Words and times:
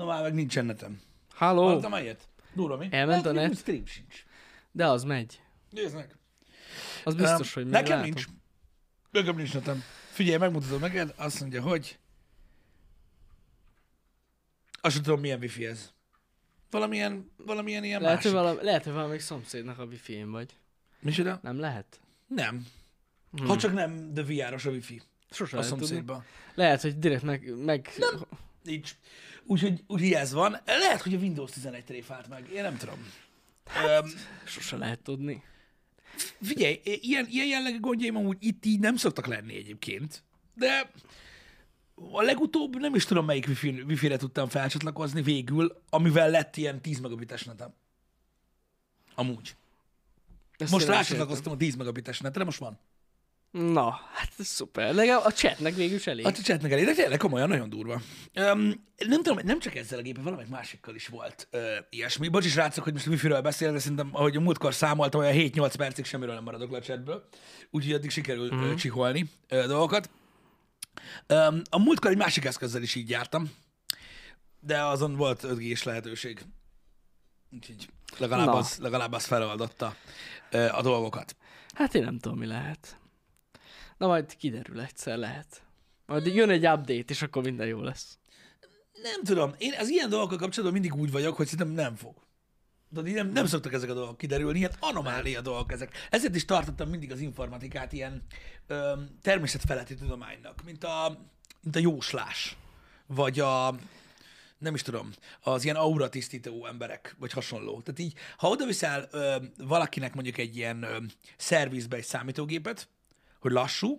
Na 0.00 0.06
már 0.06 0.22
meg 0.22 0.34
nincsen 0.34 0.64
netem. 0.64 1.00
Halló? 1.34 1.62
Hallottam 1.62 1.92
ilyet? 1.94 2.28
Durva 2.52 2.76
mi? 2.76 2.88
Elment 2.90 3.26
a 3.26 3.32
net? 3.32 3.56
Stream 3.56 3.86
sincs. 3.86 4.24
De 4.72 4.86
az 4.86 5.04
megy. 5.04 5.40
Nézd 5.70 5.94
meg. 5.94 6.16
Az 7.04 7.14
biztos, 7.14 7.56
Öm, 7.56 7.62
hogy 7.62 7.72
Nekem 7.72 7.88
látom. 7.90 8.04
nincs. 8.04 8.24
Nekem 9.10 9.36
nincs 9.36 9.54
netem. 9.54 9.82
Figyelj, 10.10 10.38
megmutatom 10.38 10.80
neked, 10.80 11.14
azt 11.16 11.40
mondja, 11.40 11.62
hogy... 11.62 11.98
Azt 14.80 14.94
sem 14.94 15.02
tudom, 15.02 15.20
milyen 15.20 15.38
wifi 15.40 15.66
ez. 15.66 15.90
Valamilyen, 16.70 17.30
valamilyen 17.36 17.84
ilyen 17.84 18.00
Lehet, 18.00 18.22
hogy, 18.22 18.32
másik. 18.32 18.46
valami, 18.46 18.64
lehet, 18.64 18.84
hogy 18.84 18.92
valamelyik 18.92 19.20
szomszédnak 19.22 19.78
a 19.78 19.84
wifi 19.84 20.22
vagy. 20.24 20.56
Micsoda? 21.00 21.38
Nem 21.42 21.58
lehet? 21.58 22.00
Nem. 22.26 22.66
Hmm. 23.36 23.46
Ha 23.46 23.56
csak 23.56 23.72
nem 23.72 24.14
de 24.14 24.22
VR-os 24.22 24.64
a 24.64 24.70
wifi 24.70 25.02
Sose 25.30 25.56
a 25.56 25.60
tudni. 25.60 25.76
szomszédban. 25.78 26.24
Lehet, 26.54 26.80
hogy 26.80 26.98
direkt 26.98 27.22
meg... 27.22 27.64
meg... 27.64 27.90
Nem. 27.96 28.26
Nincs. 28.62 28.94
Úgyhogy, 29.50 29.84
úgyhogy 29.86 30.12
ez 30.12 30.32
van. 30.32 30.56
Lehet, 30.64 31.00
hogy 31.00 31.14
a 31.14 31.18
Windows 31.18 31.50
11 31.50 31.84
tréfált 31.84 32.28
meg. 32.28 32.50
Én 32.52 32.62
nem 32.62 32.76
tudom. 32.76 33.12
Hát. 33.66 34.02
Um, 34.02 34.10
Sose 34.44 34.76
lehet 34.76 34.98
tudni. 34.98 35.42
figyelj, 36.42 36.80
ilyen, 36.84 37.26
ilyen 37.28 37.46
jellegű 37.46 37.80
gondjaim 37.80 38.16
amúgy 38.16 38.36
itt 38.40 38.64
így 38.64 38.80
nem 38.80 38.96
szoktak 38.96 39.26
lenni 39.26 39.56
egyébként. 39.56 40.22
De 40.54 40.90
a 41.94 42.22
legutóbb 42.22 42.76
nem 42.76 42.94
is 42.94 43.04
tudom, 43.04 43.24
melyik 43.24 43.46
wifi, 43.46 43.84
wifi-re 43.86 44.16
tudtam 44.16 44.48
felcsatlakozni 44.48 45.22
végül, 45.22 45.82
amivel 45.88 46.30
lett 46.30 46.56
ilyen 46.56 46.82
10 46.82 47.00
megabites 47.00 47.44
netem. 47.44 47.74
Amúgy. 49.14 49.56
Ezt 50.58 50.72
Most 50.72 50.86
rácsatlakoztam 50.86 51.52
a 51.52 51.56
10 51.56 51.74
megabites 51.74 52.20
netre, 52.20 52.44
most 52.44 52.58
van. 52.58 52.78
Na, 53.50 54.00
hát 54.12 54.32
ez 54.38 54.46
szuper. 54.46 54.94
Legalább 54.94 55.24
a 55.24 55.32
chatnek 55.32 55.74
végül 55.74 55.96
is 55.96 56.06
elég. 56.06 56.26
A 56.26 56.32
chatnek 56.32 56.72
elég, 56.72 56.84
de 56.84 56.94
tényleg 56.94 57.18
komolyan, 57.18 57.48
nagyon 57.48 57.68
durva. 57.68 58.00
Um, 58.34 58.86
nem 58.96 59.22
tudom, 59.22 59.38
nem 59.42 59.58
csak 59.58 59.74
ezzel 59.74 59.98
a 59.98 60.02
gépen, 60.02 60.22
valamelyik 60.22 60.50
másikkal 60.50 60.94
is 60.94 61.06
volt 61.06 61.48
uh, 61.52 61.60
ilyesmi. 61.90 62.28
Bocs 62.28 62.44
is 62.44 62.54
rácok, 62.54 62.84
hogy 62.84 62.92
most 62.92 63.06
wifi-ről 63.06 63.40
beszélek, 63.40 63.74
de 63.74 63.80
szerintem, 63.80 64.08
ahogy 64.12 64.36
a 64.36 64.40
múltkor 64.40 64.74
számoltam, 64.74 65.20
olyan 65.20 65.50
7-8 65.52 65.72
percig 65.76 66.04
semmiről 66.04 66.34
nem 66.34 66.42
maradok 66.42 66.70
le 66.70 66.76
a 66.76 66.80
chatből. 66.80 67.28
Úgyhogy 67.70 67.92
addig 67.92 68.10
sikerül 68.10 68.54
mm. 68.54 68.58
uh, 68.58 68.74
csiholni 68.74 69.30
uh, 69.50 69.66
dolgokat. 69.66 70.10
Um, 71.28 71.62
a 71.70 71.78
múltkor 71.78 72.10
egy 72.10 72.16
másik 72.16 72.44
eszközzel 72.44 72.82
is 72.82 72.94
így 72.94 73.10
jártam, 73.10 73.50
de 74.60 74.82
azon 74.82 75.16
volt 75.16 75.44
5 75.44 75.58
g 75.58 75.78
lehetőség. 75.84 76.40
Úgyhogy 77.52 77.88
legalább, 78.18 78.46
Na. 78.46 78.52
az, 78.52 78.78
legalább 78.80 79.12
az 79.12 79.24
feloldotta 79.24 79.94
uh, 80.52 80.78
a 80.78 80.82
dolgokat. 80.82 81.36
Hát 81.74 81.94
én 81.94 82.02
nem 82.02 82.18
tudom, 82.18 82.38
mi 82.38 82.46
lehet. 82.46 82.99
Na 84.00 84.06
majd 84.06 84.36
kiderül 84.36 84.80
egyszer, 84.80 85.18
lehet. 85.18 85.62
Majd 86.06 86.26
jön 86.26 86.50
egy 86.50 86.66
update, 86.66 87.04
és 87.12 87.22
akkor 87.22 87.42
minden 87.42 87.66
jó 87.66 87.82
lesz. 87.82 88.18
Nem 89.02 89.22
tudom, 89.24 89.54
én 89.58 89.74
az 89.78 89.88
ilyen 89.88 90.08
dolgokkal 90.08 90.38
kapcsolatban 90.38 90.80
mindig 90.80 91.00
úgy 91.00 91.10
vagyok, 91.10 91.36
hogy 91.36 91.46
szerintem 91.46 91.74
nem 91.74 91.94
fog. 91.96 92.14
De 92.88 93.00
nem, 93.00 93.28
nem 93.28 93.46
szoktak 93.46 93.72
ezek 93.72 93.90
a 93.90 93.94
dolgok 93.94 94.18
kiderülni, 94.18 94.58
ilyen 94.58 94.74
anomália 94.80 95.40
dolgok 95.40 95.72
ezek. 95.72 96.06
Ezért 96.10 96.34
is 96.34 96.44
tartottam 96.44 96.88
mindig 96.88 97.12
az 97.12 97.20
informatikát 97.20 97.92
ilyen 97.92 98.22
ö, 98.66 98.92
természetfeletti 99.22 99.94
tudománynak, 99.94 100.62
mint 100.64 100.84
a, 100.84 101.18
mint 101.60 101.76
a 101.76 101.78
jóslás, 101.78 102.56
vagy 103.06 103.40
a, 103.40 103.74
nem 104.58 104.74
is 104.74 104.82
tudom, 104.82 105.10
az 105.40 105.64
ilyen 105.64 105.76
aura 105.76 106.08
tisztító 106.08 106.66
emberek, 106.66 107.16
vagy 107.18 107.32
hasonló. 107.32 107.80
Tehát 107.80 108.00
így, 108.00 108.14
ha 108.36 108.48
oda 108.48 108.66
viszel 108.66 109.08
ö, 109.10 109.36
valakinek 109.58 110.14
mondjuk 110.14 110.38
egy 110.38 110.56
ilyen 110.56 110.82
ö, 110.82 110.96
szervizbe 111.36 111.96
egy 111.96 112.04
számítógépet, 112.04 112.88
hogy 113.40 113.52
lassú, 113.52 113.98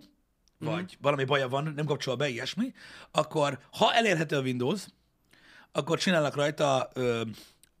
vagy 0.58 0.98
valami 1.00 1.24
baja 1.24 1.48
van, 1.48 1.72
nem 1.76 1.84
kapcsol 1.84 2.16
be 2.16 2.28
ilyesmi, 2.28 2.74
akkor 3.10 3.58
ha 3.70 3.94
elérhető 3.94 4.36
a 4.36 4.40
Windows, 4.40 4.86
akkor 5.72 5.98
csinálnak 5.98 6.34
rajta 6.34 6.90
ö, 6.94 7.22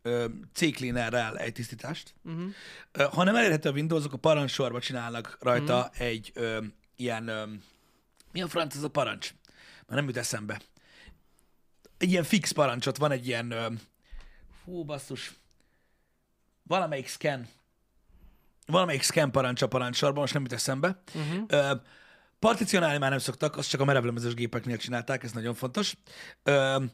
ö, 0.02 0.26
C-cleanerrel 0.52 1.38
egy 1.38 1.52
tisztítást. 1.52 2.14
Uh-huh. 2.24 2.50
Ö, 2.92 3.02
ha 3.02 3.24
nem 3.24 3.36
elérhető 3.36 3.68
a 3.68 3.72
Windows, 3.72 4.04
akkor 4.04 4.18
parancsorba 4.18 4.80
csinálnak 4.80 5.36
rajta 5.40 5.78
uh-huh. 5.78 6.06
egy 6.06 6.30
ö, 6.34 6.64
ilyen, 6.96 7.28
ö, 7.28 7.46
mi 8.32 8.42
a 8.42 8.48
franc 8.48 8.76
ez 8.76 8.82
a 8.82 8.90
parancs? 8.90 9.34
Már 9.86 9.98
nem 9.98 10.06
jut 10.06 10.16
eszembe. 10.16 10.60
Egy 11.98 12.10
ilyen 12.10 12.24
fix 12.24 12.52
parancsot, 12.52 12.96
van 12.96 13.10
egy 13.10 13.26
ilyen, 13.26 13.50
ö, 13.50 13.66
hú 14.64 14.84
basszus, 14.84 15.32
valamelyik 16.62 17.08
scan, 17.08 17.48
valamelyik 18.66 19.02
scan 19.02 19.30
parancs 19.30 19.62
a 19.62 19.66
parancsorban, 19.66 20.20
most 20.20 20.32
nem 20.32 20.42
jut 20.42 20.52
eszembe. 20.52 21.02
Uh-huh. 21.14 21.44
Ö, 21.48 21.74
particionálni 22.38 22.98
már 22.98 23.10
nem 23.10 23.18
szoktak, 23.18 23.56
azt 23.56 23.68
csak 23.68 23.80
a 23.80 23.84
merevlemezős 23.84 24.34
gépeknél 24.34 24.76
csinálták, 24.76 25.22
ez 25.22 25.32
nagyon 25.32 25.54
fontos. 25.54 25.94
Ö, 26.42 26.84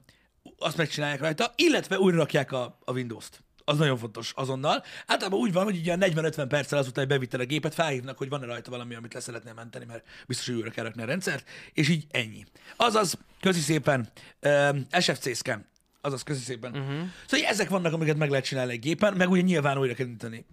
azt 0.59 0.77
megcsinálják 0.77 1.21
rajta, 1.21 1.53
illetve 1.57 1.99
újra 1.99 2.17
rakják 2.17 2.53
a, 2.53 2.79
a 2.85 2.93
Windows-t. 2.93 3.43
Az 3.65 3.79
nagyon 3.79 3.97
fontos 3.97 4.33
azonnal. 4.37 4.85
Általában 5.07 5.39
úgy 5.39 5.53
van, 5.53 5.65
hogy 5.65 5.77
ilyen 5.77 6.03
40-50 6.03 6.45
perccel 6.49 6.79
azután, 6.79 7.05
hogy 7.05 7.15
bevitted 7.15 7.41
a 7.41 7.45
gépet, 7.45 7.75
felhívnak, 7.75 8.19
hogy 8.19 8.29
van-e 8.29 8.47
rajta 8.47 8.71
valami, 8.71 8.95
amit 8.95 9.15
le 9.15 9.21
szeretnél 9.21 9.55
menteni, 9.55 9.85
mert 9.85 10.05
biztos, 10.27 10.47
hogy 10.47 10.55
újra 10.55 10.71
kell 10.71 10.85
rakni 10.85 11.03
a 11.03 11.07
rendszert, 11.07 11.49
és 11.73 11.89
így 11.89 12.07
ennyi. 12.11 12.47
Azaz, 12.77 13.19
közi 13.41 13.61
szépen, 13.61 14.09
uh, 14.43 14.77
SFC 15.01 15.37
scan, 15.37 15.67
azaz, 16.01 16.23
közi 16.23 16.43
szépen. 16.43 16.71
Uh-huh. 16.71 17.07
Szóval 17.27 17.47
ezek 17.47 17.69
vannak, 17.69 17.93
amiket 17.93 18.17
meg 18.17 18.31
lehet 18.31 18.45
csinálni 18.45 18.73
egy 18.73 18.81
gépen, 18.81 19.15
meg 19.15 19.31
ugye 19.31 19.43
nyilván 19.43 19.79
újra 19.79 19.95
kell 19.95 20.07
indítani. 20.07 20.47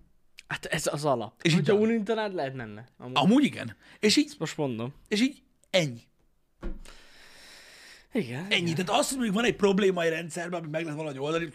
Hát 0.48 0.66
ez 0.66 0.88
az 0.88 1.06
alap. 1.06 1.34
És 1.42 1.54
Hogyha 1.54 1.74
unintanád, 1.74 2.34
lehet 2.34 2.54
menne. 2.56 2.88
Amúgy. 2.98 3.16
Amúgy 3.18 3.44
igen. 3.44 3.76
És 4.00 4.16
így, 4.18 4.36
Most 4.38 4.58
mondom. 4.58 4.94
és 5.08 5.22
így 5.22 5.42
ennyi. 5.70 6.02
Igen. 8.12 8.46
Ennyi. 8.50 8.74
Tehát 8.74 8.90
azt, 8.90 9.08
hogy 9.08 9.18
mondjuk 9.18 9.36
van 9.36 9.46
egy 9.46 9.56
probléma 9.56 10.04
egy 10.04 10.10
rendszerben, 10.10 10.60
amit 10.60 10.72
meg 10.72 10.82
lehet 10.82 10.98
valahogy 10.98 11.20
oldani. 11.20 11.50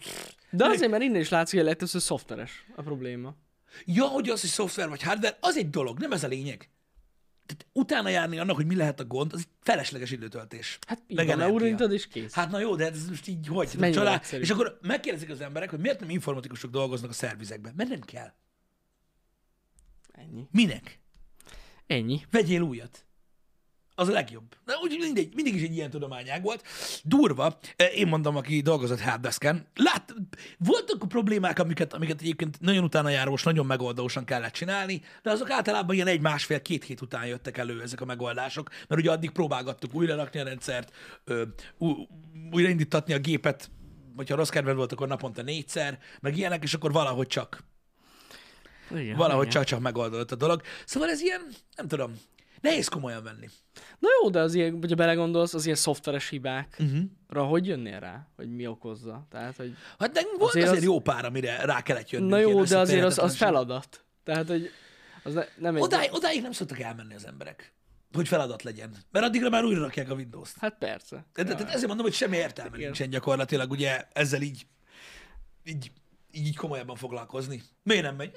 De 0.49 0.65
azért, 0.65 0.91
mert 0.91 1.03
innen 1.03 1.21
is 1.21 1.29
látszik, 1.29 1.57
hogy 1.59 1.67
legtöbbször 1.67 2.01
szoftveres 2.01 2.65
a 2.75 2.81
probléma. 2.81 3.35
Ja, 3.85 4.05
hogy 4.05 4.29
az, 4.29 4.41
hogy 4.41 4.49
szoftver 4.49 4.89
vagy 4.89 5.01
hardware, 5.01 5.37
az 5.39 5.57
egy 5.57 5.69
dolog, 5.69 5.99
nem 5.99 6.11
ez 6.11 6.23
a 6.23 6.27
lényeg. 6.27 6.69
Tehát 7.45 7.65
utána 7.73 8.09
járni 8.09 8.39
annak, 8.39 8.55
hogy 8.55 8.65
mi 8.65 8.75
lehet 8.75 8.99
a 8.99 9.05
gond, 9.05 9.33
az 9.33 9.39
egy 9.39 9.47
felesleges 9.61 10.11
időtöltés. 10.11 10.79
Hát 10.87 11.01
leurintad 11.07 11.91
és 11.93 12.07
kész. 12.07 12.33
Hát 12.33 12.51
na 12.51 12.59
jó, 12.59 12.75
de 12.75 12.89
ez 12.89 13.07
most 13.07 13.27
így 13.27 13.47
hogy? 13.47 13.69
mennyire 13.77 13.99
Család, 13.99 14.25
és 14.31 14.49
akkor 14.49 14.77
megkérdezik 14.81 15.29
az 15.29 15.41
emberek, 15.41 15.69
hogy 15.69 15.79
miért 15.79 15.99
nem 15.99 16.09
informatikusok 16.09 16.71
dolgoznak 16.71 17.09
a 17.09 17.13
szervizekben. 17.13 17.73
Mert 17.75 17.89
nem 17.89 18.01
kell. 18.01 18.33
Ennyi. 20.11 20.47
Minek? 20.51 20.99
Ennyi. 21.87 22.21
Vegyél 22.31 22.61
újat. 22.61 23.05
Az 23.95 24.07
a 24.07 24.11
legjobb. 24.11 24.55
De 24.65 24.73
úgy 24.81 24.97
mindegy, 24.99 25.35
mindig 25.35 25.55
is 25.55 25.61
egy 25.61 25.75
ilyen 25.75 25.89
tudományág 25.89 26.43
volt. 26.43 26.63
Durva, 27.03 27.57
eh, 27.75 27.97
én 27.97 28.07
mondom, 28.07 28.35
aki 28.35 28.61
dolgozott 28.61 28.99
helpdesken, 28.99 29.67
lát, 29.75 30.13
voltak 30.57 31.07
problémák, 31.07 31.59
amiket, 31.59 31.93
amiket 31.93 32.21
egyébként 32.21 32.59
nagyon 32.59 32.83
utána 32.83 33.09
járós, 33.09 33.43
nagyon 33.43 33.65
megoldósan 33.65 34.25
kellett 34.25 34.53
csinálni, 34.53 35.01
de 35.21 35.31
azok 35.31 35.49
általában 35.49 35.95
ilyen 35.95 36.07
egy 36.07 36.21
másfél-két 36.21 36.83
hét 36.83 37.01
után 37.01 37.25
jöttek 37.25 37.57
elő 37.57 37.81
ezek 37.81 38.01
a 38.01 38.05
megoldások, 38.05 38.69
mert 38.87 39.01
ugye 39.01 39.11
addig 39.11 39.31
próbálgattuk 39.31 39.93
újra 39.93 40.15
rakni 40.15 40.39
a 40.39 40.43
rendszert, 40.43 40.95
újraindítatni 42.51 43.13
a 43.13 43.19
gépet, 43.19 43.71
hogyha 44.15 44.35
rossz 44.35 44.49
kedved 44.49 44.75
volt, 44.75 44.91
akkor 44.91 45.07
naponta 45.07 45.41
négyszer, 45.41 45.99
meg 46.19 46.37
ilyenek, 46.37 46.63
és 46.63 46.73
akkor 46.73 46.91
valahogy 46.91 47.27
csak 47.27 47.63
Igen, 48.95 49.17
valahogy 49.17 49.47
igen. 49.47 49.57
csak-csak 49.57 49.79
megoldódott 49.79 50.31
a 50.31 50.35
dolog. 50.35 50.61
Szóval 50.85 51.09
ez 51.09 51.21
ilyen, 51.21 51.41
nem 51.75 51.87
tudom, 51.87 52.19
nehéz 52.61 52.87
komolyan 52.87 53.23
venni. 53.23 53.47
Na 53.99 54.07
jó, 54.21 54.29
de 54.29 54.39
az 54.39 54.53
ilyen, 54.53 54.77
hogyha 54.79 54.95
belegondolsz, 54.95 55.53
az 55.53 55.65
ilyen 55.65 55.77
szoftveres 55.77 56.29
hibákra 56.29 56.83
Mhm. 56.85 56.97
uh-huh. 57.29 57.49
hogy 57.49 57.67
jönnél 57.67 57.99
rá? 57.99 58.27
Hogy 58.35 58.55
mi 58.55 58.67
okozza? 58.67 59.27
Tehát, 59.29 59.55
hogy... 59.55 59.75
Hát 59.99 60.13
nekünk 60.13 60.37
volt 60.37 60.49
azért, 60.49 60.65
Azért 60.65 60.81
az- 60.81 60.87
jó 60.87 60.99
pár, 60.99 61.25
amire 61.25 61.65
rá 61.65 61.81
kellett 61.81 62.09
jönnünk. 62.09 62.31
Na 62.31 62.37
jó, 62.39 62.63
de 62.63 62.77
azért 62.79 63.03
az, 63.03 63.19
az 63.19 63.35
feladat. 63.35 64.03
Tehát, 64.23 64.47
hogy 64.47 64.69
az 65.23 65.33
ne, 65.33 65.43
nem 65.57 65.75
egy... 65.75 65.81
Odáig, 65.81 66.13
odáig 66.13 66.41
nem 66.41 66.51
szoktak 66.51 66.79
elmenni 66.79 67.13
az 67.15 67.25
emberek, 67.27 67.73
hogy 68.13 68.27
feladat 68.27 68.63
legyen. 68.63 68.95
Mert 69.11 69.25
addigra 69.25 69.49
már 69.49 69.63
újra 69.63 69.79
rakják 69.81 70.09
a 70.09 70.13
Windows-t. 70.13 70.55
Hát 70.59 70.75
persze. 70.79 71.25
De, 71.33 71.43
de, 71.43 71.53
de 71.53 71.65
ezért 71.67 71.87
mondom, 71.87 72.05
hogy 72.05 72.13
semmi 72.15 72.37
értelme 72.37 72.71
Igen. 72.75 72.85
nincsen 72.85 73.09
gyakorlatilag 73.09 73.71
ugye 73.71 74.05
ezzel 74.13 74.41
így, 74.41 74.65
így, 75.63 75.91
így 76.31 76.55
komolyabban 76.55 76.95
foglalkozni. 76.95 77.61
Miért 77.83 78.03
nem 78.03 78.15
megy? 78.15 78.31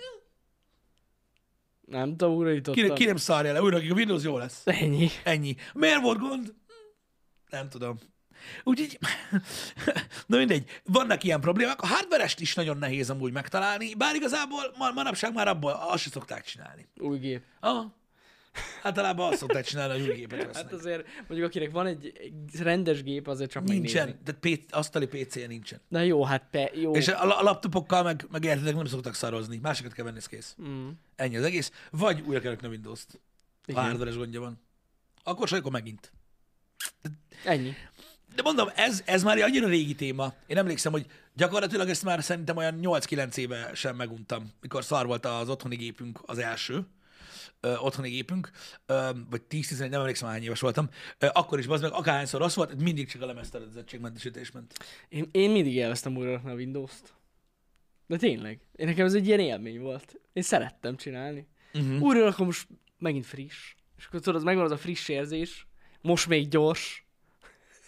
Nem 1.86 2.16
tudom, 2.16 2.34
újraítottam. 2.34 2.88
Ki, 2.88 2.92
ki 2.92 3.04
nem 3.04 3.16
szarja 3.16 3.52
le, 3.52 3.62
újra 3.62 3.76
a 3.76 3.94
Windows 3.94 4.22
jó 4.22 4.38
lesz. 4.38 4.62
Ennyi. 4.64 5.08
Ennyi. 5.25 5.56
Miért 5.72 6.00
volt 6.00 6.19
gond? 6.19 6.54
Nem 7.50 7.69
tudom. 7.69 7.98
Úgyhogy, 8.64 8.98
na 10.26 10.36
mindegy, 10.36 10.81
vannak 10.84 11.25
ilyen 11.25 11.40
problémák. 11.40 11.82
A 11.82 11.86
hardverest 11.86 12.40
is 12.40 12.54
nagyon 12.54 12.76
nehéz 12.76 13.10
amúgy 13.10 13.32
megtalálni, 13.32 13.94
bár 13.94 14.14
igazából 14.14 14.75
ma, 14.78 14.90
manapság 14.90 15.34
már 15.34 15.48
abból 15.48 15.72
azt 15.72 16.02
se 16.02 16.10
szokták 16.10 16.44
csinálni. 16.44 16.88
Új 16.96 17.19
gép. 17.19 17.42
Aha. 17.60 17.94
Általában 18.82 19.28
azt 19.28 19.38
szokták 19.38 19.64
csinálni, 19.64 20.00
hogy 20.00 20.08
új 20.08 20.14
gépet 20.14 20.38
Hát 20.42 20.52
vesznek. 20.52 20.72
azért, 20.72 21.06
mondjuk 21.28 21.48
akinek 21.48 21.70
van 21.70 21.86
egy, 21.86 22.32
rendes 22.58 23.02
gép, 23.02 23.26
azért 23.28 23.50
csak 23.50 23.64
Nincsen, 23.64 24.06
megnézni. 24.06 24.40
tehát 24.40 24.60
P- 24.66 24.72
asztali 24.74 25.06
PC-je 25.06 25.46
nincsen. 25.46 25.80
Na 25.88 26.00
jó, 26.00 26.24
hát 26.24 26.46
pe, 26.50 26.70
jó. 26.74 26.94
És 26.94 27.08
a, 27.08 27.38
a 27.38 27.42
laptopokkal 27.42 28.02
meg, 28.02 28.26
meg 28.30 28.44
értedek, 28.44 28.74
nem 28.74 28.84
szoktak 28.84 29.14
szarozni. 29.14 29.58
Másokat 29.62 29.92
kell 29.92 30.04
venni, 30.04 30.16
ez 30.16 30.26
kész. 30.26 30.56
Mm. 30.62 30.88
Ennyi 31.16 31.36
az 31.36 31.44
egész. 31.44 31.72
Vagy 31.90 32.20
újra 32.26 32.40
kell 32.40 32.50
rakni 32.50 32.66
a 32.66 32.70
Windows-t. 32.70 33.20
Ha 33.74 33.80
hardveres 33.80 34.16
gondja 34.16 34.40
van. 34.40 34.60
Akkor 35.22 35.52
akkor 35.52 35.72
megint. 35.72 36.12
Ennyi. 37.44 37.72
De 38.34 38.42
mondom, 38.42 38.68
ez, 38.74 39.02
ez 39.06 39.22
már 39.22 39.36
egy 39.36 39.42
annyira 39.42 39.66
régi 39.68 39.94
téma. 39.94 40.34
Én 40.46 40.56
emlékszem, 40.56 40.92
hogy 40.92 41.06
gyakorlatilag 41.34 41.88
ezt 41.88 42.02
már 42.02 42.22
szerintem 42.22 42.56
olyan 42.56 42.78
8-9 42.82 43.36
éve 43.36 43.70
sem 43.74 43.96
meguntam, 43.96 44.52
mikor 44.60 44.84
szar 44.84 45.06
volt 45.06 45.26
az 45.26 45.48
otthoni 45.48 45.76
gépünk 45.76 46.18
az 46.26 46.38
első 46.38 46.86
ö, 47.64 47.76
otthoni 47.76 48.11
gépünk, 48.11 48.50
ö, 48.87 49.11
vagy 49.31 49.43
10-11, 49.49 49.88
nem 49.90 50.00
emlékszem, 50.00 50.28
hány 50.28 50.43
éves 50.43 50.61
voltam, 50.61 50.88
ö, 51.19 51.26
akkor 51.32 51.58
is 51.58 51.66
az 51.66 51.81
meg 51.81 51.93
akárhányszor 51.93 52.40
rossz 52.40 52.55
volt, 52.55 52.82
mindig 52.82 53.08
csak 53.08 53.22
a 53.22 53.26
lemezteredezettségmentesítés 53.26 54.50
ment. 54.50 54.75
Én, 55.08 55.28
én 55.32 55.50
mindig 55.50 55.75
élveztem 55.75 56.16
újra 56.16 56.40
a 56.44 56.52
Windows-t. 56.52 57.14
De 58.06 58.16
tényleg. 58.16 58.61
Én 58.72 58.87
nekem 58.87 59.06
ez 59.06 59.14
egy 59.14 59.26
ilyen 59.26 59.40
élmény 59.40 59.81
volt. 59.81 60.20
Én 60.32 60.43
szerettem 60.43 60.96
csinálni. 60.96 61.46
Uh-huh. 61.75 62.02
Újra 62.02 62.25
rakom, 62.25 62.46
most 62.46 62.69
megint 62.99 63.26
friss. 63.26 63.75
És 63.96 64.05
akkor 64.06 64.20
tudod, 64.20 64.44
megvan 64.44 64.64
az 64.64 64.70
a 64.70 64.76
friss 64.76 65.08
érzés. 65.08 65.66
Most 66.00 66.26
még 66.28 66.49
gyors. 66.49 67.06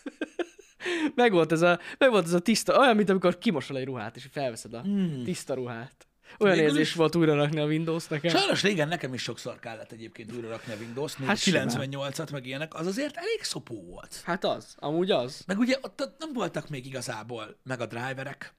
meg 1.15 1.33
volt 1.33 1.53
ez 1.53 1.63
a, 1.63 1.79
meg 1.99 2.11
volt 2.11 2.25
ez 2.25 2.33
a 2.33 2.39
tiszta, 2.41 2.79
olyan, 2.79 2.97
mint 2.97 3.09
amikor 3.09 3.39
kimosol 3.39 3.77
egy 3.77 3.85
ruhát, 3.85 4.17
és 4.17 4.29
felveszed 4.31 4.75
a 4.75 4.85
Mm. 4.87 5.23
tiszta 5.25 5.55
ruhát. 5.55 6.06
Olyan 6.39 6.55
Végül 6.55 6.71
érzés 6.71 6.89
is- 6.89 6.95
volt 6.95 7.15
újra 7.17 7.35
rakni 7.35 7.61
a 7.61 7.65
Windows 7.67 8.07
nekem. 8.07 8.37
Sajnos 8.37 8.63
régen 8.63 8.89
nekem 8.89 9.15
is 9.15 9.23
sokszor 9.23 9.59
kellett 9.59 9.93
egyébként 9.93 10.33
újra 10.33 10.49
rakni 10.49 10.73
a 10.73 10.77
Windows-t, 10.77 11.19
még 11.19 11.29
Hát 11.29 11.39
simán. 11.39 11.69
98-at, 11.69 12.33
meg 12.33 12.47
ilyenek, 12.47 12.75
az 12.75 12.87
azért 12.87 13.17
elég 13.17 13.43
szopó 13.43 13.83
volt. 13.83 14.21
Hát 14.25 14.45
az, 14.45 14.75
amúgy 14.79 15.11
az. 15.11 15.43
Meg 15.47 15.59
ugye 15.59 15.77
ott, 15.81 16.01
ott 16.01 16.17
nem 16.19 16.33
voltak 16.33 16.69
még 16.69 16.87
igazából 16.87 17.57
meg 17.63 17.81
a 17.81 17.87
driverek 17.87 18.55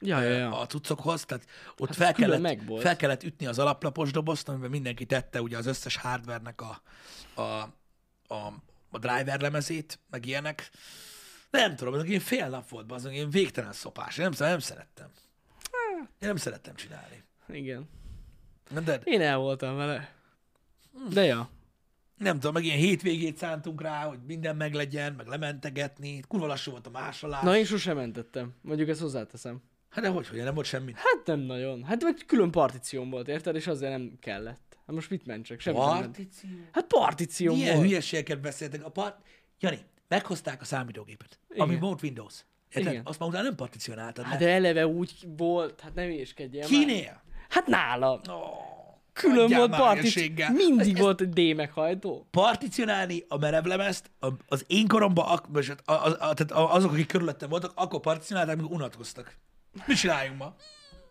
Ja, 0.00 0.20
ja, 0.20 0.36
ja. 0.36 0.60
a 0.60 0.66
cuccokhoz, 0.66 1.24
tehát 1.24 1.44
ott 1.76 1.88
Hát 1.88 1.96
fel, 1.96 2.12
kellett, 2.12 2.60
fel 2.80 2.96
kellett 2.96 3.22
ütni 3.22 3.46
az 3.46 3.58
alaplapos 3.58 4.10
dobozt, 4.10 4.48
amiben 4.48 4.70
mindenki 4.70 5.04
tette 5.06 5.42
ugye 5.42 5.56
az 5.56 5.66
összes 5.66 5.96
hardvernek 5.96 6.60
a, 6.60 6.82
a, 7.34 7.42
a, 8.34 8.52
a 8.90 8.98
driver 8.98 9.40
lemezét, 9.40 9.98
meg 10.10 10.26
ilyenek. 10.26 10.70
Nem 11.50 11.76
tudom, 11.76 12.04
ilyen 12.04 12.20
fél 12.20 12.48
nap 12.48 12.68
volt, 12.68 12.92
az 12.92 13.06
ilyen 13.10 13.30
végtelen 13.30 13.72
szopás. 13.72 14.18
Én 14.18 14.28
nem, 14.28 14.48
nem 14.48 14.58
szerettem. 14.58 15.06
Én 15.98 16.28
nem 16.28 16.36
szerettem 16.36 16.74
csinálni. 16.74 17.22
Igen. 17.48 17.88
Nem, 18.70 18.84
de 18.84 19.00
Én 19.04 19.20
el 19.20 19.38
voltam 19.38 19.76
vele. 19.76 20.14
De 21.12 21.24
ja. 21.24 21.50
nem 22.16 22.34
tudom, 22.34 22.52
meg 22.52 22.64
ilyen 22.64 22.78
hétvégét 22.78 23.36
szántunk 23.36 23.82
rá, 23.82 24.04
hogy 24.04 24.18
minden 24.26 24.56
meglegyen, 24.56 25.12
meg 25.12 25.26
lementegetni. 25.26 26.20
Kurva 26.28 26.46
lassú 26.46 26.70
volt 26.70 26.86
a 26.86 26.90
másolás. 26.90 27.42
Na, 27.42 27.56
én 27.56 27.64
sosem 27.64 27.96
mentettem. 27.96 28.54
Mondjuk 28.60 28.88
ezt 28.88 29.00
hozzáteszem. 29.00 29.62
Hát 29.88 30.04
de 30.04 30.10
hogy, 30.10 30.28
hogy 30.28 30.38
nem 30.42 30.54
volt 30.54 30.66
semmi. 30.66 30.92
Hát 30.94 31.22
nem 31.24 31.40
nagyon. 31.40 31.84
Hát 31.84 32.02
vagy 32.02 32.26
külön 32.26 32.50
partícióm 32.50 33.10
volt, 33.10 33.28
érted? 33.28 33.54
És 33.54 33.66
azért 33.66 33.90
nem 33.92 34.12
kellett. 34.20 34.78
Hát 34.86 34.94
most 34.96 35.10
mit 35.10 35.26
mentsek? 35.26 35.60
Semmi 35.60 35.78
nem. 35.78 35.86
Partíció? 35.86 36.50
Hát 36.72 36.86
partícióm 36.86 37.56
Milyen 37.56 37.74
volt. 37.74 37.86
hülyeségeket 37.86 38.40
beszéltek. 38.40 38.84
A 38.84 38.90
part... 38.90 39.26
Jani, 39.60 39.78
meghozták 40.08 40.60
a 40.60 40.64
számítógépet, 40.64 41.38
Igen. 41.50 41.62
ami 41.62 41.78
volt 41.78 42.02
Windows. 42.02 42.44
Érted? 42.72 42.92
Igen. 42.92 43.04
Azt 43.04 43.18
már 43.18 43.28
utána 43.28 43.44
nem 43.44 43.54
particionáltad 43.54 44.24
Hát 44.24 44.38
de 44.38 44.48
eleve 44.48 44.86
úgy 44.86 45.12
volt, 45.36 45.80
hát 45.80 45.94
nem 45.94 46.10
már. 46.10 46.66
Kinél? 46.66 47.22
Hát 47.48 47.66
nála. 47.66 48.20
Oh, 48.28 48.66
Külön 49.12 49.48
volt 49.56 49.70
már 49.70 49.96
hülyeséggel. 49.96 50.52
Mindig 50.52 50.92
Ezt- 50.92 50.98
volt 51.02 51.20
egy 51.20 51.28
D 51.52 51.56
meghajtó. 51.56 52.26
particionálni 52.30 53.24
a 53.28 53.36
merevlemezt, 53.38 54.10
az 54.48 54.64
én 54.66 54.88
koromban, 54.88 55.26
ak- 55.28 55.46
vagy 55.48 55.66
hát 55.68 55.82
a, 55.84 55.92
a, 55.92 56.06
a, 56.10 56.16
tehát 56.16 56.50
a- 56.50 56.74
azok, 56.74 56.92
akik 56.92 57.06
körülöttem 57.06 57.48
voltak, 57.48 57.72
akkor 57.74 58.00
particionálták, 58.00 58.54
amikor 58.58 58.76
unatkoztak. 58.76 59.36
Mit 59.86 59.96
csináljunk 59.98 60.38
ma? 60.38 60.54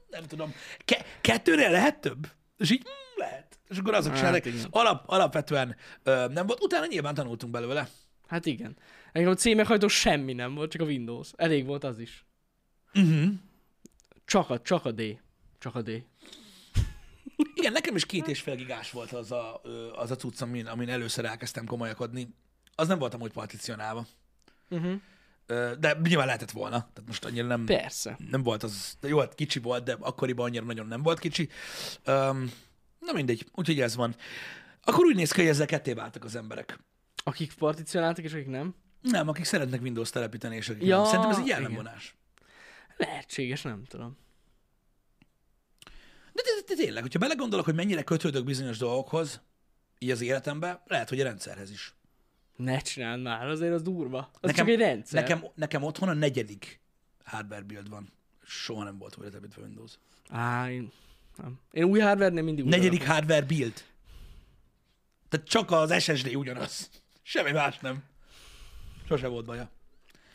Nem 0.09 0.23
tudom. 0.23 0.53
Ke- 0.85 1.05
kettőnél 1.21 1.71
lehet 1.71 1.99
több? 1.99 2.27
És 2.57 2.71
így 2.71 2.83
lehet. 3.15 3.59
És 3.69 3.77
akkor 3.77 3.93
azok 3.93 4.17
Hát 4.17 4.45
igen. 4.45 4.65
Alap, 4.69 5.03
alapvetően 5.05 5.75
ö, 6.03 6.27
nem 6.27 6.45
volt. 6.45 6.63
Utána 6.63 6.85
nyilván 6.85 7.13
tanultunk 7.13 7.51
belőle. 7.53 7.87
Hát 8.27 8.45
igen. 8.45 8.77
Engem 9.11 9.31
a 9.31 9.35
C 9.35 9.45
meghajtó 9.45 9.87
semmi 9.87 10.33
nem 10.33 10.53
volt, 10.55 10.71
csak 10.71 10.81
a 10.81 10.85
Windows. 10.85 11.31
Elég 11.35 11.65
volt 11.65 11.83
az 11.83 11.99
is. 11.99 12.25
Uh-huh. 12.93 13.29
Csak 14.25 14.49
a, 14.49 14.61
csak 14.61 14.85
a 14.85 14.91
D. 14.91 15.01
Csak 15.59 15.75
a 15.75 15.81
D. 15.81 16.03
Igen, 17.53 17.71
nekem 17.71 17.95
is 17.95 18.05
két 18.05 18.27
és 18.27 18.41
fél 18.41 18.55
gigás 18.55 18.91
volt 18.91 19.11
az 19.11 19.31
a, 19.31 19.61
az 19.95 20.11
a 20.11 20.15
cucc, 20.15 20.41
amin, 20.41 20.65
amin 20.65 20.89
először 20.89 21.25
elkezdtem 21.25 21.65
komolyakodni. 21.65 22.35
Az 22.75 22.87
nem 22.87 22.99
volt 22.99 23.13
amúgy 23.13 23.31
particionálva. 23.31 24.07
Uh-huh. 24.69 25.01
De 25.79 25.97
nyilván 26.03 26.25
lehetett 26.25 26.51
volna. 26.51 26.77
Tehát 26.77 27.03
most 27.05 27.25
annyira 27.25 27.47
nem, 27.47 27.65
Persze. 27.65 28.17
nem 28.29 28.43
volt 28.43 28.63
az, 28.63 28.97
de 28.99 29.07
jó, 29.07 29.19
hát 29.19 29.35
kicsi 29.35 29.59
volt, 29.59 29.83
de 29.83 29.97
akkoriban 29.99 30.45
annyira 30.45 30.65
nagyon 30.65 30.87
nem 30.87 31.01
volt 31.01 31.19
kicsi. 31.19 31.49
Um, 32.07 32.51
na 32.99 33.13
mindegy, 33.13 33.49
úgyhogy 33.53 33.81
ez 33.81 33.95
van. 33.95 34.15
Akkor 34.83 35.05
úgy 35.05 35.15
néz 35.15 35.31
ki, 35.31 35.39
hogy 35.41 35.49
ezzel 35.49 35.65
ketté 35.65 35.93
váltak 35.93 36.23
az 36.23 36.35
emberek. 36.35 36.79
Akik 37.27 37.53
particionáltak, 37.53 38.23
és 38.23 38.33
akik 38.33 38.47
nem. 38.47 38.75
Nem, 39.01 39.27
akik 39.27 39.43
szeretnek 39.45 39.81
Windows 39.81 40.09
telepíteni, 40.09 40.55
és 40.55 40.69
akik 40.69 40.83
Ja, 40.83 40.95
nem. 40.97 41.05
Szerintem 41.05 41.29
ez 41.29 41.37
egy 41.37 41.45
igen. 41.45 41.59
jellemvonás. 41.59 42.15
Lehetséges, 42.97 43.61
nem 43.61 43.83
tudom. 43.83 44.17
De, 46.33 46.41
de, 46.43 46.73
de, 46.75 46.81
tényleg, 46.83 47.01
hogyha 47.01 47.19
belegondolok, 47.19 47.65
hogy 47.65 47.75
mennyire 47.75 48.03
kötődök 48.03 48.43
bizonyos 48.43 48.77
dolgokhoz, 48.77 49.41
így 49.99 50.11
az 50.11 50.21
életemben, 50.21 50.81
lehet, 50.85 51.09
hogy 51.09 51.19
a 51.19 51.23
rendszerhez 51.23 51.71
is. 51.71 51.95
Ne 52.55 52.79
csináld 52.79 53.21
már, 53.21 53.47
azért 53.47 53.73
az 53.73 53.81
durva. 53.81 54.17
Az 54.33 54.39
Nekem, 54.41 54.55
csak 54.55 54.67
egy 54.67 54.79
rendszer. 54.79 55.21
nekem, 55.21 55.45
nekem 55.55 55.83
otthon 55.83 56.09
a 56.09 56.13
negyedik 56.13 56.81
hardware 57.23 57.61
build 57.61 57.89
van. 57.89 58.11
Soha 58.43 58.83
nem 58.83 58.97
volt 58.97 59.17
újra 59.17 59.29
telepítve 59.29 59.61
Windows. 59.61 59.91
Á, 60.29 60.69
én, 60.71 60.91
nem. 61.37 61.59
Én 61.71 61.83
új 61.83 61.99
hardware 61.99 62.41
mindig 62.41 62.65
újra 62.65 62.77
Negyedik 62.77 63.05
hardware 63.07 63.45
build. 63.45 63.83
Tehát 65.29 65.47
csak 65.47 65.71
az 65.71 66.03
SSD 66.03 66.35
ugyanaz. 66.35 66.89
Semmi 67.29 67.51
más 67.51 67.77
nem. 67.79 68.03
Sose 69.07 69.27
volt 69.27 69.45
baja. 69.45 69.69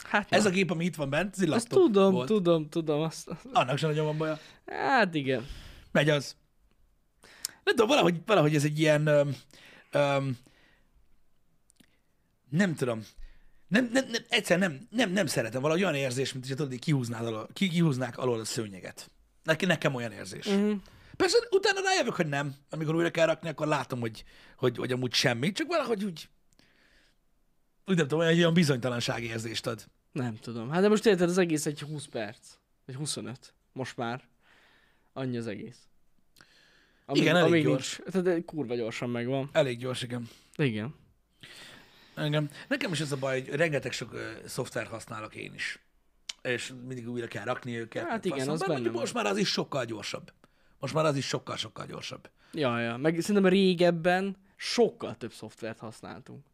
Hát 0.04 0.32
Ez 0.32 0.42
na. 0.42 0.48
a 0.48 0.52
gép, 0.52 0.70
ami 0.70 0.84
itt 0.84 0.94
van 0.94 1.10
bent, 1.10 1.34
ez 1.34 1.42
egy 1.42 1.50
Azt 1.50 1.72
laptop 1.72 1.86
tudom, 1.86 2.12
volt. 2.12 2.26
tudom, 2.26 2.68
tudom. 2.68 3.00
Azt, 3.00 3.30
Annak 3.52 3.78
sem 3.78 3.88
nagyon 3.88 4.04
van 4.04 4.16
baja. 4.18 4.38
hát 4.66 5.14
igen. 5.14 5.46
Megy 5.92 6.08
az. 6.10 6.36
Nem 7.64 7.74
tudom, 7.74 7.86
valahogy, 7.86 8.20
valahogy 8.26 8.54
ez 8.54 8.64
egy 8.64 8.78
ilyen... 8.78 9.06
Öm, 9.06 9.36
öm, 9.90 10.38
nem 12.48 12.74
tudom. 12.74 13.06
Nem, 13.68 13.88
nem, 13.92 14.04
nem, 14.10 14.22
egyszer 14.28 14.58
nem, 14.58 14.86
nem, 14.90 15.10
nem 15.10 15.26
szeretem. 15.26 15.60
Valahogy 15.60 15.82
olyan 15.82 15.94
érzés, 15.94 16.32
mint 16.32 16.46
hogy 16.46 16.56
tudod, 16.56 16.78
kihúznád 16.78 17.26
alól, 17.26 17.48
ki, 17.52 17.68
kihúznák 17.68 18.18
alól 18.18 18.40
a 18.40 18.44
szőnyeget. 18.44 19.10
Nekem, 19.42 19.68
nekem 19.68 19.94
olyan 19.94 20.12
érzés. 20.12 20.46
Uh-huh. 20.46 20.76
Persze 21.16 21.38
utána 21.50 21.80
rájövök, 21.80 22.14
hogy 22.14 22.28
nem. 22.28 22.54
Amikor 22.70 22.94
újra 22.94 23.10
kell 23.10 23.26
rakni, 23.26 23.48
akkor 23.48 23.66
látom, 23.66 24.00
hogy, 24.00 24.24
hogy, 24.56 24.76
hogy 24.76 24.92
amúgy 24.92 25.12
semmi. 25.12 25.52
Csak 25.52 25.66
valahogy 25.66 26.04
úgy... 26.04 26.28
Úgy 27.86 27.96
nem 27.96 28.08
tudom, 28.08 28.20
egy 28.20 28.38
olyan 28.38 28.54
bizonytalanság 28.54 29.22
érzést 29.22 29.66
ad. 29.66 29.84
Nem 30.12 30.36
tudom. 30.36 30.70
Hát 30.70 30.82
de 30.82 30.88
most 30.88 31.06
érted, 31.06 31.28
az 31.28 31.38
egész 31.38 31.66
egy 31.66 31.80
20 31.80 32.06
perc. 32.06 32.38
Vagy 32.86 32.94
25. 32.94 33.54
Most 33.72 33.96
már. 33.96 34.22
Annyi 35.12 35.36
az 35.36 35.46
egész. 35.46 35.78
Amíg, 37.06 37.22
Igen, 37.22 37.36
elég 37.36 37.50
amíg 37.50 37.64
gyors. 37.64 37.98
Nincs, 37.98 38.24
tehát 38.24 38.44
kurva 38.44 38.74
gyorsan 38.74 39.10
megvan. 39.10 39.48
Elég 39.52 39.78
gyors, 39.78 40.02
igen. 40.02 40.28
Igen. 40.56 40.94
Engem. 42.14 42.50
Nekem 42.68 42.92
is 42.92 43.00
az 43.00 43.12
a 43.12 43.16
baj, 43.16 43.40
hogy 43.40 43.54
rengeteg 43.54 43.92
sok 43.92 44.12
uh, 44.12 44.20
szoftvert 44.46 44.88
használok 44.88 45.34
én 45.34 45.54
is. 45.54 45.78
És 46.42 46.72
mindig 46.86 47.08
újra 47.08 47.26
kell 47.26 47.44
rakni 47.44 47.78
őket. 47.78 48.08
Hát 48.08 48.24
igen, 48.24 48.38
faszom. 48.38 48.52
az 48.52 48.66
benne 48.66 48.90
most 48.90 49.14
már 49.14 49.26
az 49.26 49.36
is 49.36 49.48
sokkal 49.48 49.84
gyorsabb. 49.84 50.32
Most 50.78 50.94
már 50.94 51.04
az 51.04 51.16
is 51.16 51.26
sokkal-sokkal 51.26 51.86
gyorsabb. 51.86 52.30
Ja, 52.52 52.80
ja. 52.80 52.96
Meg 52.96 53.20
szerintem 53.20 53.50
régebben 53.50 54.36
sokkal 54.56 55.16
több 55.16 55.32
szoftvert 55.32 55.78
használtunk. 55.78 56.44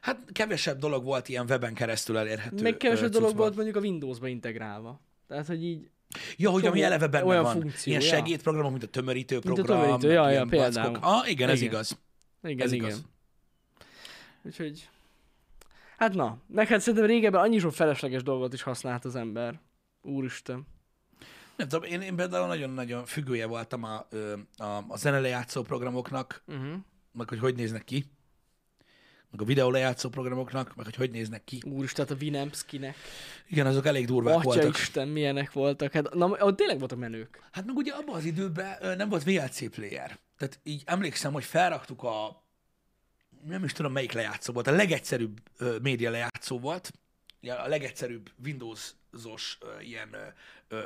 Hát 0.00 0.18
kevesebb 0.32 0.78
dolog 0.78 1.04
volt 1.04 1.28
ilyen 1.28 1.46
weben 1.48 1.74
keresztül 1.74 2.18
elérhető. 2.18 2.62
Meg 2.62 2.76
kevesebb 2.76 3.10
dolog 3.10 3.36
volt 3.36 3.54
mondjuk 3.54 3.76
a 3.76 3.80
Windowsba 3.80 4.26
integrálva. 4.28 5.00
Tehát, 5.28 5.46
hogy 5.46 5.64
így, 5.64 5.90
Ja, 6.36 6.50
hogy 6.50 6.66
ami 6.66 6.82
eleve 6.82 7.08
benne 7.08 7.24
olyan 7.24 7.42
van. 7.42 7.52
funkció, 7.60 7.92
ilyen 7.92 8.04
ja. 8.04 8.08
segédprogramok, 8.16 8.70
mint 8.70 8.82
a 8.82 8.86
tömörítő 8.86 9.34
Mint 9.34 9.58
a 9.58 9.62
program. 9.62 9.80
tömörítő, 9.80 10.10
ja, 10.12 10.30
ja, 10.30 10.44
például. 10.44 10.98
Ah, 11.00 11.30
igen, 11.30 11.48
ez 11.48 11.60
Igen. 11.60 11.72
igaz. 11.72 11.98
igen, 12.42 12.66
Ez 12.66 12.72
igen. 12.72 12.86
igaz. 12.88 13.04
Úgyhogy, 14.42 14.88
hát 15.96 16.14
na, 16.14 16.38
hát 16.56 16.80
szerintem 16.80 17.04
régebben 17.08 17.40
annyi 17.40 17.58
sok 17.58 17.72
felesleges 17.72 18.22
dolgot 18.22 18.52
is 18.52 18.62
használt 18.62 19.04
az 19.04 19.16
ember. 19.16 19.60
Úristen. 20.02 20.66
Nem 21.56 21.68
tudom, 21.68 21.90
én, 21.90 22.00
én 22.00 22.16
például 22.16 22.46
nagyon-nagyon 22.46 23.04
függője 23.04 23.46
voltam 23.46 23.84
a, 23.84 24.06
a, 24.56 24.84
a 24.88 24.96
zenelejátszó 24.96 25.62
programoknak, 25.62 26.42
Uh-huh. 26.46 26.74
meg 27.12 27.28
hogy 27.28 27.38
hogy 27.38 27.54
néznek 27.56 27.84
ki, 27.84 28.04
meg 29.30 29.40
a 29.40 29.44
videó 29.44 29.70
lejátszó 29.70 30.08
programoknak, 30.08 30.76
meg 30.76 30.84
hogy 30.84 30.94
hogy 30.94 31.10
néznek 31.10 31.44
ki. 31.44 31.62
Úristen, 31.66 32.06
hát 32.06 32.16
a 32.16 32.24
Winamp 32.24 32.54
skinek. 32.54 32.96
Igen, 33.48 33.66
azok 33.66 33.86
elég 33.86 34.06
durvák 34.06 34.34
Atya 34.34 34.44
voltak. 34.44 34.78
Isten, 34.78 35.08
milyenek 35.08 35.52
voltak. 35.52 35.92
Hát, 35.92 36.14
na, 36.14 36.26
ott 36.26 36.56
tényleg 36.56 36.78
voltak 36.78 36.98
menők. 36.98 37.42
Hát 37.50 37.66
meg 37.66 37.76
ugye 37.76 37.92
abban 37.92 38.14
az 38.14 38.24
időben 38.24 38.96
nem 38.96 39.08
volt 39.08 39.24
VLC 39.24 39.70
player. 39.70 40.18
Tehát 40.38 40.60
így 40.62 40.82
emlékszem, 40.84 41.32
hogy 41.32 41.44
felraktuk 41.44 42.02
a, 42.02 42.44
nem 43.46 43.64
is 43.64 43.72
tudom 43.72 43.92
melyik 43.92 44.12
lejátszó 44.12 44.52
volt, 44.52 44.66
a 44.66 44.70
legegyszerűbb 44.70 45.40
ö, 45.56 45.76
média 45.82 46.10
lejátszó 46.10 46.58
volt, 46.58 46.92
a 47.42 47.68
legegyszerűbb 47.68 48.30
Windows-os 48.44 49.58
ö, 49.60 49.80
ilyen 49.80 50.08
ö, 50.68 50.78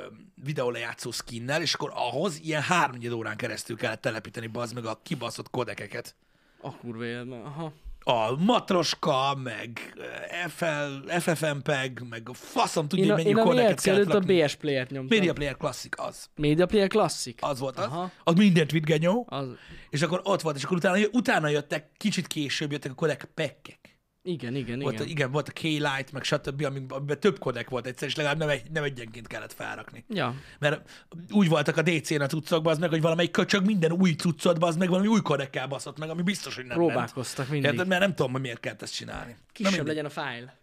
videó 0.43 0.69
lejátszó 0.69 1.11
skinnel, 1.11 1.61
és 1.61 1.73
akkor 1.73 1.91
ahhoz 1.93 2.39
ilyen 2.39 2.61
háromnegyed 2.61 3.11
órán 3.11 3.37
keresztül 3.37 3.77
kellett 3.77 4.01
telepíteni 4.01 4.47
bazd 4.47 4.73
meg 4.73 4.85
a 4.85 4.99
kibaszott 5.03 5.49
kodekeket. 5.49 6.15
A 6.61 6.77
kurva. 6.77 7.05
Aha. 7.43 7.73
A 8.07 8.35
Matroska, 8.39 9.35
meg 9.43 9.93
eh, 10.31 10.47
FL, 10.47 11.19
FFmpeg, 11.19 12.01
meg 12.09 12.29
a 12.29 12.33
faszom 12.33 12.87
tudja, 12.87 13.05
Én 13.05 13.11
a, 13.11 13.15
hogy 13.15 13.23
mennyi 13.23 13.47
kodeket 13.47 13.81
kellett 13.81 14.09
előtt 14.09 14.29
a. 14.29 14.45
BS 14.45 14.55
Player-t 14.55 14.89
nyomtam. 14.89 15.17
Media 15.17 15.33
Player 15.33 15.57
Classic 15.57 16.01
az. 16.01 16.29
Media 16.35 16.65
Player 16.65 16.87
Classic. 16.87 17.43
Az 17.43 17.59
volt 17.59 17.77
az. 17.77 17.85
Aha. 17.85 18.11
Az 18.23 18.33
mindent 18.33 18.71
vitt 18.71 18.85
genyó. 18.85 19.25
Az, 19.29 19.47
És 19.89 20.01
akkor 20.01 20.21
ott 20.23 20.41
volt, 20.41 20.55
és 20.55 20.63
akkor 20.63 20.77
utána, 20.77 20.97
utána 21.11 21.47
jöttek, 21.47 21.89
kicsit 21.97 22.27
később 22.27 22.71
jöttek 22.71 22.91
a 22.91 22.95
kodek 22.95 23.29
pekkek. 23.33 23.84
Igen, 24.27 24.55
igen, 24.55 24.79
Volt, 24.79 24.93
igen. 24.93 25.07
igen, 25.07 25.31
volt 25.31 25.47
a 25.47 25.51
K-Light, 25.51 26.11
meg 26.11 26.23
stb., 26.23 26.63
amiben, 26.63 27.19
több 27.19 27.39
kodek 27.39 27.69
volt 27.69 27.85
egyszer, 27.85 28.07
és 28.07 28.15
legalább 28.15 28.37
nem, 28.37 28.49
egy, 28.49 28.71
nem 28.71 28.83
egyenként 28.83 29.27
kellett 29.27 29.53
felrakni. 29.53 30.05
Ja. 30.09 30.35
Mert 30.59 31.05
úgy 31.31 31.49
voltak 31.49 31.77
a 31.77 31.81
DC-n 31.81 32.21
a 32.21 32.25
cuccokban, 32.25 32.73
az 32.73 32.79
meg, 32.79 32.89
hogy 32.89 33.01
valamelyik 33.01 33.31
köcsög 33.31 33.65
minden 33.65 33.91
új 33.91 34.11
cuccodban, 34.11 34.69
az 34.69 34.75
meg 34.75 34.89
valami 34.89 35.07
új 35.07 35.21
kodekkel 35.21 35.67
baszott 35.67 35.97
meg, 35.97 36.09
ami 36.09 36.21
biztos, 36.21 36.55
hogy 36.55 36.65
nem 36.65 36.77
ment. 36.77 36.89
Próbálkoztak 36.89 37.49
mindig. 37.49 37.71
Érted? 37.71 37.87
Mert 37.87 38.01
nem 38.01 38.15
tudom, 38.15 38.31
hogy 38.31 38.41
miért 38.41 38.59
kellett 38.59 38.81
ezt 38.81 38.93
csinálni. 38.93 39.35
Kisebb 39.51 39.87
legyen 39.87 40.05
a 40.05 40.09
fájl. 40.09 40.53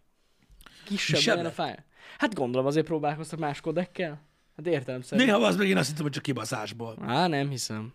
Kisebb, 0.85 1.17
Kisebb 1.17 1.37
legyen 1.37 1.51
a 1.51 1.55
fájl. 1.55 1.85
Hát 2.19 2.35
gondolom 2.35 2.67
azért 2.67 2.87
próbálkoztak 2.87 3.39
más 3.39 3.61
kodekkel. 3.61 4.23
Hát 4.57 4.67
értelemszerűen. 4.67 5.27
Néha 5.27 5.47
az 5.47 5.57
meg 5.57 5.69
én 5.69 5.77
azt 5.77 5.89
hittem, 5.89 6.03
hogy 6.03 6.13
csak 6.13 6.23
kibaszásból. 6.23 6.97
Á, 7.07 7.27
nem 7.27 7.49
hiszem. 7.49 7.93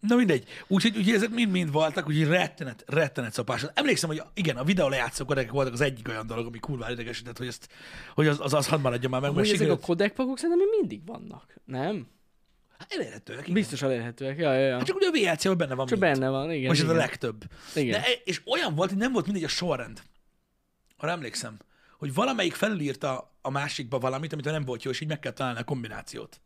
Na 0.00 0.16
mindegy. 0.16 0.44
Úgyhogy 0.66 0.96
ugye 0.96 1.14
ezek 1.14 1.30
mind-mind 1.30 1.72
voltak, 1.72 2.08
úgyhogy 2.08 2.26
rettenet, 2.28 2.84
rettenet 2.86 3.32
szopás. 3.32 3.66
Emlékszem, 3.74 4.08
hogy 4.08 4.22
igen, 4.34 4.56
a 4.56 4.64
videó 4.64 4.88
lejátszó 4.88 5.24
kodekek 5.24 5.50
voltak 5.50 5.72
az 5.72 5.80
egyik 5.80 6.08
olyan 6.08 6.26
dolog, 6.26 6.46
ami 6.46 6.58
kurva 6.58 6.90
idegesített, 6.90 7.38
hogy, 7.38 7.46
ezt, 7.46 7.68
hogy 8.14 8.26
az, 8.26 8.40
az, 8.40 8.52
az 8.54 8.66
hadd 8.68 8.80
maradjon 8.80 9.10
már 9.10 9.20
meg, 9.20 9.30
Hogy 9.30 9.40
ezek 9.40 9.54
a 9.54 9.58
sikerült. 9.58 9.80
kodekpakok 9.84 10.38
szerintem 10.38 10.66
mindig 10.80 11.06
vannak. 11.06 11.54
Nem? 11.64 12.06
Hát 12.78 12.92
elérhetőek. 12.92 13.40
igen. 13.42 13.54
Biztos 13.54 13.82
elérhetőek. 13.82 14.38
Ja, 14.38 14.52
ja, 14.54 14.66
ja. 14.66 14.76
Hát 14.76 14.86
csak 14.86 14.96
ugye 14.96 15.06
a 15.06 15.10
VLC-ben 15.32 15.56
benne 15.56 15.74
van 15.74 15.86
Csak 15.86 15.98
mind. 15.98 16.12
benne 16.12 16.28
van, 16.28 16.50
igen. 16.52 16.68
Most 16.68 16.80
ez 16.80 16.88
a 16.88 16.92
igen. 16.92 17.04
legtöbb. 17.04 17.44
Igen. 17.74 18.00
De, 18.00 18.06
és 18.24 18.42
olyan 18.46 18.74
volt, 18.74 18.88
hogy 18.88 18.98
nem 18.98 19.12
volt 19.12 19.24
mindegy 19.24 19.44
a 19.44 19.48
sorrend. 19.48 20.02
Arra 20.96 21.10
emlékszem, 21.10 21.56
hogy 21.98 22.14
valamelyik 22.14 22.54
felülírta 22.54 23.36
a 23.42 23.50
másikba 23.50 23.98
valamit, 23.98 24.32
amit 24.32 24.44
nem 24.44 24.64
volt 24.64 24.82
jó, 24.82 24.90
és 24.90 25.00
így 25.00 25.08
meg 25.08 25.18
kell 25.18 25.32
találni 25.32 25.58
a 25.58 25.64
kombinációt. 25.64 26.40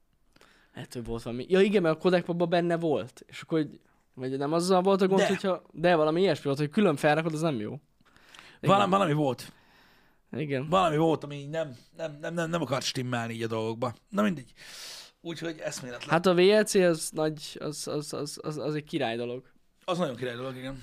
Lehet, 0.74 0.92
hogy 0.92 1.04
volt 1.04 1.22
valami. 1.22 1.46
Ja 1.48 1.60
igen, 1.60 1.82
mert 1.82 1.94
a 1.94 1.98
kodekpakban 1.98 2.48
benne 2.48 2.76
volt. 2.76 3.22
És 3.26 3.40
akkor, 3.40 3.58
hogy, 3.58 3.80
vagy 4.14 4.38
nem 4.38 4.52
azzal 4.52 4.82
volt 4.82 5.00
a 5.00 5.06
gond, 5.06 5.20
De. 5.20 5.26
hogyha... 5.26 5.62
De 5.72 5.96
valami 5.96 6.20
ilyesmi 6.20 6.44
volt, 6.44 6.58
hogy 6.58 6.70
külön 6.70 6.96
felrakod, 6.96 7.32
az 7.32 7.40
nem 7.40 7.60
jó. 7.60 7.68
Igen. 7.70 7.80
Valami, 8.60 8.90
valami 8.90 9.12
volt. 9.12 9.52
Igen. 10.36 10.68
Valami 10.68 10.96
volt, 10.96 11.24
ami 11.24 11.44
nem, 11.44 11.76
nem, 11.96 12.18
nem, 12.20 12.34
nem, 12.34 12.50
nem 12.50 12.62
akart 12.62 12.84
stimmelni 12.84 13.32
így 13.34 13.42
a 13.42 13.46
dolgokba. 13.46 13.94
Na 14.08 14.22
mindegy. 14.22 14.52
Úgyhogy 15.20 15.58
eszméletlen. 15.58 16.08
Hát, 16.10 16.24
Hát 16.24 16.26
a 16.26 16.34
VLC 16.34 16.74
az 16.74 17.10
nagy, 17.14 17.56
az, 17.60 17.86
az, 17.88 18.12
az, 18.12 18.38
az, 18.42 18.58
az 18.58 18.74
egy 18.74 18.84
király 18.84 19.16
dolog. 19.16 19.42
az 19.84 19.98
nagyon 19.98 20.16
király 20.16 20.34
dolog, 20.34 20.56
igen. 20.56 20.82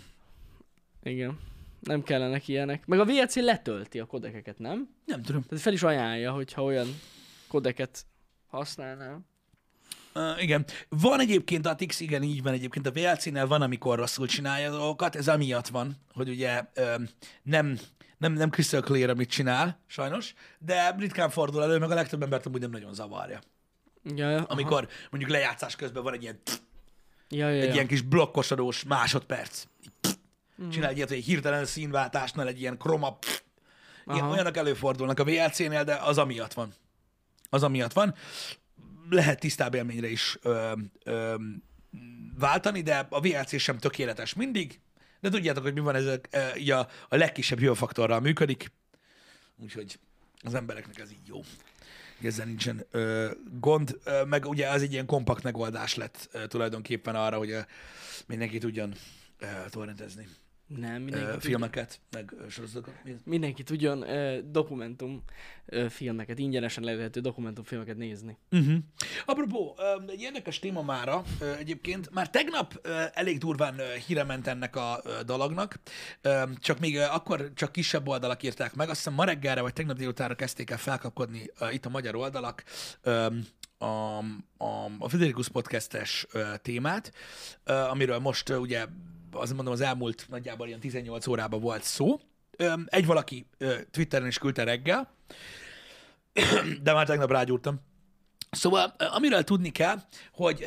Igen. 1.04 1.40
Nem 1.80 2.04
kellenek 2.04 2.48
ilyenek. 2.48 2.86
Meg 2.86 3.00
a 3.00 3.06
VLC 3.06 3.36
letölti 3.36 4.00
a 4.00 4.06
kodekeket, 4.06 4.60
nem? 4.60 4.90
Nem 5.06 5.22
tudom. 5.22 5.42
Tehát 5.42 5.64
fel 5.64 5.74
is 5.74 5.84
ajánlja, 5.84 6.32
hogyha 6.32 6.64
olyan 6.64 6.88
kodeket 7.48 8.06
használnál. 8.48 9.20
Uh, 10.14 10.42
igen. 10.42 10.66
Van 10.90 11.20
egyébként 11.20 11.66
a 11.66 11.76
Tix, 11.76 12.00
igen, 12.00 12.24
így 12.24 12.44
van 12.44 12.54
egyébként. 12.54 12.88
A 12.88 12.92
VLC-nél 12.92 13.48
van, 13.48 13.62
amikor 13.62 13.98
rosszul 13.98 14.28
csinálja 14.28 14.72
a 14.72 14.78
dolgokat. 14.78 15.16
Ez 15.16 15.28
amiatt 15.28 15.68
van, 15.68 15.98
hogy 16.14 16.30
ugye 16.30 16.64
um, 16.76 17.10
nem, 17.44 17.80
nem, 18.18 18.34
nem 18.34 18.50
crystal 18.50 18.82
clear, 18.82 19.10
amit 19.10 19.30
csinál, 19.30 19.80
sajnos, 19.88 20.34
de 20.60 20.96
ritkán 20.98 21.30
fordul 21.30 21.64
elő, 21.64 21.78
meg 21.78 21.92
a 21.92 21.94
legtöbb 21.94 22.24
embert 22.24 22.46
amúgy 22.46 22.62
nem 22.62 22.70
nagyon 22.70 22.94
zavarja. 22.94 23.40
Ja, 24.16 24.30
ja, 24.30 24.44
Amikor 24.44 24.88
mondjuk 25.10 25.32
lejátszás 25.32 25.76
közben 25.76 26.04
van 26.04 26.14
egy 26.14 26.22
ilyen, 26.22 26.40
ja, 27.30 27.50
ja, 27.50 27.62
egy 27.62 27.68
ja. 27.68 27.74
ilyen 27.74 27.88
kis 27.88 28.02
blokkosadós 28.02 28.84
másodperc. 28.84 29.64
Csinál 30.72 30.90
egy 30.90 30.96
ilyet, 30.96 31.10
hogy 31.10 31.18
egy 31.18 31.26
hirtelen 31.26 31.66
színváltásnál 31.66 32.48
egy 32.48 32.60
ilyen 32.60 32.78
kroma. 32.78 33.18
Igen, 34.06 34.20
Aha. 34.20 34.32
olyanok 34.32 34.58
előfordulnak 34.58 35.20
a 35.20 35.24
VLC-nél, 35.24 35.84
de 35.84 35.96
az 35.96 36.18
amiatt 36.18 36.54
van. 36.54 36.74
Az 37.50 37.64
amiatt 37.64 37.94
van. 37.94 38.16
Lehet 39.10 39.40
tisztább 39.40 39.74
élményre 39.74 40.10
is 40.10 40.38
ö, 40.42 40.74
ö, 41.04 41.36
váltani, 42.40 42.82
de 42.82 43.08
a 43.10 43.20
VLC 43.22 43.60
sem 43.60 43.78
tökéletes 43.78 44.34
mindig. 44.34 44.80
De 45.20 45.30
tudjátok, 45.30 45.64
hogy 45.64 45.74
mi 45.74 45.80
van 45.80 45.96
ö, 45.96 46.16
így 46.58 46.72
a, 46.72 46.88
a 47.10 47.16
legkisebb 47.16 47.60
hőfaktorral 47.60 48.20
működik. 48.20 48.72
Úgyhogy 49.58 50.00
az 50.44 50.54
embereknek 50.54 51.00
ez 51.00 51.12
így 51.12 51.28
jó. 51.28 51.42
Ezzel 52.24 52.46
nincsen 52.46 52.86
ö, 52.92 53.32
gond, 53.60 54.00
meg 54.26 54.46
ugye 54.46 54.70
az 54.70 54.82
egy 54.82 54.92
ilyen 54.92 55.06
kompakt 55.06 55.44
megoldás 55.44 55.96
lett 55.96 56.30
ö, 56.32 56.48
tulajdonképpen 56.48 57.16
arra, 57.16 57.38
hogy 57.38 57.52
ö, 57.52 57.60
mindenki 58.28 58.58
tudjon 58.58 58.94
ö, 59.40 59.46
torrentezni 59.70 60.28
Nem, 60.78 60.94
ö, 60.94 60.98
mindenki, 60.98 61.26
tudja, 61.26 61.40
filmeket, 61.40 62.00
meg 62.12 62.34
ö, 62.38 62.50
sorozatokat. 62.50 63.04
Mi- 63.04 63.16
mindenki 63.24 63.64
tudjon 63.64 64.06
dokumentum 64.52 65.24
filmeket, 65.90 66.40
ingyenesen 66.40 66.84
lehető 66.84 67.20
dokumentumfilmeket 67.20 67.98
nézni. 67.98 68.38
Uh-huh. 68.52 68.78
Apropó, 69.26 69.76
ö, 69.80 70.12
egy 70.12 70.22
érdekes 70.22 70.60
téma 70.60 70.82
mára 70.82 71.24
ö, 71.40 71.54
egyébként. 71.54 72.10
Már 72.12 72.30
tegnap 72.30 72.80
ö, 72.82 73.04
elég 73.14 73.38
durván 73.38 73.80
ö, 73.80 73.84
híre 74.08 74.24
ment 74.24 74.48
ennek 74.48 74.76
a 74.76 75.00
ö, 75.04 75.24
dolognak, 75.26 75.80
Ö, 76.22 76.44
csak 76.60 76.80
még 76.80 76.96
ö, 76.96 77.02
akkor 77.04 77.52
csak 77.54 77.72
kisebb 77.72 78.08
oldalak 78.08 78.44
írták 78.44 78.76
meg. 78.76 78.90
Azt 78.90 78.98
hiszem 78.98 79.14
ma 79.14 79.24
reggelre 79.24 79.62
vagy 79.62 79.74
tegnap 79.74 79.98
délutánra 79.98 80.36
kezdték 80.36 80.70
el 80.70 80.78
felkapkodni 80.78 81.50
ö, 81.60 81.70
itt 81.70 81.86
a 81.86 81.90
magyar 81.90 82.16
oldalak 82.16 82.64
ö, 83.02 83.28
a, 83.78 84.18
a, 84.58 84.92
a 85.00 85.10
Federikus 85.10 85.50
podcastes 85.50 86.28
ö, 86.32 86.54
témát, 86.62 87.14
ö, 87.64 87.74
amiről 87.74 88.20
most 88.20 88.50
ö, 88.50 88.56
ugye 88.58 88.86
azt 89.32 89.54
mondom 89.54 89.74
az 89.74 89.82
elmúlt 89.82 90.26
nagyjából 90.30 90.68
ilyen 90.68 90.80
18 90.80 91.28
órában 91.28 91.62
volt 91.62 91.84
szó. 91.84 92.20
Egy 92.86 93.06
valaki 93.06 93.48
Twitteren 93.92 94.28
is 94.28 94.38
küldte 94.38 94.64
reggel, 94.64 95.14
de 96.84 96.94
már 96.94 97.06
tegnap 97.08 97.32
rágyúrtam. 97.32 97.82
Szóval, 98.52 98.96
amiről 98.98 99.44
tudni 99.44 99.72
kell, 99.72 100.02
hogy 100.32 100.66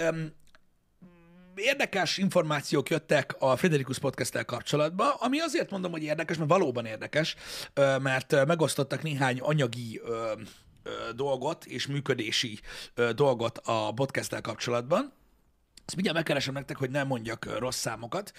érdekes 1.54 2.18
információk 2.18 2.90
jöttek 2.90 3.36
a 3.38 3.56
Frederikus 3.56 3.98
podcast 3.98 4.44
kapcsolatban, 4.44 5.10
ami 5.18 5.38
azért 5.38 5.70
mondom, 5.70 5.90
hogy 5.90 6.02
érdekes, 6.02 6.36
mert 6.36 6.50
valóban 6.50 6.84
érdekes, 6.84 7.36
mert 8.02 8.46
megosztottak 8.46 9.02
néhány 9.02 9.38
anyagi 9.40 10.00
dolgot 11.14 11.64
és 11.64 11.86
működési 11.86 12.60
dolgot 13.14 13.60
a 13.64 13.92
podcast 13.92 14.40
kapcsolatban. 14.40 15.12
Ezt 15.92 16.00
mindjárt 16.00 16.26
megkeresem 16.26 16.54
nektek, 16.54 16.76
hogy 16.76 16.90
nem 16.90 17.06
mondjak 17.06 17.58
rossz 17.58 17.78
számokat, 17.78 18.32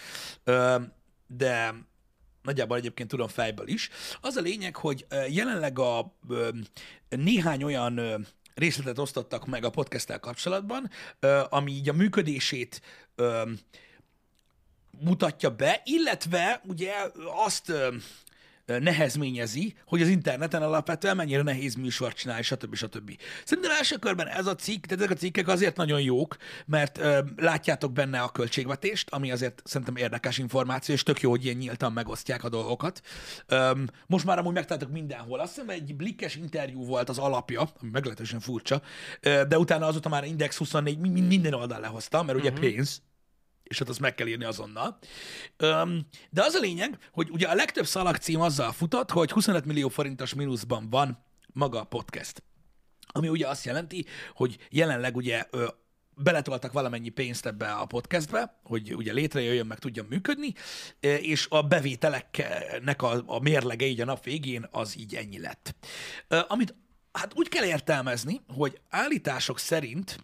de 1.27 1.74
nagyjából 2.41 2.77
egyébként 2.77 3.10
tudom 3.10 3.27
fejből 3.27 3.67
is. 3.67 3.89
Az 4.22 4.36
a 4.36 4.41
lényeg, 4.41 4.75
hogy 4.75 5.05
jelenleg 5.29 5.79
a 5.79 6.15
néhány 7.10 7.63
olyan 7.63 8.25
részletet 8.53 9.00
osztottak 9.00 9.45
meg 9.45 9.63
a 9.63 9.69
podcasttel 9.69 10.19
kapcsolatban, 10.19 10.89
ami 11.50 11.72
így 11.72 11.89
a 11.89 11.93
működését 11.93 12.81
mutatja 15.00 15.55
be, 15.55 15.81
illetve 15.86 16.62
ugye 16.67 16.93
azt 17.45 17.72
nehezményezi, 18.65 19.75
hogy 19.86 20.01
az 20.01 20.08
interneten 20.08 20.62
alapvetően 20.62 21.15
mennyire 21.15 21.41
nehéz 21.41 21.75
műsort 21.75 22.17
csinálni, 22.17 22.43
stb. 22.43 22.75
stb. 22.75 23.17
Szerintem 23.46 23.72
első 23.72 23.96
körben 23.96 24.27
ez 24.27 24.46
a 24.46 24.55
cikk, 24.55 24.86
tehát 24.86 25.03
ezek 25.03 25.15
a 25.15 25.20
cikkek 25.20 25.48
azért 25.48 25.77
nagyon 25.77 26.01
jók, 26.01 26.38
mert 26.65 26.98
ö, 26.98 27.20
látjátok 27.36 27.93
benne 27.93 28.22
a 28.22 28.29
költségvetést, 28.29 29.10
ami 29.10 29.32
azért 29.32 29.62
szerintem 29.65 29.96
érdekes 29.96 30.38
információ, 30.38 30.93
és 30.93 31.03
tök 31.03 31.22
jó, 31.22 31.29
hogy 31.29 31.43
ilyen 31.43 31.58
nyíltan 31.58 31.93
megosztják 31.93 32.43
a 32.43 32.50
dolgokat. 32.50 33.01
Öm, 33.48 33.88
most 34.08 34.25
már 34.25 34.38
amúgy 34.38 34.53
megtaláltok 34.53 34.91
mindenhol. 34.91 35.39
Azt 35.39 35.53
hiszem 35.53 35.70
egy 35.70 35.96
blikkes 35.96 36.36
interjú 36.36 36.86
volt 36.86 37.10
az 37.10 37.17
alapja, 37.17 37.62
ami 37.82 37.89
meglehetősen 37.91 38.39
furcsa, 38.39 38.82
ö, 39.22 39.43
de 39.48 39.58
utána 39.58 39.86
azóta 39.86 40.10
már 40.10 40.24
Index 40.24 40.58
24 40.58 41.00
mi- 41.00 41.10
mi- 41.10 41.22
minden 41.22 41.53
oldal 41.53 41.79
lehozta, 41.79 42.24
mert 42.24 42.38
ugye 42.38 42.50
uh-huh. 42.50 42.65
pénz, 42.65 43.01
és 43.74 43.80
hát 43.80 43.89
azt 43.89 44.00
meg 44.00 44.15
kell 44.15 44.27
írni 44.27 44.44
azonnal. 44.44 44.98
Öm, 45.58 46.06
de 46.30 46.44
az 46.44 46.53
a 46.53 46.60
lényeg, 46.60 46.98
hogy 47.12 47.30
ugye 47.30 47.48
a 47.48 47.53
legtöbb 47.53 47.86
szalagcím 47.86 48.42
azzal 48.42 48.72
futott, 48.72 49.12
hogy 49.12 49.32
25 49.32 49.65
millió 49.65 49.89
forintos 49.89 50.34
mínuszban 50.34 50.89
van 50.89 51.25
maga 51.53 51.80
a 51.80 51.84
podcast. 51.84 52.44
Ami 53.08 53.27
ugye 53.27 53.48
azt 53.48 53.65
jelenti, 53.65 54.06
hogy 54.34 54.58
jelenleg 54.70 55.15
ugye 55.15 55.46
ö, 55.50 55.68
beletoltak 56.15 56.72
valamennyi 56.72 57.10
pénzt 57.10 57.46
ebbe 57.46 57.72
a 57.72 57.86
podcastbe, 57.86 58.60
hogy 58.63 58.96
ugye 58.96 59.13
létrejöjjön, 59.13 59.65
meg 59.65 59.80
tudjon 59.80 60.06
működni, 60.10 60.53
és 61.00 61.48
a 61.50 61.62
bevételeknek 61.62 63.01
a, 63.01 63.24
a 63.25 63.39
mérlege 63.39 63.86
így 63.86 64.01
a 64.01 64.06
nap 64.06 64.24
végén 64.24 64.68
az 64.72 64.98
így 64.98 65.15
ennyi 65.15 65.39
lett. 65.39 65.75
Amit 66.48 66.75
hát 67.12 67.32
úgy 67.36 67.50
kell 67.50 67.65
értelmezni, 67.65 68.42
hogy 68.48 68.80
állítások 68.89 69.60
szerint 69.60 70.20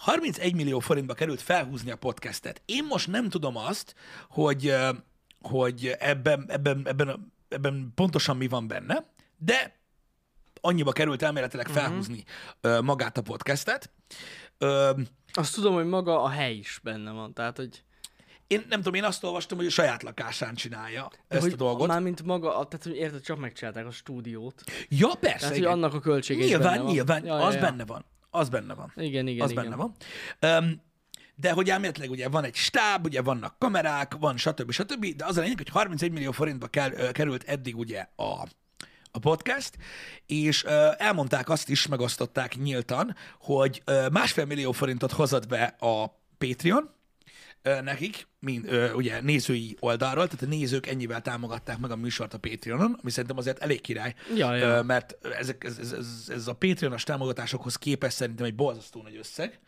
31 0.00 0.54
millió 0.54 0.78
forintba 0.78 1.14
került 1.14 1.40
felhúzni 1.40 1.90
a 1.90 1.96
podcastet. 1.96 2.62
Én 2.64 2.84
most 2.84 3.06
nem 3.06 3.28
tudom 3.28 3.56
azt, 3.56 3.94
hogy, 4.28 4.74
hogy 5.40 5.94
ebben, 5.98 6.44
ebben, 6.48 6.82
ebben, 6.84 7.32
ebben 7.48 7.92
pontosan 7.94 8.36
mi 8.36 8.48
van 8.48 8.68
benne, 8.68 9.04
de 9.36 9.78
annyiba 10.60 10.92
került 10.92 11.22
elméletileg 11.22 11.68
felhúzni 11.68 12.24
uh-huh. 12.62 12.84
magát 12.84 13.18
a 13.18 13.22
podcastet. 13.22 13.90
Azt 15.32 15.54
tudom, 15.54 15.74
hogy 15.74 15.86
maga 15.86 16.22
a 16.22 16.28
hely 16.28 16.54
is 16.54 16.80
benne 16.82 17.10
van, 17.10 17.32
tehát 17.34 17.56
hogy 17.56 17.84
én 18.46 18.64
nem 18.68 18.78
tudom, 18.78 18.94
én 18.94 19.04
azt 19.04 19.24
olvastam, 19.24 19.58
hogy 19.58 19.66
a 19.66 19.70
saját 19.70 20.02
lakásán 20.02 20.54
csinálja 20.54 21.10
ezt 21.28 21.42
hogy 21.42 21.52
a 21.52 21.56
dolgot. 21.56 21.88
Mármint 21.88 22.22
maga, 22.22 22.48
tehát 22.48 22.82
hogy 22.82 22.96
érted, 22.96 23.22
csak 23.22 23.38
megcsinálták 23.38 23.86
a 23.86 23.90
stúdiót. 23.90 24.62
Ja, 24.88 25.08
persze, 25.20 25.38
Tehát, 25.38 25.48
hogy 25.48 25.58
igen. 25.58 25.72
annak 25.72 25.94
a 25.94 26.00
költsége 26.00 26.44
Nyilván, 26.44 26.62
benne 26.72 26.82
van. 26.82 26.92
nyilván, 26.92 27.24
Ja, 27.24 27.34
az 27.34 27.54
ja, 27.54 27.60
ja. 27.60 27.66
benne 27.66 27.84
van. 27.84 28.04
Az 28.30 28.48
benne 28.48 28.74
van. 28.74 28.92
Igen, 28.96 29.26
igen, 29.26 29.44
az 29.44 29.50
igen. 29.50 29.64
benne 29.64 29.76
van. 29.76 29.94
Um, 30.40 30.82
de 31.40 31.52
hogy 31.52 31.70
elméletileg 31.70 32.10
ugye 32.10 32.28
van 32.28 32.44
egy 32.44 32.54
stáb, 32.54 33.04
ugye 33.04 33.22
vannak 33.22 33.58
kamerák, 33.58 34.14
van 34.18 34.36
stb. 34.36 34.70
stb. 34.70 35.06
De 35.16 35.24
az 35.24 35.36
a 35.36 35.40
lényeg, 35.40 35.56
hogy 35.56 35.68
31 35.68 36.12
millió 36.12 36.30
forintba 36.30 36.66
került 37.12 37.42
eddig 37.42 37.78
ugye 37.78 38.06
a, 38.16 38.48
a 39.10 39.18
podcast, 39.20 39.76
és 40.26 40.64
ö, 40.64 40.88
elmondták 40.98 41.48
azt 41.48 41.68
is, 41.68 41.86
megosztották 41.86 42.56
nyíltan, 42.56 43.16
hogy 43.40 43.82
ö, 43.84 44.08
másfél 44.12 44.44
millió 44.44 44.72
forintot 44.72 45.12
hozott 45.12 45.48
be 45.48 45.62
a 45.78 46.06
Patreon, 46.38 46.90
nekik, 47.62 48.26
mint 48.38 48.66
ö, 48.70 48.92
ugye 48.92 49.20
nézői 49.20 49.76
oldalról, 49.80 50.26
tehát 50.26 50.42
a 50.42 50.46
nézők 50.46 50.86
ennyivel 50.86 51.20
támogatták 51.20 51.78
meg 51.78 51.90
a 51.90 51.96
műsort 51.96 52.34
a 52.34 52.38
Patreonon, 52.38 52.98
ami 53.02 53.10
szerintem 53.10 53.36
azért 53.36 53.58
elég 53.58 53.80
király, 53.80 54.14
Ja, 54.36 54.54
ja. 54.54 54.66
Ö, 54.66 54.82
mert 54.82 55.26
ezek, 55.38 55.64
ez, 55.64 55.78
ez, 55.78 55.92
ez, 55.92 56.28
ez 56.28 56.48
a 56.48 56.54
Patreonos 56.54 57.02
támogatásokhoz 57.02 57.76
képest 57.76 58.16
szerintem 58.16 58.46
egy 58.46 58.54
borzasztó 58.54 59.02
nagy 59.02 59.16
összeg, 59.16 59.60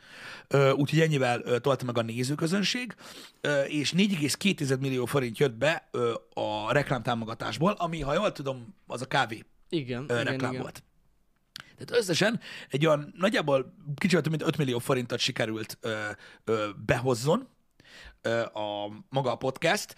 Ö, 0.49 0.71
úgyhogy 0.71 1.01
ennyivel 1.01 1.41
ö, 1.45 1.59
tolta 1.59 1.85
meg 1.85 1.99
a 1.99 2.03
nézőközönség, 2.03 2.95
Ö, 3.41 3.63
és 3.63 3.93
4,2 3.97 4.79
millió 4.79 5.05
forint 5.05 5.39
jött 5.39 5.55
be 5.55 5.89
ö, 5.91 6.15
a 6.35 6.73
reklámtámogatásból, 6.73 7.73
ami, 7.73 8.01
ha 8.01 8.15
jól 8.15 8.33
tudom, 8.33 8.75
az 8.87 9.03
a 9.03 9.07
kávé 9.07 9.45
Igen, 9.69 10.05
ö, 10.09 10.13
igen, 10.13 10.25
reklám 10.25 10.51
igen. 10.51 10.63
volt. 10.63 10.83
Tehát 11.79 12.03
összesen 12.03 12.41
egy 12.69 12.87
olyan 12.87 13.15
nagyjából 13.17 13.75
kicsit 13.97 14.29
mint 14.29 14.43
5 14.43 14.57
millió 14.57 14.79
forintot 14.79 15.19
sikerült 15.19 15.79
ö, 15.81 15.95
ö, 16.45 16.69
behozzon 16.87 17.49
a 18.53 18.89
maga 19.09 19.31
a 19.31 19.37
podcast. 19.37 19.95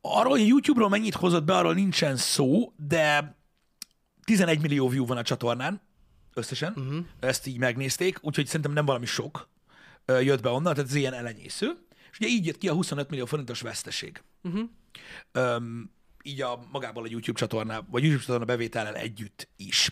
Arról, 0.00 0.32
hogy 0.32 0.46
YouTube-ról 0.46 0.88
mennyit 0.88 1.14
hozott 1.14 1.44
be, 1.44 1.56
arról 1.56 1.74
nincsen 1.74 2.16
szó, 2.16 2.72
de 2.76 3.36
11 4.24 4.60
millió 4.60 4.88
view 4.88 5.06
van 5.06 5.16
a 5.16 5.22
csatornán 5.22 5.80
összesen. 6.34 6.72
Uh-huh. 6.76 7.04
Ezt 7.20 7.46
így 7.46 7.58
megnézték, 7.58 8.18
úgyhogy 8.20 8.46
szerintem 8.46 8.72
nem 8.72 8.84
valami 8.84 9.06
sok 9.06 9.48
jött 10.06 10.42
be 10.42 10.48
onnan, 10.48 10.74
tehát 10.74 10.88
ez 10.88 10.94
ilyen 10.94 11.12
elenyésző. 11.12 11.86
És 12.10 12.18
ugye 12.18 12.28
így 12.28 12.46
jött 12.46 12.58
ki 12.58 12.68
a 12.68 12.72
25 12.72 13.10
millió 13.10 13.24
forintos 13.24 13.60
veszteség. 13.60 14.22
Uh-huh. 14.42 14.68
Öm, 15.32 15.90
így 16.22 16.40
a 16.40 16.60
magából 16.72 17.04
a 17.04 17.08
YouTube 17.10 17.38
csatorná, 17.38 17.80
vagy 17.90 18.02
YouTube 18.02 18.22
csatorna 18.22 18.44
bevétellel 18.44 18.94
együtt 18.94 19.48
is. 19.56 19.90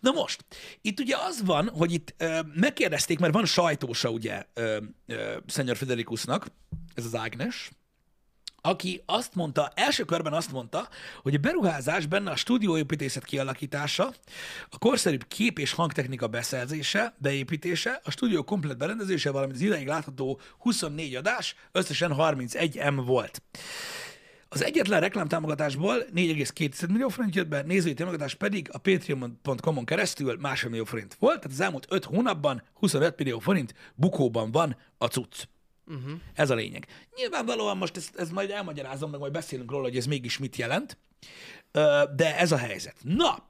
Na 0.00 0.10
most, 0.10 0.44
itt 0.80 1.00
ugye 1.00 1.16
az 1.16 1.42
van, 1.44 1.68
hogy 1.68 1.92
itt 1.92 2.14
ö, 2.16 2.40
megkérdezték, 2.54 3.18
mert 3.18 3.32
van 3.32 3.44
sajtósa 3.44 4.10
ugye 4.10 4.44
ö, 4.54 4.76
ö, 5.06 5.36
Szenyor 5.46 5.76
Federikusnak, 5.76 6.46
ez 6.94 7.04
az 7.04 7.14
Ágnes, 7.14 7.70
aki 8.60 9.02
azt 9.06 9.34
mondta, 9.34 9.72
első 9.74 10.04
körben 10.04 10.32
azt 10.32 10.52
mondta, 10.52 10.88
hogy 11.22 11.34
a 11.34 11.38
beruházás 11.38 12.06
benne 12.06 12.30
a 12.30 12.36
stúdióépítészet 12.36 13.24
kialakítása, 13.24 14.12
a 14.70 14.78
korszerűbb 14.78 15.26
kép- 15.28 15.58
és 15.58 15.72
hangtechnika 15.72 16.26
beszerzése, 16.26 17.14
beépítése, 17.18 18.00
a 18.04 18.10
stúdió 18.10 18.44
komplet 18.44 18.78
berendezése, 18.78 19.30
valamint 19.30 19.56
az 19.56 19.62
ideig 19.62 19.86
látható 19.86 20.40
24 20.58 21.14
adás, 21.14 21.54
összesen 21.72 22.12
31 22.12 22.80
M 22.92 22.96
volt. 23.04 23.42
Az 24.50 24.64
egyetlen 24.64 25.00
reklámtámogatásból 25.00 26.04
4,2 26.14 26.88
millió 26.88 27.08
forint 27.08 27.34
jött 27.34 27.48
be, 27.48 27.62
nézői 27.62 27.94
támogatás 27.94 28.34
pedig 28.34 28.68
a 28.72 28.78
patreon.com-on 28.78 29.84
keresztül 29.84 30.36
másfél 30.40 30.70
millió 30.70 30.84
forint 30.84 31.16
volt, 31.18 31.36
tehát 31.36 31.52
az 31.52 31.60
elmúlt 31.60 31.86
5 31.88 32.04
hónapban 32.04 32.62
25 32.74 33.18
millió 33.18 33.38
forint 33.38 33.74
bukóban 33.94 34.50
van 34.50 34.76
a 34.98 35.06
cucc. 35.06 35.44
Uh-huh. 35.86 36.20
Ez 36.34 36.50
a 36.50 36.54
lényeg. 36.54 36.86
Nyilvánvalóan 37.16 37.76
most 37.76 37.96
ezt, 37.96 38.16
ezt 38.16 38.32
majd 38.32 38.50
elmagyarázom, 38.50 39.10
meg 39.10 39.20
majd 39.20 39.32
beszélünk 39.32 39.70
róla, 39.70 39.82
hogy 39.82 39.96
ez 39.96 40.06
mégis 40.06 40.38
mit 40.38 40.56
jelent, 40.56 40.98
de 42.16 42.36
ez 42.36 42.52
a 42.52 42.56
helyzet. 42.56 42.96
Na, 43.02 43.48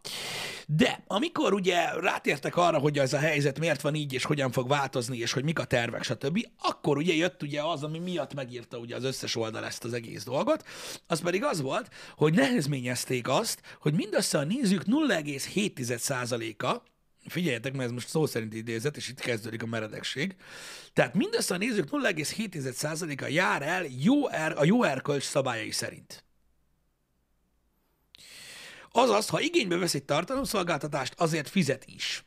de 0.71 1.03
amikor 1.07 1.53
ugye 1.53 1.91
rátértek 2.01 2.57
arra, 2.57 2.79
hogy 2.79 2.99
ez 2.99 3.13
a 3.13 3.19
helyzet 3.19 3.59
miért 3.59 3.81
van 3.81 3.95
így, 3.95 4.13
és 4.13 4.25
hogyan 4.25 4.51
fog 4.51 4.69
változni, 4.69 5.19
és 5.19 5.33
hogy 5.33 5.45
mik 5.45 5.59
a 5.59 5.65
tervek, 5.65 6.03
stb., 6.03 6.47
akkor 6.59 6.97
ugye 6.97 7.15
jött 7.15 7.43
ugye 7.43 7.63
az, 7.63 7.83
ami 7.83 7.99
miatt 7.99 8.35
megírta 8.35 8.79
ugye 8.79 8.97
az 8.97 9.05
összes 9.05 9.37
oldal 9.37 9.65
ezt 9.65 9.85
az 9.85 9.93
egész 9.93 10.25
dolgot, 10.25 10.65
az 11.07 11.21
pedig 11.21 11.45
az 11.45 11.61
volt, 11.61 11.91
hogy 12.17 12.35
nehezményezték 12.35 13.29
azt, 13.29 13.61
hogy 13.81 13.95
mindössze 13.95 14.39
a 14.39 14.45
nézők 14.45 14.83
0,7%-a, 14.87 16.83
figyeljetek, 17.27 17.73
mert 17.73 17.85
ez 17.85 17.93
most 17.93 18.09
szó 18.09 18.27
szerint 18.27 18.55
idézet, 18.55 18.97
és 18.97 19.09
itt 19.09 19.21
kezdődik 19.21 19.63
a 19.63 19.67
meredekség. 19.67 20.37
Tehát 20.93 21.15
mindössze 21.15 21.55
a 21.55 21.59
nézők 21.59 21.89
0,7%-a 21.91 23.27
jár 23.27 23.63
el 23.63 23.85
jó 23.99 24.29
er, 24.29 24.55
a 24.57 24.65
jó 24.65 24.83
erkölcs 24.83 25.25
szabályai 25.25 25.71
szerint. 25.71 26.28
Azaz, 28.99 29.29
ha 29.29 29.41
igénybe 29.41 29.77
vesz 29.77 29.95
egy 29.95 30.05
tartalomszolgáltatást, 30.05 31.15
azért 31.17 31.49
fizet 31.49 31.85
is. 31.87 32.25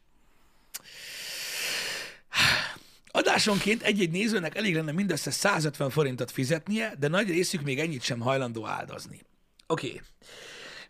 Adásonként 3.07 3.81
egy-egy 3.81 4.11
nézőnek 4.11 4.55
elég 4.55 4.75
lenne 4.75 4.91
mindössze 4.91 5.31
150 5.31 5.89
forintot 5.89 6.31
fizetnie, 6.31 6.93
de 6.99 7.07
nagy 7.07 7.29
részük 7.29 7.61
még 7.61 7.79
ennyit 7.79 8.03
sem 8.03 8.19
hajlandó 8.19 8.65
áldozni. 8.65 9.19
Oké. 9.67 9.87
Okay. 9.87 10.01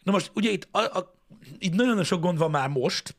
Na 0.03 0.11
most 0.11 0.31
ugye 0.33 0.49
itt, 0.49 0.67
a, 0.71 0.79
a, 0.79 1.15
itt 1.59 1.73
nagyon 1.73 2.03
sok 2.03 2.21
gond 2.21 2.37
van 2.37 2.51
már 2.51 2.69
most, 2.69 3.15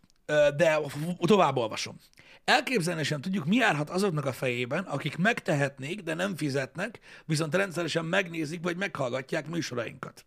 de 0.56 0.80
tovább 1.18 1.56
olvasom. 1.56 1.96
Elképzelni 2.44 3.04
sem 3.04 3.20
tudjuk, 3.20 3.44
mi 3.44 3.56
járhat 3.56 3.90
azoknak 3.90 4.24
a 4.24 4.32
fejében, 4.32 4.84
akik 4.84 5.16
megtehetnék, 5.16 6.00
de 6.00 6.14
nem 6.14 6.36
fizetnek, 6.36 6.98
viszont 7.24 7.54
rendszeresen 7.54 8.04
megnézik 8.04 8.62
vagy 8.62 8.76
meghallgatják 8.76 9.48
műsorainkat. 9.48 10.24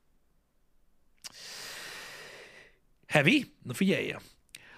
Heavy? 3.07 3.51
Na 3.63 3.73
figyelje! 3.73 4.21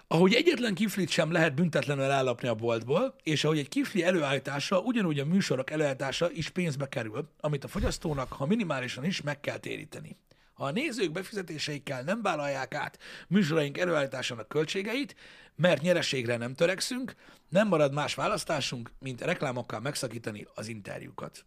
Ahogy 0.07 0.33
egyetlen 0.33 0.73
kiflit 0.73 1.09
sem 1.09 1.31
lehet 1.31 1.55
büntetlenül 1.55 2.03
ellopni 2.03 2.47
a 2.47 2.55
boltból, 2.55 3.15
és 3.23 3.43
ahogy 3.43 3.57
egy 3.57 3.69
kifli 3.69 4.03
előállítása, 4.03 4.79
ugyanúgy 4.79 5.19
a 5.19 5.25
műsorok 5.25 5.69
előállítása 5.69 6.31
is 6.31 6.49
pénzbe 6.49 6.87
kerül, 6.87 7.29
amit 7.39 7.63
a 7.63 7.67
fogyasztónak, 7.67 8.31
ha 8.31 8.45
minimálisan 8.45 9.05
is, 9.05 9.21
meg 9.21 9.39
kell 9.39 9.57
téríteni. 9.57 10.17
Ha 10.53 10.65
a 10.65 10.71
nézők 10.71 11.11
befizetéseikkel 11.11 12.01
nem 12.01 12.21
vállalják 12.21 12.73
át 12.73 12.99
műsoraink 13.27 13.77
előállításának 13.77 14.47
költségeit, 14.47 15.15
mert 15.55 15.81
nyereségre 15.81 16.37
nem 16.37 16.53
törekszünk, 16.53 17.15
nem 17.49 17.67
marad 17.67 17.93
más 17.93 18.15
választásunk, 18.15 18.91
mint 18.99 19.21
reklámokkal 19.21 19.79
megszakítani 19.79 20.47
az 20.53 20.67
interjúkat. 20.67 21.45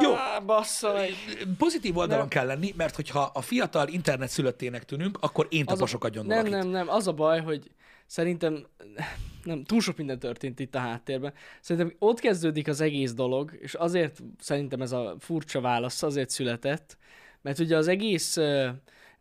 Jó. 0.00 0.12
Á, 0.14 0.38
bassza 0.38 0.92
meg. 0.92 1.10
Pozitív 1.58 1.96
oldalon 1.96 2.28
kell 2.28 2.46
lenni, 2.46 2.74
mert 2.76 2.96
hogyha 2.96 3.30
a 3.34 3.40
fiatal 3.40 3.88
internet 3.88 4.28
szülöttének 4.28 4.84
tűnünk, 4.84 5.18
akkor 5.20 5.46
én 5.50 5.62
Az 5.66 5.72
a- 5.72 5.74
taposok 5.74 6.04
agyon 6.04 6.26
Nem, 6.26 6.36
valakit. 6.44 6.58
nem, 6.58 6.68
nem. 6.68 6.88
Az 6.88 7.06
a 7.06 7.12
baj, 7.12 7.40
hogy 7.40 7.70
szerintem 8.06 8.66
nem, 9.44 9.64
túl 9.64 9.80
sok 9.80 9.96
minden 9.96 10.18
történt 10.18 10.60
itt 10.60 10.74
a 10.74 10.78
háttérben. 10.78 11.32
Szerintem 11.60 11.96
ott 11.98 12.20
kezdődik 12.20 12.68
az 12.68 12.80
egész 12.80 13.12
dolog, 13.12 13.52
és 13.60 13.74
azért 13.74 14.18
szerintem 14.40 14.80
ez 14.82 14.92
a 14.92 15.14
furcsa 15.18 15.60
válasz 15.60 16.02
azért 16.02 16.30
született, 16.30 16.96
mert 17.42 17.58
ugye 17.58 17.76
az 17.76 17.88
egész 17.88 18.36
uh, 18.36 18.66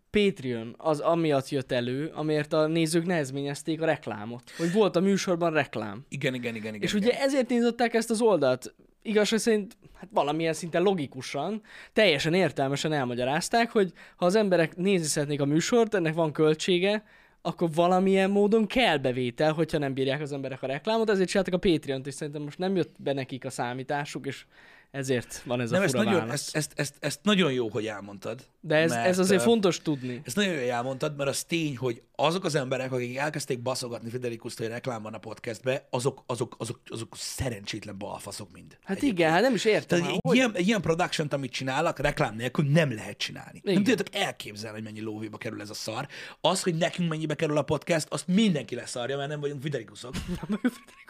Patreon 0.10 0.76
az 0.78 1.00
amiatt 1.00 1.50
jött 1.50 1.72
elő, 1.72 2.12
amiért 2.14 2.54
a 2.54 2.68
nézők 2.68 3.06
nehezményezték 3.06 3.82
a 3.82 3.86
reklámot. 3.86 4.52
Hogy 4.58 4.72
volt 4.72 4.96
a 4.96 5.00
műsorban 5.00 5.52
reklám. 5.54 6.06
Igen, 6.10 6.34
igen, 6.34 6.56
igen, 6.56 6.74
igen. 6.74 6.84
És 6.88 6.94
igen. 6.94 7.08
ugye 7.10 7.20
ezért 7.20 7.50
nyitották 7.50 7.94
ezt 7.94 8.10
az 8.10 8.22
oldalt. 8.22 8.74
Igazság 9.06 9.40
szerint, 9.40 9.78
hát 9.94 10.10
valamilyen 10.14 10.54
szinten 10.54 10.82
logikusan, 10.82 11.62
teljesen 11.94 12.34
értelmesen 12.34 12.94
elmagyarázták, 12.94 13.72
hogy 13.72 13.92
ha 14.16 14.26
az 14.26 14.36
emberek 14.36 14.76
nézni 14.76 15.06
szeretnék 15.08 15.42
a 15.42 15.46
műsort, 15.46 15.94
ennek 15.94 16.14
van 16.14 16.32
költsége, 16.32 17.04
akkor 17.42 17.70
valamilyen 17.74 18.30
módon 18.30 18.68
kell 18.68 18.98
bevétel, 18.98 19.54
hogyha 19.54 19.78
nem 19.78 19.94
bírják 19.94 20.22
az 20.22 20.32
emberek 20.32 20.62
a 20.62 20.68
reklámot, 20.68 21.10
ezért 21.10 21.30
csináltak 21.30 21.54
a 21.54 21.58
Patreon-t, 21.58 22.08
és 22.08 22.14
szerintem 22.14 22.44
most 22.44 22.58
nem 22.58 22.76
jött 22.76 22.96
be 22.98 23.14
nekik 23.14 23.46
a 23.46 23.50
számításuk, 23.50 24.26
és 24.26 24.46
ezért 24.96 25.42
van 25.46 25.62
ez 25.62 25.70
nem, 25.70 25.82
a 25.82 25.84
ezt 25.84 25.96
fura 25.96 26.12
nagyon, 26.12 26.32
ezt, 26.32 26.56
ezt, 26.56 26.72
ezt, 26.76 26.96
ezt 27.00 27.20
nagyon 27.24 27.52
jó, 27.52 27.70
hogy 27.70 27.88
elmondtad. 27.88 28.40
De 28.60 28.76
ez, 28.76 28.90
mert, 28.90 29.08
ez 29.08 29.20
azért 29.20 29.42
fontos 29.42 29.82
tudni. 29.82 30.22
Ezt 30.26 30.36
nagyon 30.36 30.54
jó, 30.54 30.60
hogy 30.60 30.68
elmondtad, 30.68 31.16
mert 31.16 31.30
az 31.30 31.44
tény, 31.44 31.78
hogy 31.78 32.02
azok 32.16 32.46
az 32.46 32.56
emberek, 32.56 32.92
akik 32.92 33.18
elkezdték 33.18 33.62
baszogatni 33.62 34.10
Federikuszt, 34.10 34.58
hogy 34.58 34.68
reklám 34.68 35.02
van 35.02 35.14
a 35.14 35.18
podcastbe, 35.18 35.88
azok, 35.90 36.24
azok, 36.26 36.56
azok, 36.58 36.80
azok 36.88 37.16
szerencsétlen 37.18 37.98
balfaszok 37.98 38.52
mind. 38.52 38.78
Hát 38.84 39.02
igen, 39.02 39.32
hát 39.32 39.42
nem 39.42 39.54
is 39.54 39.66
értem. 39.66 40.00
Tehát 40.00 40.04
hát 40.04 40.14
egy, 40.14 40.20
hogy- 40.24 40.36
ilyen, 40.36 40.52
egy 40.54 40.68
ilyen 40.68 40.82
production 40.82 41.28
amit 41.32 41.52
csinálnak, 41.52 42.00
reklám 42.00 42.36
nélkül 42.36 42.66
nem 42.66 42.94
lehet 42.94 43.18
csinálni. 43.18 43.62
Igen. 43.64 43.74
Nem 43.74 43.84
tudjátok 43.84 44.16
elképzelni, 44.16 44.76
hogy 44.78 44.86
mennyi 44.86 45.02
lóvéba 45.02 45.38
kerül 45.38 45.62
ez 45.62 45.70
a 45.70 45.74
szar. 45.74 46.08
Az, 46.42 46.64
hogy 46.64 46.76
nekünk 46.76 47.10
mennyibe 47.10 47.36
kerül 47.36 47.58
a 47.58 47.62
podcast, 47.62 48.08
azt 48.10 48.28
mindenki 48.28 48.76
leszarja, 48.76 49.18
mert 49.18 49.30
nem 49.30 49.40
vagyunk 49.40 49.62
Federikusok. 49.62 50.14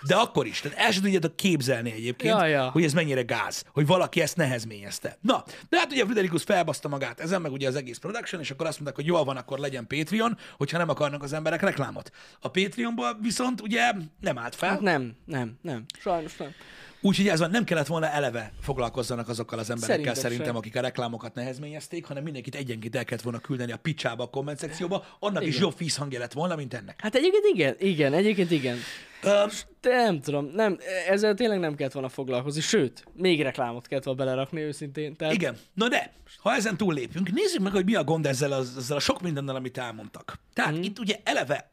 De 0.07 0.15
akkor 0.15 0.45
is. 0.45 0.59
Tehát 0.59 0.77
el 0.77 0.91
sem 0.91 1.01
tudjátok 1.01 1.35
képzelni 1.35 1.91
egyébként, 1.91 2.33
Ja, 2.33 2.45
ja. 2.45 2.69
hogy 2.69 2.83
ez 2.83 2.93
mennyire 2.93 3.21
gáz. 3.21 3.63
Hogy 3.75 3.85
valaki 3.85 4.21
ezt 4.21 4.35
nehezményezte. 4.35 5.17
Na, 5.21 5.43
de 5.69 5.77
hát 5.77 5.91
ugye 5.91 6.05
Friderikus 6.05 6.43
felbaszta 6.43 6.87
magát 6.87 7.19
ezen, 7.19 7.41
meg 7.41 7.51
ugye 7.51 7.67
az 7.67 7.75
egész 7.75 7.97
production, 7.97 8.41
és 8.41 8.51
akkor 8.51 8.65
azt 8.65 8.75
mondták, 8.75 8.95
hogy 8.95 9.05
jól 9.05 9.23
van, 9.23 9.37
akkor 9.37 9.59
legyen 9.59 9.87
Patreon, 9.87 10.37
hogyha 10.57 10.77
nem 10.77 10.89
akarnak 10.89 11.23
az 11.23 11.33
emberek 11.33 11.61
reklámot. 11.61 12.11
A 12.39 12.47
Patreonból 12.47 13.17
viszont 13.21 13.61
ugye 13.61 13.91
nem 14.19 14.37
állt 14.37 14.55
fel, 14.55 14.69
Hát 14.69 14.79
nem, 14.79 15.15
nem, 15.25 15.57
nem. 15.61 15.85
Sajnos 15.99 16.37
nem. 16.37 16.49
Úgyhogy 17.05 17.27
ez 17.27 17.39
nem 17.39 17.63
kellett 17.63 17.87
volna 17.87 18.09
eleve 18.09 18.51
foglalkozzanak 18.61 19.29
azokkal 19.29 19.59
az 19.59 19.69
emberekkel 19.69 20.03
Szerintem 20.03 20.31
szerintem, 20.31 20.55
akik 20.55 20.75
a 20.75 20.81
reklámokat 20.81 21.33
nehezményezték, 21.33 22.05
hanem 22.05 22.23
mindenkit 22.23 22.55
egyenként 22.55 22.95
el 22.95 23.03
kellett 23.03 23.23
volna 23.23 23.39
küldeni 23.39 23.71
a 23.71 23.77
picsába 23.77 24.23
a 24.23 24.27
komment 24.27 24.57
szekcióba, 24.57 25.05
annak 25.19 25.41
is 25.41 25.47
Igen. 25.47 25.61
jobb 25.61 25.77
vízhangja 25.77 26.19
lett 26.19 26.33
volna, 26.33 26.55
mint 26.55 26.73
ennek. 26.73 27.01
Hát 27.01 27.15
egyébként 27.15 27.45
igen, 27.45 27.75
igen, 27.79 28.13
egyébként 28.13 28.51
igen. 28.51 28.77
Um, 29.23 29.49
De 29.81 29.95
nem 29.95 30.21
tudom, 30.21 30.45
nem, 30.45 30.77
ezzel 31.07 31.33
tényleg 31.33 31.59
nem 31.59 31.75
kellett 31.75 31.93
volna 31.93 32.09
foglalkozni, 32.09 32.61
sőt, 32.61 33.05
még 33.13 33.41
reklámot 33.41 33.87
kellett 33.87 34.03
volna 34.03 34.23
belerakni 34.23 34.61
őszintén. 34.61 35.15
Tehát 35.15 35.33
igen, 35.33 35.57
na 35.73 35.87
de, 35.87 36.13
ha 36.37 36.53
ezen 36.53 36.77
túllépünk, 36.77 37.31
nézzük 37.31 37.61
meg, 37.61 37.71
hogy 37.71 37.85
mi 37.85 37.95
a 37.95 38.03
gond 38.03 38.25
ezzel, 38.25 38.51
az, 38.51 38.73
ezzel 38.77 38.97
a 38.97 38.99
sok 38.99 39.21
mindennel, 39.21 39.55
amit 39.55 39.77
elmondtak. 39.77 40.39
Tehát 40.53 40.77
mm. 40.77 40.81
itt 40.81 40.99
ugye 40.99 41.19
eleve, 41.23 41.71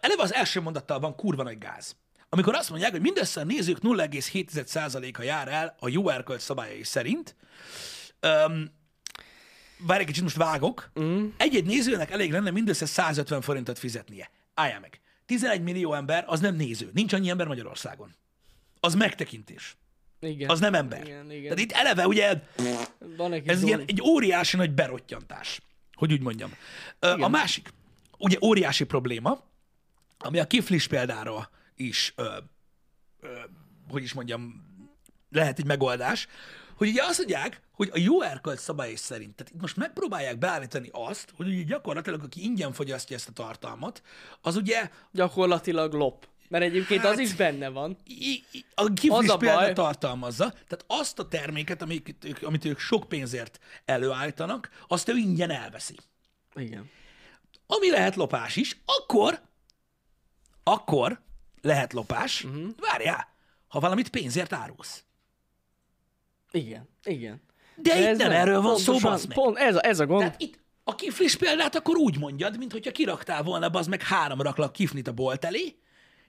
eleve 0.00 0.22
az 0.22 0.34
első 0.34 0.60
mondattal 0.60 1.00
van 1.00 1.16
kurva 1.16 1.42
nagy 1.42 1.58
gáz. 1.58 1.96
Amikor 2.34 2.54
azt 2.54 2.70
mondják, 2.70 2.90
hogy 2.90 3.00
mindössze 3.00 3.40
a 3.40 3.44
nézők 3.44 3.78
0,7%-a 3.82 5.22
jár 5.22 5.48
el 5.48 5.76
a 5.78 5.88
jó 5.88 6.08
erkölt 6.08 6.40
szabályai 6.40 6.82
szerint, 6.82 7.36
um, 8.22 8.70
bár 9.86 10.00
egy 10.00 10.06
kicsit 10.06 10.22
most 10.22 10.36
vágok, 10.36 10.90
mm. 11.00 11.26
egy-egy 11.36 11.64
nézőnek 11.64 12.10
elég 12.10 12.32
lenne 12.32 12.50
mindössze 12.50 12.86
150 12.86 13.40
forintot 13.40 13.78
fizetnie. 13.78 14.30
Álljál 14.54 14.80
meg. 14.80 15.00
11 15.26 15.62
millió 15.62 15.94
ember, 15.94 16.24
az 16.26 16.40
nem 16.40 16.54
néző. 16.54 16.90
Nincs 16.92 17.12
annyi 17.12 17.30
ember 17.30 17.46
Magyarországon. 17.46 18.14
Az 18.80 18.94
megtekintés. 18.94 19.76
igen. 20.20 20.48
Az 20.50 20.60
nem 20.60 20.74
ember. 20.74 21.06
Igen, 21.06 21.30
igen. 21.30 21.42
Tehát 21.42 21.58
itt 21.58 21.72
eleve 21.72 22.06
ugye 22.06 22.42
Van 23.16 23.32
egy 23.32 23.48
ez 23.48 23.62
ilyen, 23.62 23.82
egy 23.86 24.02
óriási 24.02 24.56
nagy 24.56 24.72
berottyantás, 24.72 25.60
hogy 25.92 26.12
úgy 26.12 26.22
mondjam. 26.22 26.52
Ö, 26.98 27.10
A 27.10 27.28
másik, 27.28 27.72
ugye 28.18 28.38
óriási 28.42 28.84
probléma, 28.84 29.44
ami 30.18 30.38
a 30.38 30.46
kiflis 30.46 30.86
példára 30.86 31.48
is, 31.76 32.12
ö, 32.16 32.36
ö, 33.20 33.38
hogy 33.90 34.02
is 34.02 34.12
mondjam, 34.12 34.72
lehet 35.30 35.58
egy 35.58 35.66
megoldás, 35.66 36.26
hogy 36.76 36.88
ugye 36.88 37.02
azt 37.02 37.18
mondják, 37.18 37.62
hogy 37.72 37.90
a 37.92 37.98
jó 37.98 38.22
erkölt 38.22 38.58
szabály 38.60 38.94
szerint, 38.94 39.34
tehát 39.34 39.52
itt 39.54 39.60
most 39.60 39.76
megpróbálják 39.76 40.38
beállítani 40.38 40.88
azt, 40.92 41.32
hogy 41.36 41.46
ugye 41.48 41.62
gyakorlatilag 41.62 42.22
aki 42.22 42.42
ingyen 42.42 42.72
fogyasztja 42.72 43.16
ezt 43.16 43.28
a 43.28 43.32
tartalmat, 43.32 44.02
az 44.40 44.56
ugye 44.56 44.90
Gyakorlatilag 45.12 45.92
lop. 45.92 46.28
Mert 46.48 46.64
egyébként 46.64 47.00
Hát- 47.00 47.12
az 47.12 47.18
is 47.18 47.34
benne 47.34 47.68
van. 47.68 47.96
i- 48.04 48.44
i- 48.52 48.64
a 48.74 48.82
a 48.82 49.36
példa 49.36 49.36
baj. 49.38 49.72
tartalmazza, 49.72 50.50
tehát 50.50 50.84
azt 50.86 51.18
a 51.18 51.28
terméket, 51.28 51.82
amit 51.82 52.16
ők, 52.24 52.42
amit 52.42 52.64
ők 52.64 52.78
sok 52.78 53.08
pénzért 53.08 53.58
előállítanak, 53.84 54.70
azt 54.88 55.08
ő 55.08 55.16
ingyen 55.16 55.50
elveszi. 55.50 55.96
Igen. 56.54 56.90
Ami 57.66 57.90
lehet 57.90 58.16
lopás 58.16 58.56
is, 58.56 58.76
akkor, 58.84 59.40
akkor 60.62 61.20
lehet 61.64 61.92
lopás, 61.92 62.44
uh-huh. 62.44 62.66
várjál, 62.80 63.28
ha 63.68 63.80
valamit 63.80 64.08
pénzért 64.08 64.52
árulsz. 64.52 65.04
Igen. 66.50 66.88
Igen. 67.04 67.42
De, 67.76 68.10
itt 68.10 68.16
nem 68.16 68.30
erről 68.30 68.60
van 68.60 68.76
szó, 68.76 68.98
bazd 68.98 69.28
meg. 69.28 69.36
Pont 69.36 69.58
ez 69.58 69.76
a, 69.76 69.86
ez 69.86 70.00
a 70.00 70.06
gond. 70.06 70.20
Tehát 70.20 70.40
itt 70.40 70.58
a 70.84 70.94
kiflis 70.94 71.36
példát 71.36 71.74
akkor 71.74 71.96
úgy 71.96 72.18
mondjad, 72.18 72.58
mint 72.58 72.72
hogyha 72.72 72.90
kiraktál 72.90 73.42
volna 73.42 73.68
az 73.68 73.86
meg 73.86 74.02
három 74.02 74.40
raklak 74.40 74.72
kifnit 74.72 75.08
a 75.08 75.12
bolt 75.12 75.44
elé, 75.44 75.78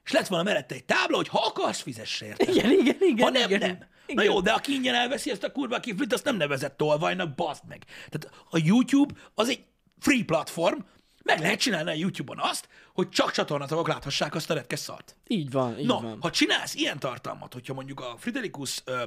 és 0.04 0.12
lett 0.12 0.26
volna 0.26 0.44
mellette 0.44 0.74
egy 0.74 0.84
tábla, 0.84 1.16
hogy 1.16 1.28
ha 1.28 1.44
akarsz, 1.46 1.80
fizess 1.80 2.20
érte. 2.20 2.52
Igen, 2.52 2.70
igen, 2.70 2.96
igen. 3.00 3.24
Ha 3.24 3.30
nem, 3.30 3.50
igen, 3.50 3.58
nem. 3.58 3.78
Na 3.78 3.86
Igen. 4.06 4.24
jó, 4.24 4.40
de 4.40 4.52
aki 4.52 4.72
ingyen 4.72 4.94
elveszi 4.94 5.30
ezt 5.30 5.44
a 5.44 5.52
kurva 5.52 5.80
kiflit, 5.80 6.12
azt 6.12 6.24
nem 6.24 6.36
nevezett 6.36 6.76
tolvajnak, 6.76 7.34
bazd 7.34 7.62
meg. 7.68 7.84
Tehát 8.08 8.44
a 8.50 8.58
YouTube 8.64 9.14
az 9.34 9.48
egy 9.48 9.64
free 9.98 10.24
platform, 10.24 10.78
meg 11.26 11.40
lehet 11.40 11.60
csinálni 11.60 11.90
a 11.90 11.94
YouTube-on 11.94 12.38
azt, 12.40 12.68
hogy 12.94 13.08
csak 13.08 13.30
csatornatagok 13.30 13.88
láthassák 13.88 14.34
azt 14.34 14.50
a 14.50 14.54
retkes 14.54 14.78
szart. 14.78 15.16
Így 15.26 15.50
van, 15.50 15.78
így 15.78 15.86
Na, 15.86 16.00
van. 16.00 16.18
ha 16.20 16.30
csinálsz 16.30 16.74
ilyen 16.74 16.98
tartalmat, 16.98 17.52
hogyha 17.52 17.74
mondjuk 17.74 18.00
a 18.00 18.14
Friderikus 18.18 18.82
ö, 18.84 19.02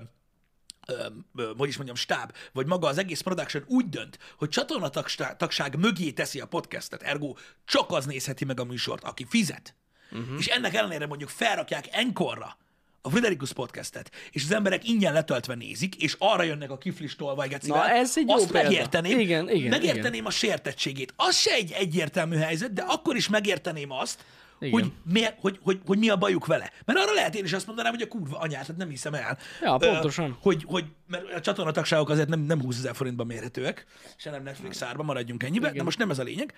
ö, 0.88 1.06
ö, 1.36 1.52
hogy 1.58 1.68
is 1.68 1.76
mondjam, 1.76 1.98
stáb, 1.98 2.34
vagy 2.54 2.66
maga 2.66 2.88
az 2.88 2.98
egész 2.98 3.22
production 3.22 3.64
úgy 3.68 3.90
dönt, 3.90 4.20
hogy 4.38 4.50
csatornatagság 4.50 5.76
mögé 5.78 6.12
teszi 6.12 6.40
a 6.40 6.46
podcastet, 6.46 7.04
ergo 7.04 7.36
csak 7.66 7.92
az 7.92 8.06
nézheti 8.06 8.46
meg 8.46 8.60
a 8.60 8.64
műsort, 8.64 9.04
aki 9.04 9.26
fizet, 9.30 9.76
uh-huh. 10.12 10.38
és 10.38 10.48
ennek 10.48 10.74
ellenére 10.74 11.08
mondjuk 11.08 11.30
felrakják 11.30 11.86
enkorra 11.92 12.58
a 13.02 13.10
Friderikus 13.10 13.54
podcastet, 13.54 14.12
és 14.32 14.44
az 14.44 14.52
emberek 14.52 14.88
ingyen 14.88 15.14
letöltve 15.14 15.56
nézik, 15.56 15.96
és 15.96 16.16
arra 16.20 16.44
jönnek 16.44 16.72
a 16.72 16.78
kiflis 16.78 17.16
tolvajgecivel, 17.16 17.80
Na, 17.80 17.90
ez 17.90 18.18
egy 18.18 18.28
jó 18.28 18.34
azt 18.36 18.52
példa. 18.52 18.68
megérteném, 18.70 19.20
Igen, 19.20 19.50
igen, 19.50 19.70
megérteném 19.70 20.26
a 20.26 20.30
sértettségét. 20.30 21.14
Az 21.16 21.36
se 21.36 21.52
egy 21.54 21.72
egyértelmű 21.72 22.36
helyzet, 22.36 22.74
de 22.74 22.82
akkor 22.82 23.16
is 23.16 23.30
megérteném 23.30 23.92
azt, 23.92 24.26
Igen. 24.60 24.74
hogy, 24.74 24.92
mi, 25.04 25.22
hogy, 25.40 25.60
hogy, 25.64 25.80
hogy 25.86 25.98
mi 25.98 26.10
a 26.10 26.16
bajuk 26.18 26.46
vele. 26.46 26.72
Mert 26.86 27.00
arra 27.00 27.14
lehet 27.14 27.36
én 27.36 27.44
is 27.44 27.54
azt 27.54 27.66
mondanám, 27.68 27.92
hogy 27.92 28.02
a 28.02 28.08
kurva 28.08 28.38
anyát, 28.38 28.68
hát 28.68 28.78
nem 28.78 28.90
hiszem 28.90 29.14
el. 29.14 29.38
Ja, 29.62 29.78
Ö, 29.82 29.92
pontosan. 29.92 30.38
hogy, 30.42 30.64
hogy, 30.68 30.86
mert 31.08 31.34
a 31.34 31.42
csatornatagságok 31.42 32.10
azért 32.10 32.28
nem, 32.30 32.40
nem 32.40 32.62
20 32.62 32.78
ezer 32.78 32.96
forintban 32.96 33.26
mérhetőek, 33.28 33.86
se 34.18 34.30
nem 34.32 34.44
Netflix 34.44 34.82
árban, 34.82 35.06
maradjunk 35.06 35.44
ennyibe, 35.44 35.66
de 35.68 35.72
Igen. 35.74 35.86
most 35.86 35.98
nem 35.98 36.10
ez 36.10 36.20
a 36.20 36.24
lényeg. 36.24 36.54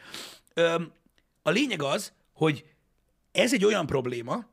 Ö, 0.54 0.82
a 1.42 1.50
lényeg 1.50 1.82
az, 1.84 2.14
hogy 2.34 2.66
ez 3.32 3.54
egy 3.54 3.66
olyan 3.66 3.86
probléma, 3.86 4.46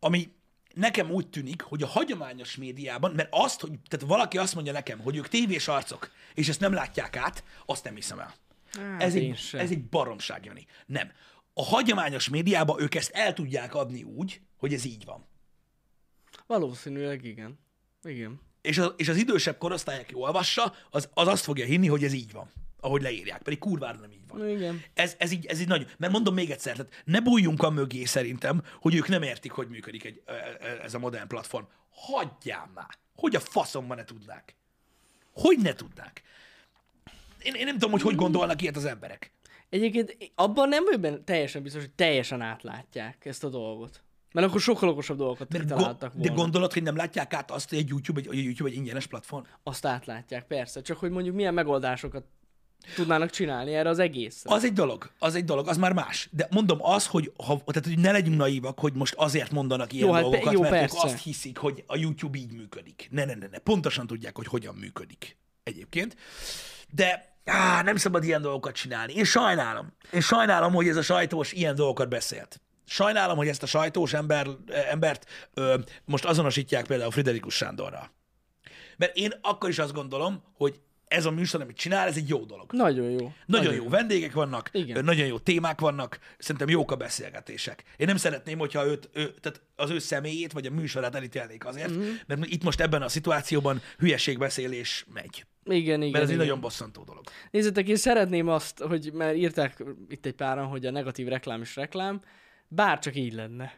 ami 0.00 0.28
nekem 0.76 1.10
úgy 1.10 1.28
tűnik, 1.28 1.62
hogy 1.62 1.82
a 1.82 1.86
hagyományos 1.86 2.56
médiában, 2.56 3.12
mert 3.12 3.28
azt, 3.30 3.60
hogy 3.60 3.70
tehát 3.88 4.06
valaki 4.06 4.38
azt 4.38 4.54
mondja 4.54 4.72
nekem, 4.72 4.98
hogy 4.98 5.16
ők 5.16 5.28
tévés 5.28 5.68
arcok, 5.68 6.10
és 6.34 6.48
ezt 6.48 6.60
nem 6.60 6.72
látják 6.72 7.16
át, 7.16 7.44
azt 7.66 7.84
nem 7.84 7.94
hiszem 7.94 8.18
el. 8.18 8.34
Hát 8.72 9.02
ez, 9.02 9.14
egy, 9.14 9.36
sem. 9.36 9.60
ez 9.60 9.70
egy 9.70 9.84
baromság, 9.84 10.44
Jani. 10.44 10.66
Nem. 10.86 11.12
A 11.54 11.64
hagyományos 11.64 12.28
médiában 12.28 12.80
ők 12.80 12.94
ezt 12.94 13.10
el 13.10 13.32
tudják 13.32 13.74
adni 13.74 14.02
úgy, 14.02 14.40
hogy 14.56 14.74
ez 14.74 14.84
így 14.84 15.04
van. 15.04 15.26
Valószínűleg 16.46 17.24
igen. 17.24 17.58
Igen. 18.02 18.40
És 18.60 18.78
az, 18.78 18.92
és 18.96 19.08
az 19.08 19.16
idősebb 19.16 19.58
korosztály, 19.58 20.00
aki 20.00 20.14
olvassa, 20.14 20.74
az, 20.90 21.08
az 21.14 21.26
azt 21.26 21.44
fogja 21.44 21.64
hinni, 21.64 21.86
hogy 21.86 22.04
ez 22.04 22.12
így 22.12 22.32
van, 22.32 22.50
ahogy 22.80 23.02
leírják. 23.02 23.42
Pedig 23.42 23.58
kurvára 23.58 23.98
nem 23.98 24.10
így 24.10 24.28
van. 24.28 24.48
Igen. 24.48 24.82
Ez, 24.94 25.14
ez, 25.18 25.32
így, 25.32 25.46
ez 25.46 25.60
így 25.60 25.68
nagyon... 25.68 25.86
Mert 25.98 26.12
mondom 26.12 26.34
még 26.34 26.50
egyszer, 26.50 26.76
tehát 26.76 27.02
ne 27.04 27.20
bújjunk 27.20 27.62
a 27.62 27.70
mögé 27.70 28.04
szerintem, 28.04 28.62
hogy 28.80 28.94
ők 28.94 29.08
nem 29.08 29.22
értik, 29.22 29.50
hogy 29.52 29.68
működik 29.68 30.04
egy, 30.04 30.22
ez 30.82 30.94
a 30.94 30.98
modern 30.98 31.28
platform. 31.28 31.64
Hagyjál 31.90 32.70
már! 32.74 32.98
Hogy 33.14 33.36
a 33.36 33.40
faszomban 33.40 33.96
ne 33.96 34.04
tudnák? 34.04 34.56
Hogy 35.32 35.58
ne 35.58 35.72
tudnák? 35.72 36.22
Én, 37.42 37.54
én 37.54 37.64
nem 37.64 37.74
tudom, 37.74 37.90
hogy 37.90 38.02
hogy 38.02 38.14
gondolnak 38.14 38.62
ilyet 38.62 38.76
az 38.76 38.84
emberek. 38.84 39.32
Egyébként 39.68 40.16
abban 40.34 40.68
nem 40.68 40.84
vagyok 40.84 41.24
teljesen 41.24 41.62
biztos, 41.62 41.80
hogy 41.82 41.90
teljesen 41.90 42.40
átlátják 42.40 43.24
ezt 43.24 43.44
a 43.44 43.48
dolgot. 43.48 44.04
Mert 44.32 44.46
akkor 44.46 44.60
sokkal 44.60 44.88
okosabb 44.88 45.16
dolgokat 45.16 45.52
Mert 45.52 45.64
kitaláltak 45.64 46.12
go- 46.12 46.22
de 46.22 46.28
volna. 46.28 46.42
gondolod, 46.42 46.72
hogy 46.72 46.82
nem 46.82 46.96
látják 46.96 47.32
át 47.34 47.50
azt, 47.50 47.68
hogy 47.68 47.78
egy 47.78 47.88
YouTube 47.88 48.20
egy, 48.20 48.28
a 48.28 48.32
YouTube 48.32 48.68
egy 48.68 48.74
ingyenes 48.74 49.06
platform? 49.06 49.44
Azt 49.62 49.86
átlátják, 49.86 50.46
persze. 50.46 50.80
Csak 50.82 50.98
hogy 50.98 51.10
mondjuk 51.10 51.34
milyen 51.34 51.54
megoldásokat 51.54 52.24
tudnának 52.94 53.30
csinálni 53.30 53.74
erre 53.74 53.88
az 53.88 53.98
egészre. 53.98 54.54
Az 54.54 54.64
egy 54.64 54.72
dolog, 54.72 55.10
az 55.18 55.34
egy 55.34 55.44
dolog, 55.44 55.68
az 55.68 55.76
már 55.76 55.92
más. 55.92 56.28
De 56.32 56.48
mondom 56.50 56.78
az, 56.82 57.06
hogy, 57.06 57.32
ha, 57.36 57.62
tehát, 57.66 57.84
hogy 57.84 57.98
ne 57.98 58.12
legyünk 58.12 58.36
naívak, 58.36 58.80
hogy 58.80 58.92
most 58.92 59.14
azért 59.14 59.50
mondanak 59.50 59.92
ilyen 59.92 60.06
Jó, 60.06 60.12
hát 60.12 60.22
dolgokat, 60.22 60.52
jó, 60.52 60.60
mert 60.60 60.72
persze. 60.72 61.00
azt 61.02 61.22
hiszik, 61.22 61.58
hogy 61.58 61.84
a 61.86 61.96
YouTube 61.96 62.38
így 62.38 62.52
működik. 62.52 63.08
Ne, 63.10 63.24
ne, 63.24 63.34
ne, 63.34 63.46
ne. 63.46 63.58
Pontosan 63.58 64.06
tudják, 64.06 64.36
hogy 64.36 64.46
hogyan 64.46 64.74
működik 64.74 65.36
egyébként. 65.62 66.16
De 66.90 67.36
á, 67.44 67.82
nem 67.82 67.96
szabad 67.96 68.24
ilyen 68.24 68.42
dolgokat 68.42 68.74
csinálni. 68.74 69.12
Én 69.12 69.24
sajnálom. 69.24 69.92
Én 70.12 70.20
sajnálom, 70.20 70.72
hogy 70.72 70.88
ez 70.88 70.96
a 70.96 71.02
sajtós 71.02 71.52
ilyen 71.52 71.74
dolgokat 71.74 72.08
beszélt. 72.08 72.60
Sajnálom, 72.84 73.36
hogy 73.36 73.48
ezt 73.48 73.62
a 73.62 73.66
sajtós 73.66 74.12
ember, 74.12 74.46
embert 74.90 75.26
ö, 75.54 75.78
most 76.04 76.24
azonosítják 76.24 76.86
például 76.86 77.10
Friderikus 77.10 77.54
Sándorral. 77.54 78.10
Mert 78.96 79.16
én 79.16 79.32
akkor 79.40 79.68
is 79.68 79.78
azt 79.78 79.92
gondolom, 79.92 80.42
hogy 80.52 80.80
ez 81.08 81.24
a 81.24 81.30
műsor, 81.30 81.60
amit 81.60 81.76
csinál, 81.76 82.06
ez 82.08 82.16
egy 82.16 82.28
jó 82.28 82.44
dolog. 82.44 82.72
Nagyon 82.72 83.10
jó. 83.10 83.32
Nagyon 83.46 83.74
jó 83.74 83.88
vendégek 83.88 84.32
vannak, 84.32 84.68
Igen. 84.72 85.04
nagyon 85.04 85.26
jó 85.26 85.38
témák 85.38 85.80
vannak, 85.80 86.18
szerintem 86.38 86.68
jók 86.68 86.90
a 86.90 86.96
beszélgetések. 86.96 87.84
Én 87.96 88.06
nem 88.06 88.16
szeretném, 88.16 88.58
hogyha 88.58 88.86
őt, 88.86 89.08
ő, 89.12 89.34
tehát 89.40 89.60
az 89.76 89.90
ő 89.90 89.98
személyét 89.98 90.52
vagy 90.52 90.66
a 90.66 90.70
műsorát 90.70 91.14
elítélnék 91.14 91.66
azért, 91.66 91.90
Mhm. 91.90 91.98
mm. 92.00 92.12
mert 92.26 92.46
itt 92.46 92.62
most 92.62 92.80
ebben 92.80 93.02
a 93.02 93.08
szituációban 93.08 93.80
hülyeségbeszélés 93.98 95.06
megy. 95.12 95.46
Igen, 95.64 96.00
igen. 96.00 96.10
Mert 96.10 96.14
ez 96.14 96.28
egy 96.28 96.34
igen. 96.34 96.36
nagyon 96.46 96.60
bosszantó 96.60 97.02
dolog. 97.04 97.24
Nézzétek, 97.50 97.88
én 97.88 97.96
szeretném 97.96 98.48
azt, 98.48 98.78
hogy 98.80 99.10
mert 99.12 99.36
írták 99.36 99.84
itt 100.08 100.26
egy 100.26 100.34
páran, 100.34 100.66
hogy 100.66 100.86
a 100.86 100.90
negatív 100.90 101.26
reklám 101.28 101.60
is 101.60 101.76
reklám, 101.76 102.20
bár 102.68 102.98
csak 102.98 103.16
így 103.16 103.32
lenne. 103.32 103.74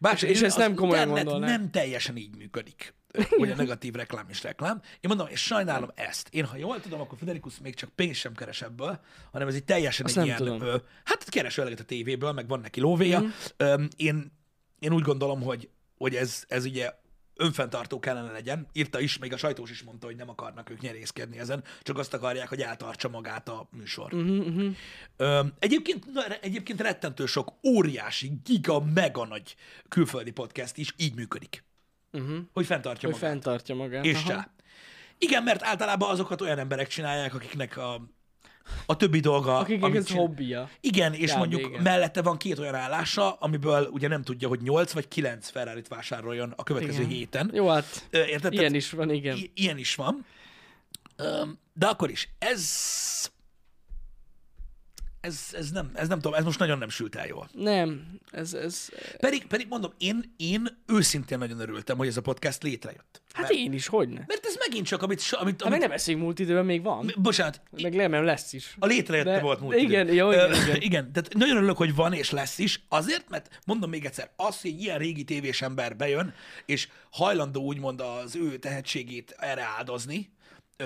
Bár 0.00 0.22
és 0.22 0.42
ezt 0.42 0.58
nem 0.58 0.74
komolyan 0.74 1.08
gondolnám. 1.08 1.50
nem 1.50 1.70
teljesen 1.70 2.16
így 2.16 2.36
működik, 2.36 2.94
hogy 3.28 3.50
a 3.50 3.54
negatív 3.54 3.94
reklám 3.94 4.26
is 4.30 4.42
reklám. 4.42 4.80
Én 4.82 5.00
mondom, 5.08 5.26
és 5.30 5.42
sajnálom 5.42 5.90
ezt. 5.94 6.28
Én, 6.30 6.44
ha 6.44 6.56
jól 6.56 6.80
tudom, 6.80 7.00
akkor 7.00 7.18
Federikus 7.18 7.58
még 7.62 7.74
csak 7.74 7.90
pénzt 7.94 8.20
sem 8.20 8.34
keres 8.34 8.62
ebből, 8.62 9.00
hanem 9.32 9.48
ez 9.48 9.54
egy 9.54 9.64
teljesen 9.64 10.06
Azt 10.06 10.16
egy 10.16 10.24
ilyen... 10.24 10.36
tudom. 10.36 10.60
Ö, 10.60 10.76
hát 11.04 11.28
keres 11.28 11.58
eleget 11.58 11.80
a 11.80 11.84
tévéből, 11.84 12.32
meg 12.32 12.48
van 12.48 12.60
neki 12.60 12.80
lóvéja. 12.80 13.20
Mm. 13.20 13.26
Ö, 13.56 13.84
én, 13.96 14.32
én 14.78 14.92
úgy 14.92 15.02
gondolom, 15.02 15.42
hogy, 15.42 15.68
hogy 15.98 16.14
ez, 16.14 16.44
ez 16.48 16.64
ugye 16.64 16.92
önfenntartó 17.36 17.98
kellene 17.98 18.32
legyen. 18.32 18.66
Írta 18.72 19.00
is, 19.00 19.18
még 19.18 19.32
a 19.32 19.36
sajtós 19.36 19.70
is 19.70 19.82
mondta, 19.82 20.06
hogy 20.06 20.16
nem 20.16 20.28
akarnak 20.28 20.70
ők 20.70 20.80
nyerészkedni 20.80 21.38
ezen, 21.38 21.64
csak 21.82 21.98
azt 21.98 22.14
akarják, 22.14 22.48
hogy 22.48 22.60
eltartsa 22.60 23.08
magát 23.08 23.48
a 23.48 23.68
műsor. 23.70 24.14
Uh-huh, 24.14 24.46
uh-huh. 24.46 24.74
Ö, 25.16 25.40
egyébként, 25.58 26.04
egyébként 26.40 26.80
rettentő 26.80 27.26
sok 27.26 27.52
óriási, 27.68 28.32
giga, 28.44 28.80
mega 28.94 29.26
nagy 29.26 29.56
külföldi 29.88 30.30
podcast 30.30 30.76
is 30.76 30.94
így 30.96 31.14
működik. 31.14 31.64
Uh-huh. 32.12 32.36
Hogy 32.52 32.66
fenntartja 32.66 33.08
Hogy 33.10 33.20
magát. 33.20 33.30
fenntartja 33.30 33.74
magát. 33.74 34.04
És 34.04 34.16
Aha. 34.16 34.28
csá. 34.28 34.50
Igen, 35.18 35.42
mert 35.42 35.62
általában 35.62 36.10
azokat 36.10 36.40
olyan 36.40 36.58
emberek 36.58 36.88
csinálják, 36.88 37.34
akiknek 37.34 37.76
a, 37.76 38.15
a 38.86 38.96
többi 38.96 39.20
dolga... 39.20 39.58
Akiknek 39.58 39.94
ez 39.94 40.04
csinál- 40.06 40.22
hobbija. 40.26 40.70
Igen, 40.80 41.12
és 41.12 41.30
Kb. 41.32 41.38
mondjuk 41.38 41.60
igen. 41.60 41.82
mellette 41.82 42.22
van 42.22 42.36
két 42.36 42.58
olyan 42.58 42.74
állása, 42.74 43.32
amiből 43.32 43.88
ugye 43.92 44.08
nem 44.08 44.22
tudja, 44.22 44.48
hogy 44.48 44.60
8 44.62 44.92
vagy 44.92 45.08
9 45.08 45.48
ferrari 45.48 45.82
vásároljon 45.88 46.52
a 46.56 46.62
következő 46.62 47.00
Igen. 47.02 47.12
héten. 47.12 47.50
Jó, 47.54 47.68
hát 47.68 48.06
Érted? 48.10 48.52
ilyen 48.52 48.74
is 48.74 48.90
van, 48.90 49.10
igen. 49.10 49.36
i- 49.36 49.50
ilyen 49.54 49.78
is 49.78 49.94
van. 49.94 50.26
De 51.72 51.86
akkor 51.86 52.10
is, 52.10 52.28
ez... 52.38 52.70
Ez, 55.26 55.40
ez, 55.52 55.70
nem, 55.70 55.90
ez 55.94 56.08
nem 56.08 56.18
tudom, 56.20 56.34
ez 56.38 56.44
most 56.44 56.58
nagyon 56.58 56.78
nem 56.78 56.88
sült 56.88 57.14
el 57.14 57.26
jól. 57.26 57.48
Nem, 57.52 58.06
ez, 58.30 58.54
ez... 58.54 58.88
Pedig, 59.18 59.46
pedig 59.46 59.66
mondom, 59.68 59.92
én, 59.98 60.34
én 60.36 60.82
őszintén 60.86 61.38
nagyon 61.38 61.60
örültem, 61.60 61.96
hogy 61.96 62.06
ez 62.06 62.16
a 62.16 62.20
podcast 62.20 62.62
létrejött. 62.62 63.22
Hát 63.32 63.50
én 63.50 63.72
is, 63.72 63.86
hogyne. 63.86 64.24
Mert 64.26 64.46
ez 64.46 64.56
megint 64.58 64.86
csak, 64.86 65.02
amit, 65.02 65.20
amit, 65.32 65.52
Hát 65.52 65.62
meg 65.62 65.66
amit 65.72 65.80
nem 65.80 65.90
eszünk 65.90 66.20
múlt 66.20 66.38
időben, 66.38 66.64
még 66.64 66.82
van. 66.82 67.12
bocsánat, 67.16 67.60
Meg 67.82 67.94
remélem 67.94 68.24
lesz 68.24 68.52
is. 68.52 68.76
A 68.78 68.86
létrejötte 68.86 69.30
De- 69.30 69.40
volt 69.40 69.60
múlt 69.60 69.76
igen, 69.76 70.06
idő. 70.06 70.14
jó, 70.16 70.30
igen, 70.32 70.50
Ö, 70.52 70.54
igen. 70.56 70.80
igen, 70.88 71.12
tehát 71.12 71.34
nagyon 71.34 71.56
örülök, 71.56 71.76
hogy 71.76 71.94
van 71.94 72.12
és 72.12 72.30
lesz 72.30 72.58
is, 72.58 72.82
azért, 72.88 73.28
mert 73.28 73.60
mondom 73.66 73.90
még 73.90 74.04
egyszer, 74.04 74.30
az, 74.36 74.60
hogy 74.60 74.70
egy 74.70 74.80
ilyen 74.80 74.98
régi 74.98 75.24
tévés 75.24 75.62
ember 75.62 75.96
bejön, 75.96 76.34
és 76.66 76.88
hajlandó 77.10 77.62
úgymond 77.62 78.00
az 78.00 78.36
ő 78.36 78.56
tehetségét 78.58 79.34
erre 79.38 79.62
áldozni, 79.78 80.30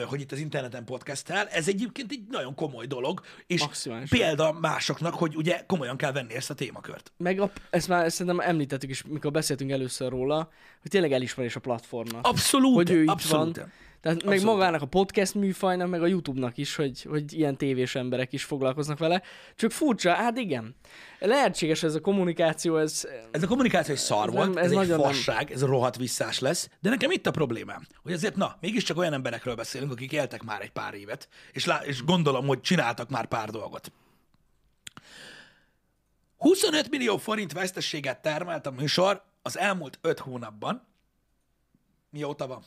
hogy 0.08 0.20
itt 0.20 0.32
az 0.32 0.38
interneten 0.38 0.84
podcasttel, 0.84 1.46
ez 1.46 1.68
egyébként 1.68 2.12
egy 2.12 2.22
nagyon 2.30 2.54
komoly 2.54 2.86
dolog, 2.86 3.20
és 3.46 3.60
Maximálisan. 3.60 4.18
példa 4.18 4.52
másoknak, 4.52 5.14
hogy 5.14 5.36
ugye 5.36 5.62
komolyan 5.66 5.96
kell 5.96 6.12
venni 6.12 6.34
ezt 6.34 6.50
a 6.50 6.54
témakört. 6.54 7.12
Meg 7.16 7.40
a, 7.40 7.50
ezt 7.70 7.88
már 7.88 8.04
ezt 8.04 8.16
szerintem 8.16 8.48
említettük 8.48 8.90
is, 8.90 9.02
mikor 9.02 9.30
beszéltünk 9.30 9.70
először 9.70 10.10
róla, 10.10 10.50
hogy 10.80 10.90
tényleg 10.90 11.12
elismerés 11.12 11.56
a 11.56 11.60
platformnak. 11.60 12.26
Abszolút, 12.26 12.74
hogy 12.74 12.90
ő 12.90 13.02
itt 13.02 13.08
abszolút. 13.08 13.56
van. 13.56 13.72
Tehát 14.00 14.24
meg 14.24 14.34
Abszolút. 14.34 14.54
magának 14.54 14.82
a 14.82 14.86
podcast 14.86 15.34
műfajnak, 15.34 15.88
meg 15.88 16.02
a 16.02 16.06
YouTube-nak 16.06 16.56
is, 16.56 16.74
hogy, 16.74 17.02
hogy 17.02 17.32
ilyen 17.32 17.56
tévés 17.56 17.94
emberek 17.94 18.32
is 18.32 18.44
foglalkoznak 18.44 18.98
vele. 18.98 19.22
Csak 19.56 19.70
furcsa, 19.70 20.12
hát 20.12 20.38
igen. 20.38 20.74
Lehetséges 21.18 21.82
ez 21.82 21.94
a 21.94 22.00
kommunikáció, 22.00 22.76
ez... 22.76 23.08
Ez 23.30 23.42
a 23.42 23.46
kommunikáció 23.46 23.94
egy 23.94 24.00
szar 24.00 24.28
Ez 24.28 24.34
volt, 24.34 24.48
nem- 24.48 24.56
ez, 24.56 24.64
ez 24.64 24.70
egy 24.70 24.76
nagyon 24.76 24.98
nem- 25.00 25.06
fasság, 25.12 25.50
ez 25.50 25.62
rohadt 25.62 25.96
visszás 25.96 26.38
lesz, 26.38 26.68
de 26.80 26.88
nekem 26.90 27.10
itt 27.10 27.26
a 27.26 27.30
problémám, 27.30 27.86
hogy 28.02 28.12
azért 28.12 28.36
na, 28.36 28.56
mégiscsak 28.60 28.96
olyan 28.98 29.12
emberekről 29.12 29.54
beszélünk, 29.54 29.92
akik 29.92 30.12
éltek 30.12 30.42
már 30.42 30.60
egy 30.62 30.70
pár 30.72 30.94
évet, 30.94 31.28
és, 31.52 31.64
lá- 31.66 31.84
és 31.86 32.04
gondolom, 32.04 32.46
hogy 32.46 32.60
csináltak 32.60 33.08
már 33.10 33.26
pár 33.26 33.50
dolgot. 33.50 33.92
25 36.38 36.90
millió 36.90 37.16
forint 37.16 37.52
veszteséget 37.52 38.22
termelt 38.22 38.66
a 38.66 38.70
műsor 38.70 39.22
az 39.42 39.58
elmúlt 39.58 39.98
5 40.02 40.18
hónapban. 40.18 40.86
Mióta 42.10 42.46
van? 42.46 42.62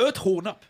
5 0.00 0.16
hónap? 0.16 0.64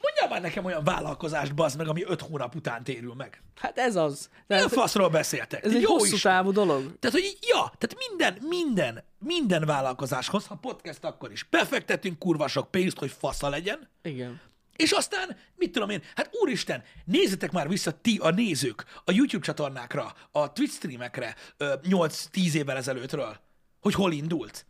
Mondjál 0.00 0.28
már 0.28 0.40
nekem 0.40 0.64
olyan 0.64 0.84
vállalkozást, 0.84 1.54
bazd 1.54 1.76
meg, 1.78 1.88
ami 1.88 2.04
5 2.04 2.20
hónap 2.20 2.54
után 2.54 2.84
térül 2.84 3.14
meg. 3.14 3.42
Hát 3.60 3.78
ez 3.78 3.96
az. 3.96 4.28
Mi 4.32 4.54
a 4.54 4.58
Tehát, 4.58 4.72
faszról 4.72 5.08
beszéltek? 5.08 5.64
ez 5.64 5.70
Te 5.70 5.76
egy 5.76 5.82
jó 5.82 5.92
hosszú 5.92 6.14
Isten! 6.14 6.32
távú 6.32 6.52
dolog. 6.52 6.98
Tehát, 6.98 7.16
hogy 7.16 7.24
így, 7.24 7.38
ja, 7.40 7.72
tehát 7.78 7.96
minden, 8.08 8.38
minden, 8.48 9.04
minden 9.18 9.64
vállalkozáshoz, 9.64 10.46
ha 10.46 10.54
podcast 10.54 11.04
akkor 11.04 11.32
is, 11.32 11.42
befektetünk 11.44 12.18
kurva 12.18 12.48
sok 12.48 12.70
pénzt, 12.70 12.98
hogy 12.98 13.10
fasza 13.18 13.48
legyen, 13.48 13.88
Igen. 14.02 14.40
és 14.76 14.90
aztán, 14.90 15.36
mit 15.56 15.72
tudom 15.72 15.90
én, 15.90 16.02
hát 16.14 16.30
úristen, 16.32 16.82
nézzetek 17.04 17.52
már 17.52 17.68
vissza 17.68 18.00
ti, 18.00 18.18
a 18.22 18.30
nézők, 18.30 18.84
a 19.04 19.12
YouTube 19.12 19.44
csatornákra, 19.44 20.14
a 20.32 20.52
Twitch 20.52 20.74
streamekre 20.74 21.34
ö, 21.56 21.74
8-10 21.82 22.54
évvel 22.54 22.76
ezelőttről, 22.76 23.36
hogy 23.80 23.94
hol 23.94 24.12
indult. 24.12 24.66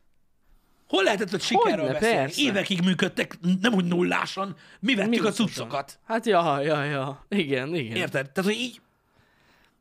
Hol 0.88 1.02
lehetett 1.02 1.34
ott 1.34 1.40
sikerről 1.40 1.84
Hogyne, 1.84 1.92
beszélni? 1.92 2.16
persze. 2.16 2.42
Évekig 2.42 2.80
működtek, 2.84 3.38
nem 3.60 3.74
úgy 3.74 3.84
nullásan, 3.84 4.56
mi 4.80 4.94
vettük 4.94 5.24
a 5.24 5.30
cuccokat. 5.30 5.98
Hát 6.06 6.26
ja, 6.26 6.60
ja, 6.60 6.84
ja. 6.84 7.24
Igen, 7.28 7.74
igen. 7.74 7.96
Érted? 7.96 8.30
Tehát, 8.30 8.50
hogy 8.50 8.60
így, 8.60 8.80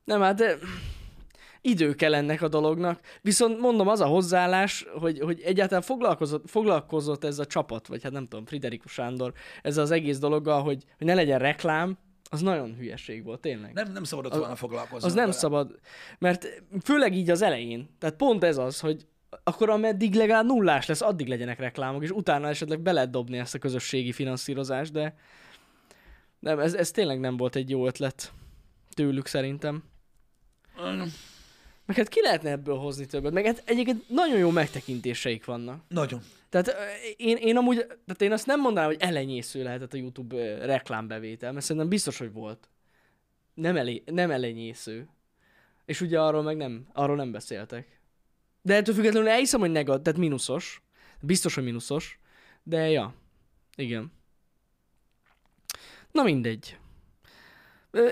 Nem, 0.04 0.22
hát 0.22 0.36
de 0.36 0.58
idő 1.62 1.94
kell 1.94 2.14
ennek 2.14 2.42
a 2.42 2.48
dolognak. 2.48 3.00
Viszont 3.22 3.60
mondom, 3.60 3.88
az 3.88 4.00
a 4.02 4.06
hozzáállás, 4.06 4.86
hogy, 5.00 5.20
hogy 5.20 5.42
egyáltalán 5.42 5.84
foglalkozott, 5.84 6.50
foglalkozott 6.50 7.24
ez 7.24 7.40
a 7.40 7.46
csapat, 7.46 7.88
vagy 7.88 8.04
hát 8.04 8.12
nem 8.12 8.28
tudom, 8.28 8.46
Friderikus 8.46 8.92
Sándor, 8.92 9.34
ez 9.62 9.78
az 9.78 9.92
egész 9.92 10.18
dologgal, 10.20 10.64
hogy, 10.64 10.84
hogy 10.98 11.08
ne 11.08 11.14
legyen 11.14 11.40
reklám, 11.40 11.98
az 12.30 12.42
nagyon 12.42 12.76
hülyeség 12.76 13.24
volt, 13.24 13.42
tényleg. 13.42 13.74
nem, 13.74 13.92
nem 13.92 14.04
szabadott 14.04 14.36
volna 14.36 14.56
foglalkozni. 14.56 15.08
Az 15.08 15.14
nem 15.14 15.26
vele. 15.26 15.38
szabad, 15.38 15.80
mert 16.20 16.64
főleg 16.84 17.16
így 17.16 17.30
az 17.30 17.42
elején, 17.42 17.90
tehát 18.00 18.16
pont 18.16 18.44
ez 18.44 18.58
az, 18.58 18.80
hogy 18.80 19.06
akkor 19.44 19.70
ameddig 19.70 20.14
legalább 20.14 20.46
nullás 20.46 20.86
lesz, 20.86 21.02
addig 21.02 21.28
legyenek 21.28 21.60
reklámok, 21.60 22.04
és 22.04 22.10
utána 22.10 22.48
esetleg 22.48 22.80
be 22.80 22.92
lehet 22.92 23.10
dobni 23.10 23.38
ezt 23.38 23.56
a 23.56 23.60
közösségi 23.60 24.12
finanszírozást, 24.12 24.92
de 24.92 25.16
nem, 26.40 26.60
ez, 26.60 26.74
ez 26.74 26.92
tényleg 26.92 27.20
nem 27.20 27.38
volt 27.38 27.56
egy 27.56 27.70
jó 27.70 27.88
ötlet 27.88 28.32
tőlük 28.94 29.28
szerintem. 29.28 29.84
Meg 31.86 31.96
hát 31.96 32.08
ki 32.08 32.22
lehetne 32.22 32.50
ebből 32.50 32.78
hozni 32.78 33.06
többet, 33.06 33.34
meg 33.34 33.46
hát 33.46 33.62
egyébként 33.66 34.10
nagyon 34.10 34.38
jó 34.38 34.50
megtekintéseik 34.50 35.46
vannak. 35.46 35.84
Nagyon. 35.88 36.22
Tehát 36.50 36.76
én, 37.18 37.38
én 37.38 37.58
amúgy, 37.58 37.76
tehát 37.76 38.22
én 38.22 38.32
azt 38.32 38.46
nem 38.46 38.60
mondanám, 38.60 38.90
hogy 38.90 39.02
elenyésző 39.02 39.64
lehetett 39.64 39.94
a 39.94 39.98
YouTube 39.98 40.66
reklámbevétel, 40.66 41.52
mert 41.52 41.66
szerintem 41.66 41.90
biztos, 41.90 42.18
hogy 42.18 42.32
volt. 42.32 42.70
Nem, 43.54 43.78
elé, 43.78 44.04
nem 44.06 44.32
elenyésző. 44.32 45.08
És 45.86 46.02
ugye 46.02 46.22
arról 46.22 46.42
meg 46.42 46.58
nem, 46.58 46.88
arról 46.94 47.16
nem 47.16 47.32
beszéltek. 47.32 48.02
De 48.66 48.76
ettől 48.76 48.96
függetlenül 48.96 49.30
elhiszem, 49.30 49.60
hogy 49.60 49.72
negatív, 49.72 50.04
tehát 50.04 50.20
mínuszos. 50.20 50.82
Biztos, 51.20 51.56
hogy 51.56 51.64
mínuszos. 51.64 52.20
De 52.64 52.90
ja, 52.90 53.14
igen. 53.76 54.12
Na 56.12 56.24
mindegy. 56.24 56.78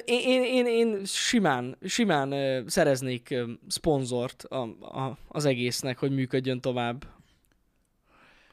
Én, 0.05 0.19
én, 0.19 0.43
én, 0.43 0.65
én 0.65 1.05
simán, 1.05 1.77
simán 1.85 2.63
szereznék 2.67 3.35
szponzort 3.67 4.43
a, 4.43 4.61
a, 4.81 5.17
az 5.27 5.45
egésznek, 5.45 5.97
hogy 5.97 6.11
működjön 6.11 6.61
tovább. 6.61 7.05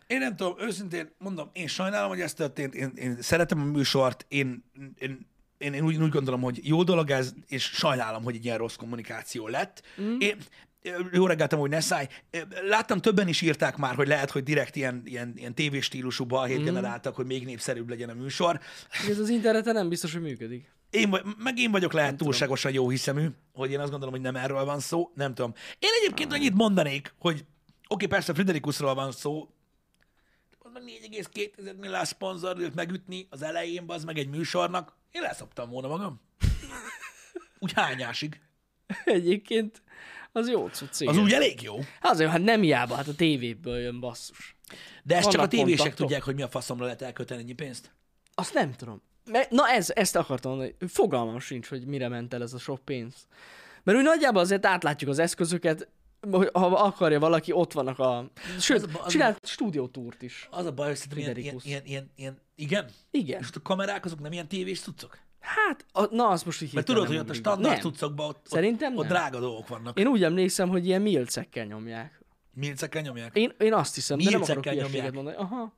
Én 0.07 0.19
nem 0.19 0.37
tudom, 0.37 0.55
őszintén 0.59 1.11
mondom, 1.19 1.51
én 1.53 1.67
sajnálom, 1.67 2.09
hogy 2.09 2.21
ez 2.21 2.35
történt, 2.35 2.75
én, 2.75 2.93
én 2.95 3.17
szeretem 3.21 3.61
a 3.61 3.65
műsort, 3.65 4.25
én, 4.29 4.65
én, 4.99 5.27
én, 5.59 5.73
én 5.73 5.85
úgy, 5.85 5.97
úgy 5.97 6.11
gondolom, 6.11 6.41
hogy 6.41 6.67
jó 6.67 6.83
dolog 6.83 7.11
ez, 7.11 7.33
és 7.47 7.65
sajnálom, 7.65 8.23
hogy 8.23 8.35
egy 8.35 8.45
ilyen 8.45 8.59
rossz 8.59 8.77
kommunikáció 8.77 9.49
lett. 9.49 9.83
Mm. 10.01 10.17
Én, 10.19 10.37
jó 11.13 11.27
reggelt, 11.27 11.53
hogy 11.53 11.71
ne 11.71 11.81
szállj. 11.81 12.07
Láttam, 12.69 12.99
többen 12.99 13.29
is 13.29 13.41
írták 13.41 13.77
már, 13.77 13.95
hogy 13.95 14.09
lehet, 14.09 14.31
hogy 14.31 14.43
direkt 14.43 14.77
ilyen, 14.77 15.03
ilyen, 15.05 15.33
ilyen 15.37 15.55
tévéstílusú 15.55 16.25
balhét 16.25 16.61
mm. 16.61 16.65
generáltak, 16.65 17.17
hogy 17.17 17.27
még 17.27 17.45
népszerűbb 17.45 17.89
legyen 17.89 18.09
a 18.09 18.15
műsor. 18.15 18.61
Ez 19.09 19.19
az 19.19 19.29
interneten 19.29 19.75
nem 19.75 19.89
biztos, 19.89 20.13
hogy 20.13 20.23
működik. 20.23 20.73
Én, 20.91 21.11
vagy- 21.11 21.25
meg 21.39 21.59
én 21.59 21.71
vagyok 21.71 21.93
lehet 21.93 22.17
túlságosan 22.17 22.73
jó 22.73 22.89
hiszemű, 22.89 23.27
hogy 23.53 23.71
én 23.71 23.79
azt 23.81 23.91
gondolom, 23.91 24.15
hogy 24.15 24.23
nem 24.23 24.37
erről 24.37 24.65
van 24.65 24.81
szó, 24.81 25.11
nem 25.15 25.35
tudom. 25.35 25.55
Én 25.79 25.91
egyébként 26.03 26.33
annyit 26.33 26.55
mondanék, 26.55 27.15
hogy 27.19 27.45
oké, 27.89 28.07
persze 28.07 28.35
Friderikusról 28.35 28.95
van 28.95 29.13
szó, 29.13 29.49
az 30.59 30.71
meg 30.73 30.83
4,2 30.83 31.77
milliárd 31.77 32.07
szponzor 32.07 32.71
megütni 32.75 33.27
az 33.31 33.43
elején, 33.43 33.85
az 33.87 34.05
meg 34.05 34.19
egy 34.19 34.29
műsornak, 34.29 34.97
én 35.11 35.23
leszoptam 35.23 35.71
volna 35.71 35.89
magam. 35.89 36.21
Úgy 37.59 37.73
hányásig. 37.73 38.41
Egyébként 39.05 39.83
az 40.33 40.49
jó 40.49 40.69
cucc. 40.69 41.07
Az 41.09 41.17
úgy 41.17 41.33
elég 41.33 41.63
jó. 41.63 41.75
Azért, 42.01 42.31
hát 42.31 42.43
nem 42.43 42.61
hiába, 42.61 42.95
hát 42.95 43.09
a 43.09 43.15
tévéből 43.15 43.79
jön 43.79 44.01
basszus. 44.01 44.57
De 45.03 45.17
ezt 45.17 45.25
csak 45.25 45.35
a 45.35 45.37
Vannak 45.37 45.51
tévések 45.51 45.77
kontaktok. 45.79 46.07
tudják, 46.07 46.23
hogy 46.23 46.35
mi 46.35 46.43
a 46.43 46.49
faszomra 46.49 46.85
lehet 46.85 47.03
elköteni 47.03 47.41
ennyi 47.41 47.53
pénzt. 47.53 47.93
Azt 48.35 48.55
nem 48.55 48.73
tudom. 48.73 49.03
Na 49.51 49.69
ez, 49.69 49.91
ezt 49.95 50.17
akartam 50.17 50.51
mondani. 50.51 50.75
Fogalmam 50.89 51.39
sincs, 51.39 51.69
hogy 51.69 51.87
mire 51.87 52.09
ment 52.09 52.35
el 52.35 52.43
ez 52.43 52.53
a 52.53 52.59
sok 52.59 52.85
pénz. 52.85 53.15
Mert 53.83 53.99
úgy 53.99 54.05
nagyjából 54.05 54.41
azért 54.41 54.67
átlátjuk 54.67 55.11
az 55.11 55.19
eszközöket, 55.19 55.89
hogy 56.31 56.51
ha 56.53 56.67
akarja 56.67 57.19
valaki, 57.19 57.53
ott 57.53 57.73
vannak 57.73 57.99
a... 57.99 58.31
Sőt, 58.61 58.83
Az 58.83 58.91
a 59.03 59.09
csinált 59.09 59.47
stúdiótúrt 59.47 60.23
is. 60.23 60.49
Az 60.51 60.67
a 60.67 60.73
baj, 60.73 60.87
hogy 60.87 60.97
szerintem 60.97 61.37
ilyen, 61.37 61.61
ilyen, 61.65 61.83
ilyen, 61.85 62.11
ilyen, 62.17 62.39
igen? 62.55 62.91
Igen. 63.11 63.41
És 63.41 63.49
a 63.55 63.63
kamerák 63.63 64.05
azok 64.05 64.21
nem 64.21 64.33
ilyen 64.33 64.49
tévés 64.49 64.81
cuccok? 64.81 65.19
Hát, 65.41 65.85
a, 65.93 66.15
na 66.15 66.29
azt 66.29 66.45
most 66.45 66.63
így 66.63 66.73
Mert 66.73 66.87
tudod, 66.87 67.07
hogy 67.07 67.17
ott 67.17 67.31
a 67.31 67.35
standard 67.35 67.81
cuccokban 67.81 68.29
ott, 68.29 68.47
Szerintem 68.47 68.93
ott, 68.93 68.99
ott 68.99 69.07
drága 69.09 69.41
dolgok 69.41 69.69
vannak. 69.69 69.99
Én 69.99 70.07
úgy 70.07 70.23
emlékszem, 70.23 70.69
hogy 70.69 70.87
ilyen 70.87 71.03
milcekkel 71.03 71.65
nyomják. 71.65 72.23
Milcekkel 72.53 73.03
nyomják? 73.03 73.37
Én, 73.37 73.53
én 73.59 73.75
azt 73.75 73.95
hiszem, 73.95 74.19
de 74.19 74.31
nem 74.31 74.43
akarok 74.43 74.65
nyomják. 74.65 75.13
mondani. 75.13 75.37
Aha. 75.37 75.77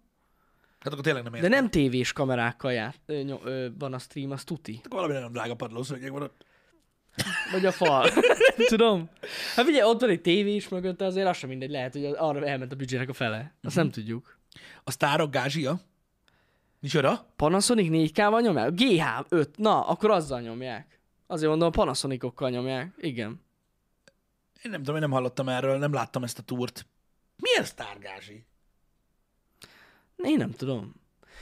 Hát 0.80 0.92
akkor 0.92 1.04
tényleg 1.04 1.22
nem 1.22 1.32
De 1.32 1.38
értem. 1.38 1.52
nem 1.52 1.70
tévés 1.70 2.12
kamerákkal 2.12 2.72
jár, 2.72 2.94
ö, 3.06 3.22
nyom, 3.22 3.40
ö, 3.44 3.68
van 3.78 3.92
a 3.92 3.98
stream, 3.98 4.30
az 4.30 4.44
tuti. 4.44 4.80
Akkor 4.84 4.90
valami 4.96 5.12
nagyon 5.12 5.32
drága 5.32 5.54
padlószőnyeg 5.54 6.12
van 6.12 6.22
ott. 6.22 6.44
Vagy 7.52 7.66
a 7.66 7.72
fal. 7.72 8.08
nem 8.56 8.66
tudom. 8.74 9.10
Hát 9.54 9.64
figyelj, 9.64 9.90
ott 9.90 10.00
van 10.00 10.10
egy 10.10 10.20
tévé 10.20 10.54
is 10.54 10.68
mögötte, 10.68 11.04
azért 11.04 11.26
az 11.28 11.36
sem 11.36 11.48
mindegy. 11.48 11.70
Lehet, 11.70 11.92
hogy 11.92 12.04
arra 12.04 12.46
elment 12.46 12.72
a 12.72 12.76
büdzsének 12.76 13.08
a 13.08 13.12
fele. 13.12 13.54
Azt 13.62 13.76
nem 13.76 13.90
tudjuk. 13.90 14.38
A 14.84 14.90
sztárok 14.90 15.30
gázsia? 15.30 15.80
Micsoda? 16.80 17.32
Panasonic 17.36 18.12
4K-val 18.12 18.40
nyomják? 18.42 18.72
GH5. 18.76 19.46
Na, 19.56 19.86
akkor 19.86 20.10
azzal 20.10 20.40
nyomják. 20.40 21.00
Azért 21.26 21.48
mondom, 21.50 21.70
Panasonicokkal 21.70 22.50
nyomják. 22.50 22.94
Igen. 22.98 23.40
Én 24.62 24.70
nem 24.70 24.80
tudom, 24.80 24.94
én 24.94 25.00
nem 25.00 25.10
hallottam 25.10 25.48
erről, 25.48 25.78
nem 25.78 25.92
láttam 25.92 26.22
ezt 26.24 26.38
a 26.38 26.42
túrt. 26.42 26.86
Milyen 27.36 27.64
sztárgázsi? 27.64 28.44
Én 30.16 30.36
nem 30.36 30.50
tudom. 30.50 30.94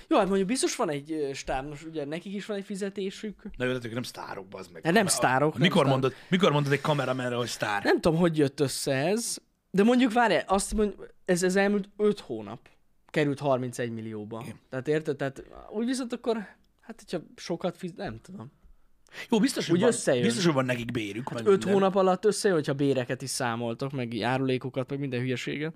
Jó, 0.08 0.16
hát 0.18 0.26
mondjuk 0.26 0.48
biztos 0.48 0.76
van 0.76 0.90
egy 0.90 1.30
most 1.68 1.84
ugye 1.84 2.04
nekik 2.04 2.34
is 2.34 2.46
van 2.46 2.56
egy 2.56 2.64
fizetésük. 2.64 3.42
Na 3.56 3.64
jó, 3.64 3.72
de 3.72 3.86
ők 3.88 3.92
nem 3.94 4.02
sztárok, 4.02 4.46
bazd 4.48 4.72
meg. 4.72 4.84
Hát 4.84 4.92
nem 4.92 5.06
A- 5.06 5.08
sztárok, 5.08 5.52
nem 5.52 5.60
Mikor, 5.62 5.76
sztárok. 5.84 5.90
mondod, 6.00 6.14
mikor 6.28 6.52
mondod 6.52 6.72
egy 6.72 6.80
kameramenre, 6.80 7.34
hogy 7.36 7.48
sztár? 7.48 7.82
Nem 7.84 8.00
tudom, 8.00 8.18
hogy 8.18 8.36
jött 8.38 8.60
össze 8.60 8.92
ez, 8.92 9.38
de 9.70 9.82
mondjuk 9.82 10.12
várj, 10.12 10.36
azt 10.46 10.74
mondjuk, 10.74 11.14
ez, 11.24 11.42
ez 11.42 11.56
elmúlt 11.56 11.88
5 11.96 12.20
hónap 12.20 12.68
került 13.10 13.38
31 13.38 13.90
millióba. 13.90 14.40
Igen. 14.42 14.58
Tehát 14.68 14.88
érted? 14.88 15.16
Tehát 15.16 15.44
úgy 15.70 15.86
viszont 15.86 16.12
akkor, 16.12 16.36
hát 16.80 17.04
hogyha 17.04 17.26
sokat 17.36 17.76
fiz, 17.76 17.92
nem 17.96 18.20
tudom. 18.20 18.52
Jó, 19.28 19.38
biztos, 19.38 19.66
hogy, 19.66 19.74
Úgy 19.74 19.80
van, 19.80 19.90
összejön. 19.90 20.22
biztos, 20.22 20.44
hogy 20.44 20.54
van 20.54 20.64
nekik 20.64 20.90
bérük. 20.90 21.30
5 21.34 21.46
minden. 21.46 21.72
hónap 21.72 21.94
alatt 21.94 22.24
összejön, 22.24 22.56
hogyha 22.56 22.72
béreket 22.72 23.22
is 23.22 23.30
számoltok, 23.30 23.92
meg 23.92 24.14
járulékokat, 24.14 24.90
meg 24.90 24.98
minden 24.98 25.20
hülyeséget. 25.20 25.74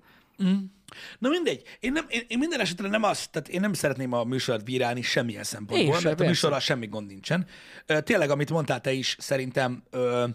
Na 1.19 1.29
mindegy, 1.29 1.63
én, 1.79 1.91
nem, 1.91 2.05
én, 2.09 2.21
én 2.27 2.37
minden 2.37 2.59
esetre 2.59 2.87
nem 2.87 3.03
azt, 3.03 3.31
tehát 3.31 3.47
én 3.47 3.59
nem 3.59 3.73
szeretném 3.73 4.13
a 4.13 4.23
műsort 4.23 4.63
bírálni 4.63 5.01
semmilyen 5.01 5.43
szempontból, 5.43 5.93
Én 5.93 5.99
sem, 5.99 6.03
mert 6.03 6.21
a 6.21 6.25
műsorral 6.25 6.59
semmi 6.59 6.87
gond 6.87 7.07
nincsen. 7.07 7.45
Tényleg, 7.85 8.29
amit 8.29 8.49
mondtál 8.49 8.81
te 8.81 8.91
is, 8.91 9.15
szerintem 9.19 9.83
ö, 9.89 10.27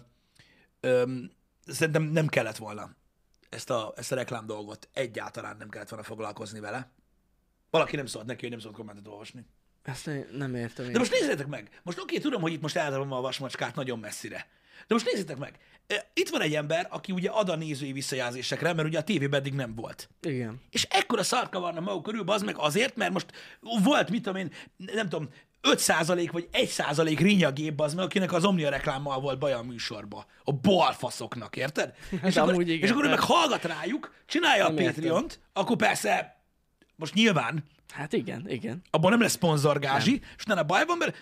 ö, 0.79 1.03
szerintem 1.67 2.03
nem 2.03 2.27
kellett 2.27 2.57
volna 2.57 2.95
ezt 3.49 3.69
a, 3.69 3.93
ezt 3.95 4.11
a 4.11 4.15
reklám 4.15 4.45
dolgot, 4.45 4.89
egyáltalán 4.93 5.57
nem 5.57 5.69
kellett 5.69 5.89
volna 5.89 6.05
foglalkozni 6.05 6.59
vele. 6.59 6.91
Valaki 7.69 7.95
nem 7.95 8.05
szólt 8.05 8.25
neki, 8.25 8.41
hogy 8.41 8.49
nem 8.49 8.59
szólt 8.59 8.75
kommentet 8.75 9.07
olvasni. 9.07 9.45
Ezt 9.83 10.05
ne, 10.05 10.21
nem 10.37 10.55
értem 10.55 10.85
én. 10.85 10.91
De 10.91 10.99
most 10.99 11.11
nézzétek 11.11 11.47
meg, 11.47 11.81
most 11.83 11.99
oké, 11.99 12.17
tudom, 12.17 12.41
hogy 12.41 12.53
itt 12.53 12.61
most 12.61 12.75
eldobom 12.75 13.11
a 13.11 13.21
vasmacskát 13.21 13.75
nagyon 13.75 13.99
messzire. 13.99 14.47
De 14.87 14.93
most 14.93 15.05
nézzétek 15.05 15.37
meg, 15.37 15.59
itt 16.13 16.29
van 16.29 16.41
egy 16.41 16.55
ember, 16.55 16.87
aki 16.89 17.11
ugye 17.11 17.29
ad 17.29 17.49
a 17.49 17.55
nézői 17.55 17.91
visszajelzésekre, 17.91 18.73
mert 18.73 18.87
ugye 18.87 18.97
a 18.97 19.03
tévében 19.03 19.39
eddig 19.39 19.53
nem 19.53 19.75
volt. 19.75 20.09
Igen. 20.21 20.61
És 20.69 20.83
ekkora 20.89 21.23
szart 21.23 21.49
kavarna 21.49 21.79
maguk 21.79 22.03
körül, 22.03 22.23
az 22.25 22.41
meg 22.41 22.57
azért, 22.57 22.95
mert 22.95 23.11
most 23.11 23.31
volt, 23.83 24.09
mit 24.09 24.23
tudom 24.23 24.39
én, 24.39 24.53
nem 24.77 25.09
tudom, 25.09 25.29
5% 25.63 26.29
vagy 26.31 26.49
1% 26.51 27.15
rinyagép 27.19 27.81
az 27.81 27.93
meg, 27.93 28.05
akinek 28.05 28.33
az 28.33 28.45
Omnia 28.45 28.69
reklámmal 28.69 29.19
volt 29.19 29.39
baj 29.39 29.53
a 29.53 29.61
műsorba. 29.61 30.25
A 30.43 30.51
balfaszoknak, 30.51 31.55
érted? 31.55 31.93
és, 32.23 32.37
akkor, 32.37 32.51
amúgy 32.53 32.69
igen, 32.69 32.83
és 32.83 32.89
akkor 32.89 33.05
ő 33.05 33.09
meg 33.09 33.17
nem. 33.17 33.27
hallgat 33.27 33.63
rájuk, 33.63 34.13
csinálja 34.25 34.65
a 34.65 34.67
Nem 34.67 34.77
értem. 34.77 34.93
Patreon-t, 34.93 35.39
akkor 35.53 35.75
persze, 35.75 36.41
most 36.95 37.13
nyilván, 37.13 37.63
Hát 37.93 38.13
igen, 38.13 38.49
igen. 38.49 38.81
abban 38.89 39.11
nem 39.11 39.21
lesz 39.21 39.31
szponzorgázsi, 39.31 40.21
és 40.37 40.43
utána 40.43 40.63
baj 40.63 40.85
van, 40.85 40.97
mert 40.97 41.15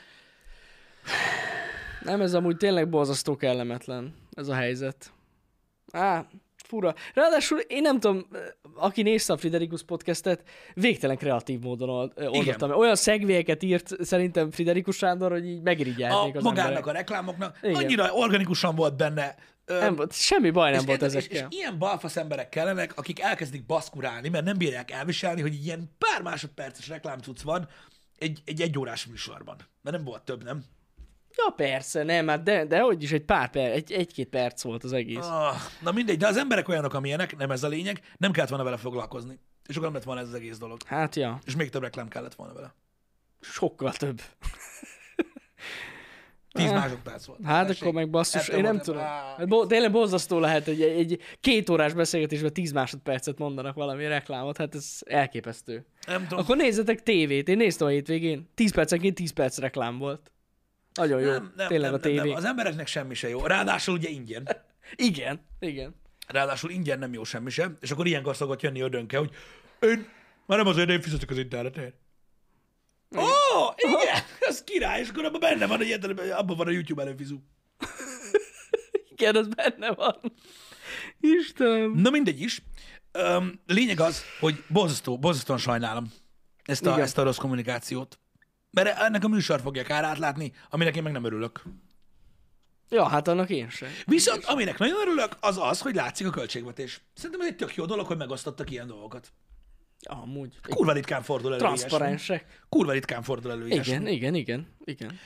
Nem, 2.02 2.22
ez 2.22 2.34
amúgy 2.34 2.58
tényleg 2.58 2.90
borzasztó 2.90 3.36
kellemetlen, 3.36 4.16
ez 4.32 4.48
a 4.48 4.54
helyzet. 4.54 5.12
Á, 5.92 6.26
fura. 6.68 6.96
Ráadásul 7.14 7.60
én 7.60 7.82
nem 7.82 8.00
tudom, 8.00 8.28
aki 8.76 9.02
nézte 9.02 9.34
a 9.34 9.38
Friderikus 9.38 9.84
podcastet, 9.84 10.44
végtelen 10.74 11.18
kreatív 11.18 11.60
módon 11.60 11.90
old- 11.90 12.14
oldottam. 12.18 12.72
Olyan 12.72 12.96
szegvélyeket 12.96 13.64
írt 13.64 14.04
szerintem 14.04 14.52
Friderikus 14.52 14.96
Sándor, 14.96 15.32
hogy 15.32 15.46
így 15.46 15.62
megirigyelték 15.62 16.36
az 16.36 16.44
magának 16.44 16.68
emberek. 16.68 16.86
a 16.88 16.92
reklámoknak 16.92 17.60
Igen. 17.62 17.76
annyira 17.76 18.14
organikusan 18.14 18.76
volt 18.76 18.98
benne. 18.98 19.36
Nem 19.66 19.96
volt, 19.96 20.14
semmi 20.14 20.50
baj 20.50 20.72
nem 20.72 20.80
és, 20.80 20.86
volt 20.86 21.02
érted, 21.02 21.18
és, 21.18 21.26
ezekkel. 21.28 21.48
és 21.52 21.58
ilyen 21.58 21.78
balfasz 21.78 22.18
emberek 22.18 22.50
kellenek, 22.50 22.98
akik 22.98 23.20
elkezdik 23.22 23.66
baszkurálni, 23.66 24.30
mert 24.30 24.46
nem 24.46 24.58
bírják 24.58 24.92
elviselni, 24.92 25.42
hogy 25.42 25.66
ilyen 25.66 25.92
pár 25.98 26.22
másodperces 26.22 26.88
reklámcucc 26.88 27.42
van 27.42 27.68
egy, 28.18 28.42
egy 28.46 28.62
egyórás 28.62 29.06
műsorban. 29.06 29.56
Mert 29.82 29.96
nem 29.96 30.06
volt 30.06 30.22
több, 30.22 30.44
nem? 30.44 30.64
Ja, 31.38 31.54
persze, 31.56 32.04
nem, 32.04 32.28
hát 32.28 32.44
de, 32.44 32.66
de 32.66 32.80
hogy 32.80 33.04
is 33.04 33.12
egy 33.12 33.24
pár 33.26 33.50
perc, 33.50 33.74
egy, 33.76 33.92
egy-két 33.92 34.28
perc 34.30 34.64
volt 34.64 34.84
az 34.84 34.94
egész. 34.94 35.26
Ah, 35.26 35.56
na 35.82 35.92
mindegy, 35.92 36.18
de 36.18 36.28
az 36.28 36.38
emberek 36.38 36.68
olyanok, 36.68 36.94
amilyenek, 36.94 37.38
nem 37.38 37.52
ez 37.52 37.64
a 37.64 37.68
lényeg, 37.68 38.02
nem 38.18 38.32
kellett 38.32 38.50
volna 38.50 38.64
vele 38.64 38.78
foglalkozni. 38.78 39.40
És 39.68 39.76
akkor 39.76 39.84
nem 39.88 39.94
lett 39.94 40.04
volna 40.04 40.22
ez 40.22 40.28
az 40.28 40.34
egész 40.34 40.58
dolog. 40.58 40.78
Hát 40.86 41.16
ja, 41.16 41.40
És 41.46 41.56
még 41.56 41.70
több 41.70 41.82
reklám 41.82 42.08
kellett 42.08 42.36
volna 42.36 42.54
vele. 42.54 42.74
sokkal 43.40 43.92
több. 43.94 44.22
10 46.52 46.66
Ah. 46.70 46.74
másodperc 46.76 47.26
volt. 47.26 47.40
Hát 47.44 47.68
Tessék, 47.68 47.82
akkor 47.82 47.94
meg 47.94 48.10
basszus, 48.10 48.48
én 48.48 48.62
nem 48.62 48.80
tudom. 48.80 49.02
Hát 49.02 49.48
bo- 49.48 49.68
tényleg 49.68 49.92
borzasztó 49.92 50.40
lehet, 50.40 50.66
hogy 50.66 50.82
egy, 50.82 50.98
egy 51.12 51.22
két 51.40 51.70
órás 51.70 51.94
beszélgetésben 51.94 52.54
10 52.54 52.72
másodpercet 52.72 53.38
mondanak 53.38 53.76
valami 53.76 54.06
reklámot, 54.08 54.58
hát 54.58 54.76
ez 54.76 54.98
elképesztő. 55.06 55.86
Nem 56.08 56.22
tudom. 56.28 56.40
Akkor 56.44 56.58
nézzetek 56.58 57.04
tévét, 57.04 57.50
én 57.50 57.58
néztem 57.58 57.88
a 57.88 57.90
hétvégén, 57.90 58.50
10 58.56 58.72
percenként 58.74 59.16
10 59.16 59.32
perc 59.32 59.58
reklám 59.58 59.98
volt. 59.98 60.32
Nagyon 60.98 61.22
jó, 61.22 61.32
nem, 61.32 61.54
nem, 61.56 61.68
tényleg 61.68 61.90
nem, 61.90 62.00
a 62.00 62.02
tévé. 62.02 62.16
Nem, 62.16 62.28
nem. 62.28 62.36
Az 62.36 62.46
embereknek 62.46 62.88
semmi 62.88 63.14
se 63.14 63.30
jó. 63.30 63.46
Ráadásul 63.46 63.94
ugye 63.94 64.10
ingyen. 64.10 64.48
Igen, 64.96 65.46
igen. 65.60 65.96
Ráadásul 66.28 66.70
ingyen 66.70 67.00
nem 67.00 67.14
jó 67.14 67.24
semmi 67.24 67.50
sem. 67.50 67.78
És 67.82 67.92
akkor 67.92 68.08
ilyenkor 68.08 68.36
szokott 68.36 68.62
jönni 68.62 68.82
ödönke, 68.82 69.18
hogy 69.18 69.32
én 69.80 70.10
már 70.46 70.58
nem 70.58 70.68
azért, 70.68 70.90
én 70.90 71.02
fizetek 71.02 71.30
az 71.30 71.38
internetért. 71.38 71.96
Ó, 73.16 73.22
oh, 73.22 73.74
igen, 73.78 74.24
az 74.50 74.64
király, 74.64 75.02
és 75.02 75.10
akkor 75.10 75.26
abban 75.26 75.40
benne 75.40 75.68
van, 75.68 75.78
hogy 75.78 75.92
abban 76.32 76.58
van 76.58 76.68
a 76.68 76.72
YouTube 76.72 77.02
előfizu. 77.02 77.38
Igen, 79.12 79.36
az 79.36 79.48
benne 79.48 79.92
van. 79.92 80.34
Istenem. 81.20 81.92
Na 81.96 82.10
mindegy 82.10 82.42
is. 82.42 82.62
Öm, 83.12 83.60
lényeg 83.66 84.00
az, 84.00 84.24
hogy 84.40 84.64
borzasztó, 84.68 85.20
borzasztóan 85.20 85.60
sajnálom 85.60 86.12
ezt 86.64 86.86
a, 86.86 86.90
Igen. 86.90 87.02
ezt 87.02 87.18
a 87.18 87.24
rossz 87.24 87.38
kommunikációt. 87.38 88.20
Mert 88.72 89.00
ennek 89.00 89.24
a 89.24 89.28
műsor 89.28 89.62
fogja 89.62 89.84
kárát 89.84 90.18
látni, 90.18 90.54
aminek 90.70 90.96
én 90.96 91.04
meg 91.04 91.12
nem 91.12 91.24
örülök. 91.24 91.64
Ja, 92.90 93.08
hát 93.08 93.28
annak 93.28 93.50
én 93.50 93.70
sem. 93.70 93.90
Viszont 94.06 94.46
aminek 94.46 94.78
nagyon 94.78 95.00
örülök, 95.00 95.38
az 95.40 95.58
az, 95.58 95.82
hogy 95.82 95.96
látszik 95.96 96.28
a 96.28 96.30
költségvetés. 96.30 97.02
Szerintem 97.14 97.42
ez 97.42 97.48
egy 97.48 97.56
tök 97.56 97.76
jó 97.76 97.86
dolog, 97.86 98.08
hogy 98.08 98.18
megosztottak 98.18 98.72
ilyen 98.72 98.88
dolgokat. 98.88 99.32
Amúgy. 100.02 100.60
Kurva 100.62 100.92
ritkán 100.92 101.22
fordul 101.22 101.54
elő 101.54 101.62
ilyesmi. 101.64 101.78
Transzparensek. 101.78 102.62
Kurva 102.70 102.92
ritkán 102.92 103.24
fordul 103.24 103.52
elő 103.52 103.68
ilyesmi. 103.68 103.94
Igen, 103.94 104.08
igen, 104.08 104.36
igen, 104.36 104.68
igen. 104.84 105.20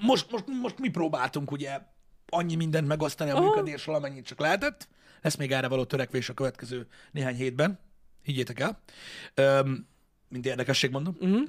Most, 0.00 0.30
most, 0.30 0.44
most 0.60 0.78
mi 0.78 0.88
próbáltunk 0.88 1.50
ugye 1.50 1.80
annyi 2.28 2.54
mindent 2.54 2.86
megosztani 2.86 3.30
a 3.30 3.40
működésről, 3.40 3.94
amennyit 3.94 4.26
csak 4.26 4.38
lehetett. 4.40 4.88
Lesz 5.20 5.36
még 5.36 5.52
erre 5.52 5.68
való 5.68 5.84
törekvés 5.84 6.28
a 6.28 6.34
következő 6.34 6.86
néhány 7.12 7.34
hétben. 7.34 7.78
Higgyétek 8.22 8.60
el. 8.60 8.82
Öm, 9.34 9.88
Mint 10.34 10.46
érdekesség 10.46 10.90
mondom. 10.90 11.16
Uh-huh. 11.20 11.48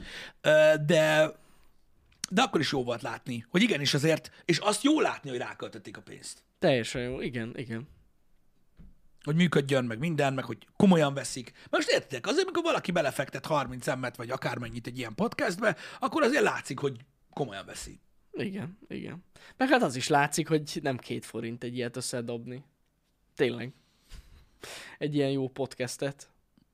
De, 0.86 1.32
de 2.30 2.42
akkor 2.42 2.60
is 2.60 2.72
jó 2.72 2.84
volt 2.84 3.02
látni, 3.02 3.46
hogy 3.50 3.62
igenis 3.62 3.94
azért, 3.94 4.32
és 4.46 4.58
azt 4.58 4.84
jó 4.84 5.00
látni, 5.00 5.30
hogy 5.30 5.40
ráköltötték 5.40 5.98
a 5.98 6.02
pénzt. 6.02 6.44
Teljesen 6.60 7.02
jó, 7.02 7.22
igen, 7.22 7.54
igen. 7.58 7.88
Hogy 9.24 9.36
működjön, 9.36 9.86
meg 9.86 10.00
minden, 10.00 10.34
meg 10.34 10.44
hogy 10.44 10.68
komolyan 10.76 11.14
veszik. 11.14 11.52
Most 11.70 11.90
értitek, 11.90 12.28
azért, 12.28 12.44
amikor 12.44 12.64
valaki 12.64 12.92
belefektet 12.92 13.46
30 13.46 13.88
emmet, 13.88 14.16
vagy 14.16 14.30
akármennyit 14.30 14.88
egy 14.88 14.98
ilyen 14.98 15.16
podcastbe, 15.16 15.76
akkor 16.00 16.24
azért 16.24 16.44
látszik, 16.44 16.80
hogy 16.80 16.98
komolyan 17.34 17.66
veszi. 17.66 18.00
Igen, 18.32 18.78
igen. 18.88 19.24
Meg 19.58 19.70
hát 19.70 19.82
az 19.82 19.96
is 19.96 20.08
látszik, 20.08 20.48
hogy 20.48 20.80
nem 20.82 20.98
két 20.98 21.26
forint 21.26 21.64
egy 21.64 21.76
ilyet 21.76 21.96
összedobni. 21.96 22.64
Tényleg. 23.36 23.74
Egy 24.98 25.16
ilyen 25.16 25.30
jó 25.30 25.50
podcastet. 25.50 26.30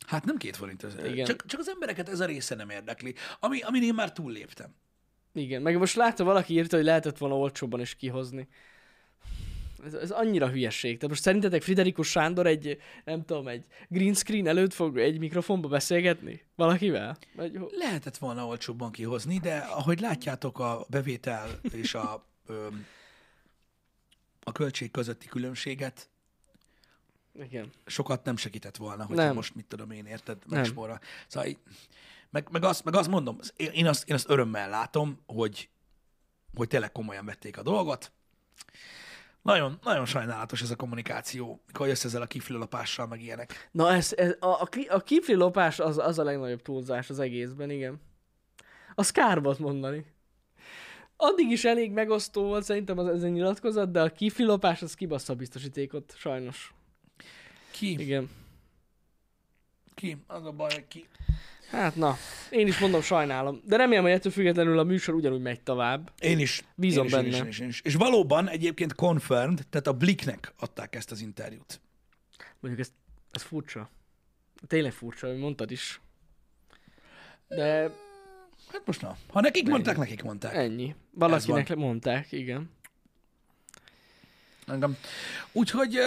Hát 0.07 0.25
nem 0.25 0.37
két 0.37 0.57
forint. 0.57 0.83
Ez. 0.83 0.95
Igen. 1.05 1.25
Csak, 1.25 1.45
csak 1.45 1.59
az 1.59 1.69
embereket 1.69 2.09
ez 2.09 2.19
a 2.19 2.25
része 2.25 2.55
nem 2.55 2.69
érdekli, 2.69 3.15
ami, 3.39 3.61
amin 3.61 3.83
én 3.83 3.93
már 3.93 4.13
túlléptem. 4.13 4.75
Igen, 5.33 5.61
meg 5.61 5.77
most 5.77 5.95
látta 5.95 6.23
valaki 6.23 6.53
írta, 6.53 6.75
hogy 6.75 6.85
lehetett 6.85 7.17
volna 7.17 7.37
olcsóbban 7.37 7.79
is 7.79 7.95
kihozni. 7.95 8.47
Ez, 9.85 9.93
ez 9.93 10.11
annyira 10.11 10.49
hülyeség. 10.49 10.95
Tehát 10.95 11.09
most 11.09 11.21
szerintetek 11.21 11.61
Friderikus 11.61 12.09
Sándor 12.09 12.47
egy, 12.47 12.77
nem 13.05 13.25
tudom, 13.25 13.47
egy 13.47 13.65
green 13.87 14.13
screen 14.13 14.47
előtt 14.47 14.73
fog 14.73 14.97
egy 14.97 15.19
mikrofonba 15.19 15.67
beszélgetni? 15.67 16.45
Valakivel? 16.55 17.17
Vagy, 17.35 17.59
Lehetett 17.71 18.17
volna 18.17 18.45
olcsóbban 18.45 18.91
kihozni, 18.91 19.39
de 19.39 19.57
ahogy 19.57 19.99
látjátok 19.99 20.59
a 20.59 20.85
bevétel 20.89 21.59
és 21.71 21.93
a, 21.93 22.25
öm, 22.47 22.85
a 24.43 24.51
költség 24.51 24.91
közötti 24.91 25.27
különbséget, 25.27 26.09
igen. 27.33 27.69
sokat 27.85 28.23
nem 28.23 28.35
segített 28.35 28.77
volna, 28.77 29.05
hogy 29.05 29.15
Nem. 29.15 29.35
most 29.35 29.55
mit 29.55 29.65
tudom 29.65 29.91
én, 29.91 30.05
érted, 30.05 30.37
megspórol. 30.49 30.99
Szóval 31.27 31.49
meg, 32.29 32.47
meg, 32.51 32.63
azt, 32.63 32.83
meg 32.83 32.95
azt 32.95 33.09
mondom, 33.09 33.39
én, 33.55 33.87
azt, 33.87 34.09
én 34.09 34.15
azt 34.15 34.29
örömmel 34.29 34.69
látom, 34.69 35.19
hogy, 35.25 35.69
hogy 36.55 36.67
tényleg 36.67 36.91
komolyan 36.91 37.25
vették 37.25 37.57
a 37.57 37.61
dolgot. 37.61 38.11
Nagyon, 39.41 39.79
nagyon 39.83 40.05
sajnálatos 40.05 40.61
ez 40.61 40.71
a 40.71 40.75
kommunikáció, 40.75 41.61
mikor 41.67 41.87
jössz 41.87 42.03
ezzel 42.03 42.21
a 42.21 42.25
kiflőlapással, 42.25 43.07
meg 43.07 43.21
ilyenek. 43.21 43.69
Na 43.71 43.93
ez, 43.93 44.13
ez 44.17 44.35
a, 44.39 44.45
a, 44.45 44.69
a 44.89 44.99
kifli 44.99 45.33
lopás 45.33 45.79
az, 45.79 45.97
az 45.97 46.19
a 46.19 46.23
legnagyobb 46.23 46.61
túlzás 46.61 47.09
az 47.09 47.19
egészben, 47.19 47.69
igen. 47.69 48.01
Az 48.95 49.11
kár 49.11 49.41
volt 49.41 49.59
mondani. 49.59 50.05
addig 51.15 51.49
is 51.49 51.65
elég 51.65 51.91
megosztó 51.91 52.43
volt 52.43 52.63
szerintem 52.63 52.97
az 52.97 53.07
ez 53.07 53.23
a 53.23 53.27
nyilatkozat, 53.27 53.91
de 53.91 54.01
a 54.01 54.09
kifilopás 54.09 54.81
az 54.81 54.93
kibassza 54.93 55.35
biztosítékot, 55.35 56.13
sajnos. 56.17 56.73
Ki? 57.71 57.89
Igen. 57.99 58.29
Ki? 59.95 60.17
Az 60.27 60.45
a 60.45 60.51
baj, 60.51 60.85
ki. 60.87 61.07
Hát 61.69 61.95
na, 61.95 62.17
én 62.49 62.67
is 62.67 62.79
mondom, 62.79 63.01
sajnálom. 63.01 63.61
De 63.65 63.75
remélem, 63.77 64.03
hogy 64.03 64.11
ettől 64.11 64.31
függetlenül 64.31 64.79
a 64.79 64.83
műsor 64.83 65.13
ugyanúgy 65.13 65.41
megy 65.41 65.61
tovább. 65.61 66.11
Én 66.19 66.39
is. 66.39 66.63
Bízom 66.75 67.05
én 67.07 67.09
is, 67.09 67.15
Én 67.15 67.21
benne. 67.21 67.35
is, 67.37 67.41
én 67.41 67.47
is, 67.47 67.59
én 67.59 67.67
is. 67.67 67.81
És 67.81 67.93
valóban 67.95 68.49
egyébként 68.49 68.95
confirmed, 68.95 69.65
tehát 69.69 69.87
a 69.87 69.93
Blicknek 69.93 70.53
adták 70.59 70.95
ezt 70.95 71.11
az 71.11 71.21
interjút. 71.21 71.81
Mondjuk 72.59 72.85
ez, 72.87 72.93
ez 73.31 73.41
furcsa. 73.41 73.89
Tényleg 74.67 74.91
furcsa, 74.91 75.27
hogy 75.27 75.37
mondtad 75.37 75.71
is. 75.71 76.01
De 77.47 77.91
Hát 78.71 78.81
most 78.85 79.01
na. 79.01 79.17
Ha 79.29 79.41
nekik 79.41 79.67
mondták, 79.67 79.97
nekik 79.97 80.23
mondták. 80.23 80.53
ennyi. 80.55 80.95
Valakinek 81.11 81.75
mondták, 81.75 82.31
igen. 82.31 82.69
Engem. 84.67 84.97
Úgyhogy 85.51 85.99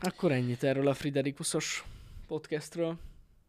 Akkor 0.00 0.32
ennyit 0.32 0.64
erről 0.64 0.88
a 0.88 0.94
Friderikusos 0.94 1.84
podcastről. 2.26 2.98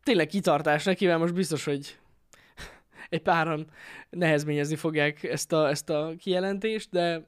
Tényleg 0.03 0.27
kitartás 0.27 0.83
neki, 0.83 1.05
mert 1.05 1.19
most 1.19 1.33
biztos, 1.33 1.63
hogy 1.63 1.97
egy 3.09 3.21
páran 3.21 3.67
nehezményezni 4.09 4.75
fogják 4.75 5.23
ezt 5.23 5.51
a, 5.51 5.69
ezt 5.69 5.89
a 5.89 6.13
kijelentést, 6.17 6.89
de 6.91 7.27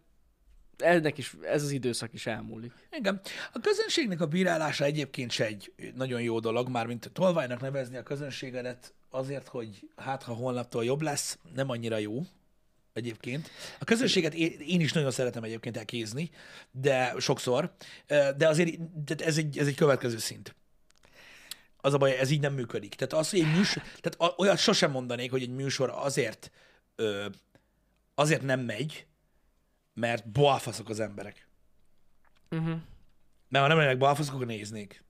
ennek 0.78 1.17
is, 1.17 1.36
ez 1.41 1.63
az 1.63 1.72
időszak 1.72 2.13
is 2.13 2.26
elmúlik. 2.26 2.72
engem. 2.89 3.19
A 3.53 3.59
közönségnek 3.59 4.22
a 4.22 4.26
bírálása 4.26 4.86
egyébként 4.86 5.32
se 5.32 5.45
egy 5.45 5.74
nagyon 5.95 6.22
jó 6.22 6.39
dolog, 6.39 6.69
mármint 6.69 7.09
tolvajnak 7.13 7.61
nevezni 7.61 7.97
a 7.97 8.03
közönségedet 8.03 8.93
azért, 9.09 9.47
hogy 9.47 9.89
hát 9.95 10.24
ha 10.24 10.34
holnaptól 10.34 10.86
jobb 10.86 11.01
lesz, 11.01 11.38
nem 11.53 11.69
annyira 11.69 11.97
jó 11.97 12.22
egyébként. 12.94 13.50
A 13.80 13.84
közönséget 13.84 14.34
én, 14.34 14.80
is 14.80 14.94
nagyon 14.94 15.12
szeretem 15.12 15.44
egyébként 15.44 15.78
elkézni, 15.78 16.30
de 16.72 17.14
sokszor, 17.20 17.74
de 18.38 18.48
azért 18.48 18.80
ez 19.22 19.38
egy, 19.38 19.58
ez 19.58 19.68
egy 19.68 19.76
következő 19.76 20.18
szint. 20.18 20.56
Az 21.78 21.94
a 21.94 21.98
baj, 21.98 22.18
ez 22.18 22.30
így 22.30 22.42
nem 22.42 22.54
működik. 22.54 22.96
Tehát 22.96 23.14
az, 23.14 23.30
hogy 23.30 23.39
egy 23.39 23.56
műsor, 23.56 23.84
tehát 24.00 24.39
olyat 24.39 24.58
sosem 24.58 24.92
mondanék, 24.92 25.32
hogy 25.32 25.42
egy 25.42 25.50
műsor 25.50 25.89
azért, 25.96 26.52
azért 28.16 28.42
nem 28.42 28.60
megy, 28.60 29.06
mert 29.94 30.30
balfaszok 30.30 30.89
az 30.89 31.00
emberek. 31.00 31.48
Uh-huh. 32.52 32.78
Mert 33.50 33.64
ha 33.64 33.68
nem 33.68 33.78
lennének 33.78 33.98
balfaszok, 33.98 34.34
akkor 34.34 34.46
néznék. 34.46 35.04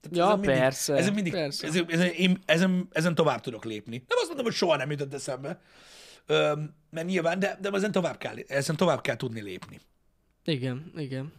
Tehát 0.00 0.16
Ja, 0.16 0.24
ezen 0.24 0.38
mindig, 0.38 0.58
persze, 0.58 0.94
Ezen, 0.94 1.12
mindig, 1.12 1.32
persze. 1.32 1.66
Ezen, 1.66 1.86
ezen, 1.88 2.06
én, 2.06 2.42
ezen, 2.44 2.88
ezen 2.92 3.14
tovább 3.14 3.40
tudok 3.40 3.64
lépni. 3.64 3.96
Nem 4.08 4.18
azt 4.18 4.26
mondom, 4.26 4.44
hogy 4.44 4.54
soha 4.54 4.76
nem 4.76 4.90
jutott 4.90 5.14
eszembe, 5.14 5.60
Öm, 6.30 6.74
mert 6.90 7.06
nyilván, 7.06 7.38
de, 7.38 7.58
de 7.60 7.70
ezen 7.72 7.92
tovább, 7.92 8.18
kell, 8.18 8.36
ezen 8.48 8.76
tovább 8.76 9.00
kell 9.00 9.16
tudni 9.16 9.40
lépni. 9.40 9.80
Igen, 10.44 10.92
igen. 10.96 11.32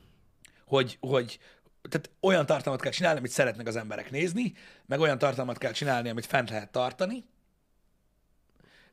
Hogy, 0.65 0.97
hogy 0.99 1.39
tehát 1.89 2.09
olyan 2.19 2.45
tartalmat 2.45 2.81
kell 2.81 2.91
csinálni, 2.91 3.19
amit 3.19 3.31
szeretnek 3.31 3.67
az 3.67 3.75
emberek 3.75 4.11
nézni, 4.11 4.53
meg 4.85 4.99
olyan 4.99 5.17
tartalmat 5.17 5.57
kell 5.57 5.71
csinálni, 5.71 6.09
amit 6.09 6.25
fent 6.25 6.49
lehet 6.49 6.71
tartani, 6.71 7.25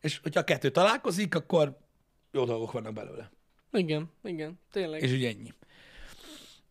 és 0.00 0.18
hogyha 0.22 0.40
a 0.40 0.44
kettő 0.44 0.70
találkozik, 0.70 1.34
akkor 1.34 1.78
jó 2.32 2.44
dolgok 2.44 2.72
vannak 2.72 2.92
belőle. 2.92 3.30
Igen, 3.72 4.10
igen, 4.22 4.60
tényleg. 4.70 5.02
És 5.02 5.12
ugye 5.12 5.28
ennyi. 5.28 5.52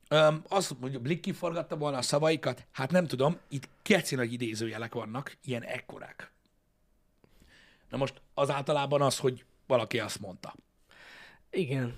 Um, 0.10 0.44
azt 0.48 0.70
mondja, 0.70 0.90
hogy 0.90 1.02
Blick 1.02 1.22
kiforgatta 1.22 1.78
volna 1.78 1.98
a 1.98 2.02
szavaikat, 2.02 2.68
hát 2.72 2.92
nem 2.92 3.08
tudom, 3.08 3.38
itt 3.50 3.70
keci 3.82 4.16
nagy 4.16 4.34
idézőjelek 4.34 4.94
vannak, 4.94 5.38
ilyen 5.44 5.64
ekkorák. 5.64 6.32
Na 7.90 7.98
most 7.98 8.22
az 8.34 8.50
általában 8.50 9.02
az, 9.02 9.18
hogy 9.18 9.46
valaki 9.68 10.00
azt 10.00 10.20
mondta. 10.20 10.56
Igen. 11.50 11.96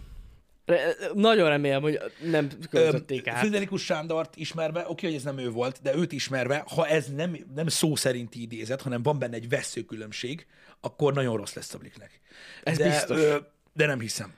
Re- 0.65 0.95
nagyon 1.13 1.49
remélem, 1.49 1.81
hogy 1.81 1.99
nem 2.21 2.49
költötték 2.69 3.27
át. 3.27 3.39
Friderikus 3.39 3.83
Sándort 3.83 4.35
ismerve, 4.35 4.85
oké, 4.87 5.05
hogy 5.05 5.15
ez 5.15 5.23
nem 5.23 5.37
ő 5.37 5.49
volt, 5.49 5.81
de 5.81 5.95
őt 5.95 6.11
ismerve, 6.11 6.63
ha 6.75 6.87
ez 6.87 7.13
nem, 7.13 7.37
nem 7.55 7.67
szó 7.67 7.95
szerinti 7.95 8.41
idézet, 8.41 8.81
hanem 8.81 9.03
van 9.03 9.19
benne 9.19 9.35
egy 9.35 9.49
veszőkülönbség, 9.49 10.47
akkor 10.79 11.13
nagyon 11.13 11.37
rossz 11.37 11.53
lesz 11.53 11.73
a 11.73 11.77
Blicknek. 11.77 12.19
Ez 12.63 12.77
de, 12.77 12.89
biztos. 12.89 13.17
Ö, 13.17 13.37
de 13.73 13.85
nem 13.85 13.99
hiszem. 13.99 14.33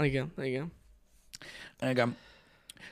Igen, 0.00 0.32
igen. 0.38 0.72
Igen. 1.80 2.16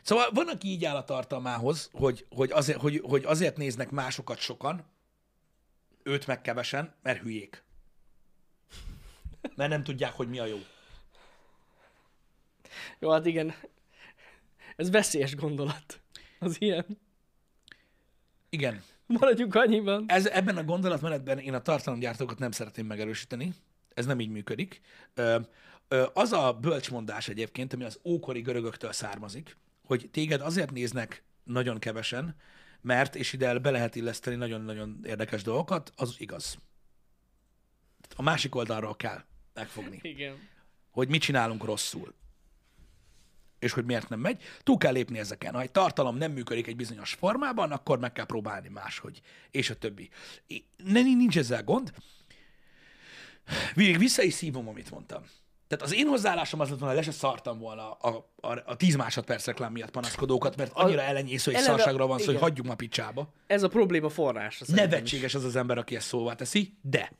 Szóval 0.03 0.31
van, 0.35 0.49
aki 0.49 0.69
így 0.69 0.85
áll 0.85 0.97
a 0.97 1.05
tartalmához, 1.05 1.91
hogy, 1.93 2.27
hogy, 2.31 2.51
azért, 2.51 2.79
hogy, 2.79 3.01
hogy 3.05 3.25
azért 3.25 3.57
néznek 3.57 3.91
másokat 3.91 4.39
sokan, 4.39 4.85
őt 6.05 6.27
meg 6.27 6.41
kevesen, 6.41 6.95
mert 7.03 7.21
hülyék. 7.21 7.65
Mert 9.55 9.71
nem 9.71 9.83
tudják, 9.83 10.13
hogy 10.13 10.29
mi 10.29 10.39
a 10.39 10.47
jó. 10.47 10.59
Jó, 12.99 13.11
hát 13.11 13.27
igen. 13.27 13.55
Ez 14.77 14.91
veszélyes 14.91 15.35
gondolat. 15.35 16.01
Az 16.39 16.57
ilyen. 16.61 16.87
Igen. 18.49 18.83
Maradjunk 19.07 19.55
annyiban. 19.55 20.05
Ez, 20.07 20.27
ebben 20.27 20.57
a 20.57 20.65
gondolatmenetben 20.65 21.39
én 21.39 21.55
a 21.55 21.63
tartalomgyártókat 21.63 22.39
nem 22.39 22.51
szeretném 22.51 22.87
megerősíteni. 22.87 23.55
Ez 23.95 24.07
nem 24.07 24.21
így 24.21 24.31
működik. 24.31 24.81
Ö, 25.15 25.41
ö, 25.89 26.07
az 26.13 26.33
a 26.33 26.53
bölcsmondás 26.53 27.29
egyébként, 27.29 27.73
ami 27.73 27.85
az 27.85 28.01
ókori 28.05 28.41
görögöktől 28.41 28.93
származik, 28.93 29.57
hogy 29.85 30.09
téged 30.13 30.41
azért 30.41 30.71
néznek 30.71 31.25
nagyon 31.45 31.79
kevesen, 31.79 32.37
mert, 32.85 33.15
és 33.15 33.33
ide 33.33 33.59
be 33.59 33.71
lehet 33.71 33.95
illeszteni 33.95 34.37
nagyon-nagyon 34.37 35.01
érdekes 35.05 35.43
dolgokat, 35.43 35.93
az 35.97 36.15
igaz. 36.19 36.59
A 38.17 38.23
másik 38.23 38.55
oldalról 38.55 38.97
kell 38.97 39.25
megfogni, 39.55 39.99
Igen. 40.15 40.49
hogy 40.91 41.09
mit 41.09 41.21
csinálunk 41.23 41.65
rosszul, 41.65 42.15
és 43.59 43.73
hogy 43.73 43.85
miért 43.85 44.09
nem 44.09 44.21
megy. 44.21 44.43
Túl 44.63 44.77
kell 44.77 44.93
lépni 44.93 45.19
ezeken. 45.19 45.55
Ha 45.55 45.61
egy 45.61 45.71
tartalom 45.71 46.17
nem 46.17 46.33
működik 46.33 46.67
egy 46.67 46.77
bizonyos 46.77 47.13
formában, 47.13 47.73
akkor 47.73 47.99
meg 47.99 48.13
kell 48.13 48.27
próbálni 48.27 48.69
máshogy, 48.69 49.21
és 49.51 49.71
a 49.71 49.77
többi. 49.79 50.11
I- 50.47 50.65
Ne, 50.77 51.01
nincs 51.03 51.39
ezzel 51.39 51.65
gond. 51.65 51.93
Végig 53.75 53.99
vissza 53.99 54.23
is 54.23 54.35
szívom, 54.35 54.69
amit 54.69 54.91
mondtam. 54.91 55.25
Tehát 55.67 55.85
az 55.85 55.95
én 55.95 56.07
hozzáállásom 56.07 56.61
az 56.61 56.69
lett 56.69 56.79
volna, 56.79 56.95
hogy 56.95 57.05
le 57.05 57.11
se 57.11 57.19
szartam 57.19 57.59
volna 57.59 57.93
a, 57.93 58.31
a, 58.37 58.63
a 58.65 58.77
10 58.77 58.95
másodperc 58.97 59.47
reklám 59.47 59.73
miatt 59.73 59.91
panaszkodókat, 59.91 60.57
mert 60.57 60.73
annyira 60.75 61.01
elenyésző, 61.01 61.51
hogy 61.53 61.61
eleve- 61.61 61.77
szarságról 61.79 62.07
van 62.07 62.19
szó, 62.19 62.25
hogy 62.25 62.41
hagyjuk 62.41 62.67
ma 62.67 62.75
picsába. 62.75 63.33
Ez 63.47 63.63
a 63.63 63.69
probléma 63.69 64.09
forrása. 64.09 64.65
szerintem 64.65 64.85
is. 64.87 64.93
Nevetséges 64.93 65.35
az 65.35 65.45
az 65.45 65.57
ember, 65.57 65.79
aki 65.79 65.97
ezt 65.97 66.07
szóvá 66.07 66.35
teszi, 66.35 66.75
de 66.83 67.13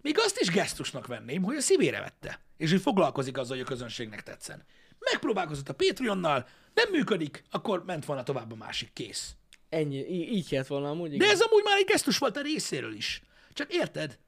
még 0.00 0.18
azt 0.18 0.38
is 0.40 0.48
gesztusnak 0.48 1.06
venném, 1.06 1.42
hogy 1.42 1.56
a 1.56 1.60
szívére 1.60 2.00
vette, 2.00 2.40
és 2.56 2.70
hogy 2.70 2.80
foglalkozik 2.80 3.38
azzal, 3.38 3.56
hogy 3.56 3.64
a 3.66 3.68
közönségnek 3.68 4.22
tetszen. 4.22 4.64
Megpróbálkozott 4.98 5.68
a 5.68 5.74
Patreonnal, 5.74 6.46
nem 6.74 6.90
működik, 6.90 7.44
akkor 7.50 7.84
ment 7.84 8.04
volna 8.04 8.22
tovább 8.22 8.52
a 8.52 8.56
másik 8.56 8.92
kész. 8.92 9.34
Ennyi. 9.68 9.98
Í- 9.98 10.30
így 10.30 10.48
kellett 10.48 10.66
volna 10.66 10.90
amúgy. 10.90 11.08
De 11.08 11.14
Igen. 11.14 11.28
ez 11.28 11.40
amúgy 11.40 11.62
már 11.64 11.76
egy 11.76 11.84
gesztus 11.86 12.18
volt 12.18 12.36
a 12.36 12.42
részéről 12.42 12.94
is. 12.94 13.22
Csak 13.52 13.72
érted? 13.74 14.18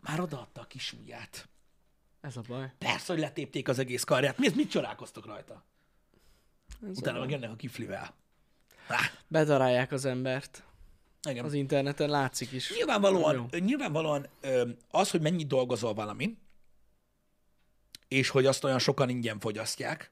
Már 0.00 0.20
odaadta 0.20 0.60
a 0.60 0.64
kis 0.64 0.92
ujját. 0.92 1.48
Ez 2.26 2.36
a 2.36 2.40
baj. 2.48 2.72
Persze, 2.78 3.12
hogy 3.12 3.22
letépték 3.22 3.68
az 3.68 3.78
egész 3.78 4.04
karját. 4.04 4.38
Miért 4.38 4.54
mit 4.54 4.70
csodálkoztok 4.70 5.26
rajta? 5.26 5.64
Ez 6.90 6.98
Utána 6.98 7.18
meg 7.20 7.30
jönnek 7.30 7.50
a 7.50 7.56
kiflivel. 7.56 8.14
Ah, 8.88 9.00
Bedarálják 9.28 9.92
az 9.92 10.04
embert. 10.04 10.64
igen. 11.28 11.44
Az 11.44 11.52
interneten 11.52 12.08
látszik 12.08 12.52
is. 12.52 12.72
Nyilvánvalóan, 12.76 13.48
Jó. 13.52 13.58
nyilvánvalóan 13.58 14.26
az, 14.90 15.10
hogy 15.10 15.20
mennyit 15.20 15.46
dolgozol 15.46 15.94
valamin, 15.94 16.38
és 18.08 18.28
hogy 18.28 18.46
azt 18.46 18.64
olyan 18.64 18.78
sokan 18.78 19.08
ingyen 19.08 19.38
fogyasztják, 19.40 20.10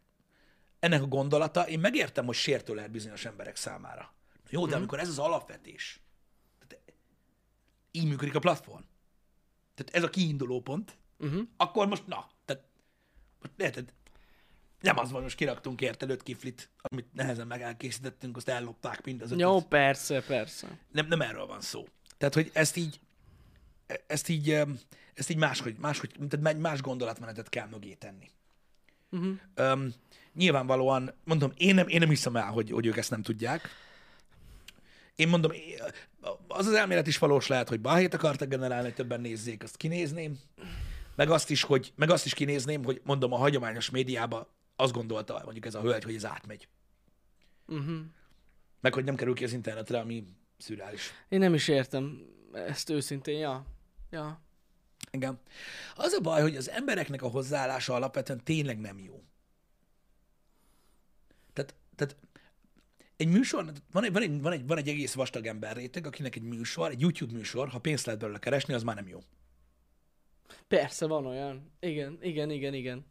ennek 0.78 1.02
a 1.02 1.06
gondolata, 1.06 1.68
én 1.68 1.78
megértem, 1.78 2.26
hogy 2.26 2.34
sértő 2.34 2.74
lehet 2.74 2.90
bizonyos 2.90 3.24
emberek 3.24 3.56
számára. 3.56 4.14
Jó, 4.50 4.66
de 4.66 4.76
amikor 4.76 4.98
ez 4.98 5.08
az 5.08 5.18
alapvetés, 5.18 6.00
tehát 6.66 6.92
így 7.90 8.06
működik 8.06 8.34
a 8.34 8.38
platform, 8.38 8.82
tehát 9.74 9.94
ez 9.94 10.02
a 10.02 10.10
kiinduló 10.10 10.60
pont, 10.60 10.96
Uh-huh. 11.18 11.42
akkor 11.56 11.86
most 11.86 12.06
na, 12.06 12.26
tehát 12.44 12.62
most 13.40 13.52
érted, 13.56 13.92
nem 14.80 14.98
az 14.98 15.10
van, 15.10 15.22
most 15.22 15.36
kiraktunk 15.36 15.80
érted 15.80 16.10
öt 16.10 16.22
kiflit, 16.22 16.70
amit 16.82 17.06
nehezen 17.12 17.46
meg 17.46 17.62
elkészítettünk, 17.62 18.36
azt 18.36 18.48
ellopták 18.48 19.04
mind 19.04 19.20
az 19.20 19.26
ötöt. 19.26 19.40
Jó, 19.40 19.60
persze, 19.60 20.22
persze. 20.22 20.78
Nem, 20.92 21.06
nem 21.06 21.20
erről 21.20 21.46
van 21.46 21.60
szó. 21.60 21.88
Tehát, 22.18 22.34
hogy 22.34 22.50
ezt 22.52 22.76
így, 22.76 23.00
ezt 24.06 24.28
így, 24.28 24.50
ezt 25.14 25.30
így 25.30 25.36
máshogy, 25.36 25.76
máshogy, 25.78 26.14
tehát 26.28 26.58
más 26.58 26.80
gondolatmenetet 26.80 27.48
kell 27.48 27.66
mögé 27.66 27.94
tenni. 27.94 28.30
Uh-huh. 29.10 29.36
Um, 29.56 29.94
nyilvánvalóan, 30.34 31.14
mondom, 31.24 31.52
én 31.56 31.74
nem, 31.74 31.88
én 31.88 31.98
nem 31.98 32.08
hiszem 32.08 32.36
el, 32.36 32.50
hogy, 32.50 32.70
hogy 32.70 32.86
ők 32.86 32.96
ezt 32.96 33.10
nem 33.10 33.22
tudják. 33.22 33.68
Én 35.16 35.28
mondom, 35.28 35.52
az 36.48 36.66
az 36.66 36.72
elmélet 36.72 37.06
is 37.06 37.18
valós 37.18 37.46
lehet, 37.46 37.68
hogy 37.68 37.80
balhét 37.80 38.14
akartak 38.14 38.48
generálni, 38.48 38.84
hogy 38.84 38.94
többen 38.94 39.20
nézzék, 39.20 39.62
azt 39.62 39.76
kinézném. 39.76 40.38
Meg 41.14 41.30
azt 41.30 41.50
is, 41.50 41.62
hogy, 41.62 41.92
meg 41.96 42.10
azt 42.10 42.26
is 42.26 42.34
kinézném, 42.34 42.84
hogy 42.84 43.00
mondom, 43.04 43.32
a 43.32 43.36
hagyományos 43.36 43.90
médiába 43.90 44.54
azt 44.76 44.92
gondolta 44.92 45.40
mondjuk 45.44 45.66
ez 45.66 45.74
a 45.74 45.80
hölgy, 45.80 46.04
hogy 46.04 46.14
ez 46.14 46.24
átmegy. 46.24 46.68
Uh-huh. 47.66 48.00
Meg 48.80 48.94
hogy 48.94 49.04
nem 49.04 49.14
kerül 49.14 49.34
ki 49.34 49.44
az 49.44 49.52
internetre, 49.52 49.98
ami 49.98 50.24
szürreális. 50.58 51.12
Én 51.28 51.38
nem 51.38 51.54
is 51.54 51.68
értem 51.68 52.22
ezt 52.52 52.90
őszintén, 52.90 53.38
ja. 53.38 53.66
Ja. 54.10 54.40
Igen. 55.10 55.38
Az 55.94 56.12
a 56.12 56.20
baj, 56.20 56.42
hogy 56.42 56.56
az 56.56 56.70
embereknek 56.70 57.22
a 57.22 57.28
hozzáállása 57.28 57.94
alapvetően 57.94 58.44
tényleg 58.44 58.80
nem 58.80 58.98
jó. 58.98 59.22
Tehát, 61.52 61.74
tehát 61.96 62.16
egy 63.16 63.28
műsor, 63.28 63.64
van 63.92 64.04
egy, 64.04 64.12
van, 64.12 64.22
egy, 64.22 64.40
van, 64.40 64.52
egy, 64.52 64.66
van 64.66 64.78
egy 64.78 64.88
egész 64.88 65.14
vastag 65.14 65.46
ember 65.46 65.76
réteg, 65.76 66.06
akinek 66.06 66.36
egy 66.36 66.42
műsor, 66.42 66.90
egy 66.90 67.00
YouTube 67.00 67.32
műsor, 67.32 67.68
ha 67.68 67.78
pénzt 67.78 68.06
lehet 68.06 68.20
belőle 68.20 68.38
keresni, 68.38 68.74
az 68.74 68.82
már 68.82 68.94
nem 68.94 69.08
jó. 69.08 69.22
Persze 70.78 71.06
van 71.06 71.26
olyan. 71.26 71.72
Igen, 71.80 72.18
igen, 72.20 72.50
igen, 72.50 72.74
igen. 72.74 73.06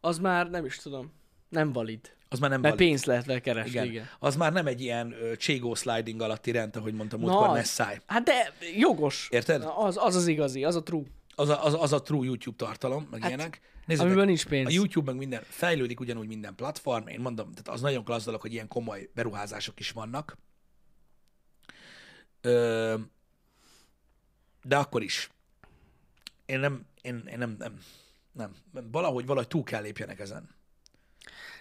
Az 0.00 0.18
már 0.18 0.50
nem 0.50 0.64
is 0.64 0.76
tudom. 0.76 1.12
Nem 1.48 1.72
valid. 1.72 2.16
Az 2.28 2.38
már 2.38 2.50
nem 2.50 2.60
Mert 2.60 2.74
valid. 2.74 2.88
pénzt 2.88 3.04
lehet 3.06 3.24
vele 3.24 3.40
keresni, 3.40 3.70
igen. 3.70 3.84
Igen. 3.84 4.08
Az 4.18 4.36
már 4.36 4.52
nem 4.52 4.66
egy 4.66 4.80
ilyen 4.80 5.12
ö, 5.12 5.36
cségó 5.36 5.74
sliding 5.74 6.20
alatti 6.20 6.50
rend, 6.50 6.76
ahogy 6.76 6.94
mondtam, 6.94 7.20
múltkor 7.20 7.48
Messiah. 7.48 7.96
Hát 8.06 8.22
de 8.22 8.52
jogos. 8.76 9.28
Érted? 9.30 9.60
Na, 9.60 9.76
Az, 9.76 9.96
az 9.96 10.14
az 10.14 10.26
igazi, 10.26 10.64
az 10.64 10.76
a 10.76 10.82
true. 10.82 11.04
Az 11.34 11.48
a, 11.48 11.64
az, 11.64 11.74
az 11.80 11.92
a 11.92 12.02
true 12.02 12.24
YouTube 12.26 12.56
tartalom, 12.56 13.08
meg 13.10 13.20
hát, 13.20 13.28
ilyenek. 13.30 13.60
Nézzétek, 13.86 14.10
Amiben 14.10 14.26
nincs 14.26 14.46
pénz. 14.46 14.68
a 14.68 14.70
YouTube 14.72 15.10
meg 15.10 15.18
minden 15.20 15.42
fejlődik 15.48 16.00
ugyanúgy 16.00 16.26
minden 16.26 16.54
platform. 16.54 17.06
Én 17.06 17.20
mondom, 17.20 17.50
tehát 17.50 17.68
az 17.68 17.80
nagyon 17.80 18.04
klassz 18.04 18.24
dolog, 18.24 18.40
hogy 18.40 18.52
ilyen 18.52 18.68
komoly 18.68 19.08
beruházások 19.14 19.80
is 19.80 19.90
vannak. 19.90 20.38
Ö, 22.40 22.94
de 24.62 24.76
akkor 24.76 25.02
is. 25.02 25.30
Én 26.46 26.60
nem, 26.60 26.86
én, 27.02 27.22
én 27.30 27.38
nem, 27.38 27.54
nem, 27.58 27.78
nem. 28.32 28.52
Valahogy, 28.90 29.26
valahogy 29.26 29.48
túl 29.48 29.62
kell 29.62 29.82
lépjenek 29.82 30.18
ezen. 30.18 30.48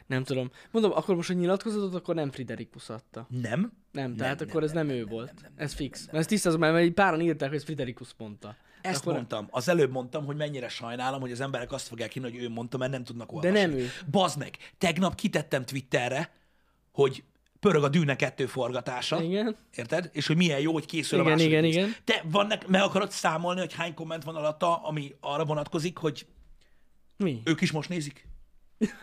Nem 0.06 0.24
tudom. 0.24 0.52
Mondom, 0.72 0.92
akkor 0.92 1.16
most 1.16 1.30
a 1.30 1.34
nyilatkozatot 1.34 1.96
akkor 1.96 2.16
nem 2.16 2.32
Friderikus 2.32 2.90
adta. 2.90 3.28
Nem? 3.30 3.72
Nem, 3.92 4.16
tehát 4.16 4.40
nem, 4.40 4.50
akkor 4.50 4.64
ez 4.64 4.72
nem, 4.72 4.90
ő 4.90 4.98
nem, 5.00 5.08
volt. 5.08 5.26
nem, 5.26 5.36
nem, 5.42 5.52
ez 5.56 5.70
nem, 5.70 5.78
fix. 5.78 6.00
nem, 6.00 6.08
nem. 6.12 6.20
Ezt 6.20 6.30
tisztázom, 6.30 6.60
mert 6.60 6.76
egy 6.76 6.94
páran 6.94 7.22
írták, 7.22 7.48
hogy 7.48 7.58
ez 7.58 7.64
Friderikus 7.64 8.10
mondta. 8.18 8.56
Ezt 8.82 9.02
Akkor- 9.02 9.14
mondtam. 9.14 9.48
Az 9.52 9.68
előbb 9.68 9.92
mondtam, 9.92 10.26
hogy 10.26 10.36
mennyire 10.36 10.68
sajnálom, 10.70 11.22
hogy 11.22 11.32
az 11.32 11.40
emberek 11.40 11.72
azt 11.72 11.88
fogják 11.88 12.12
hinni, 12.12 12.32
hogy 12.32 12.42
ő 12.42 12.50
mondta, 12.50 12.78
mert 12.78 12.92
nem 12.92 13.04
tudnak 13.04 13.32
olvasni. 13.32 13.60
nem 13.60 13.72
ő. 13.72 13.88
Bazd 14.12 14.38
meg, 14.38 14.58
tegnap 14.78 15.16
kitettem 15.16 15.66
Twitterre, 15.66 16.32
hogy 16.92 17.24
pörög 17.60 17.84
a 17.84 17.90
Dűne 17.90 18.16
kettő 18.16 18.46
forgatása. 18.46 19.22
Igen. 19.22 19.56
Érted? 19.76 20.10
És 20.14 20.28
hogy 20.28 20.36
milyen 20.36 20.60
jó, 20.60 20.74
hogy 20.74 20.86
készül 20.86 21.20
Igen, 21.20 21.32
a 21.32 21.36
második 21.36 21.52
igen, 21.52 21.64
rész. 21.64 21.76
igen. 21.76 21.96
Te 22.04 22.22
vannak, 22.32 22.68
meg 22.68 22.82
akarod 22.82 23.12
számolni, 23.12 23.60
hogy 23.60 23.74
hány 23.74 23.94
komment 23.94 24.24
van 24.24 24.36
alatta, 24.36 24.76
ami 24.76 25.16
arra 25.20 25.46
vonatkozik, 25.46 25.98
hogy 25.98 26.26
Mi? 27.18 27.42
ők 27.46 27.62
is 27.62 27.72
most 27.72 27.90
nézik? 27.90 28.28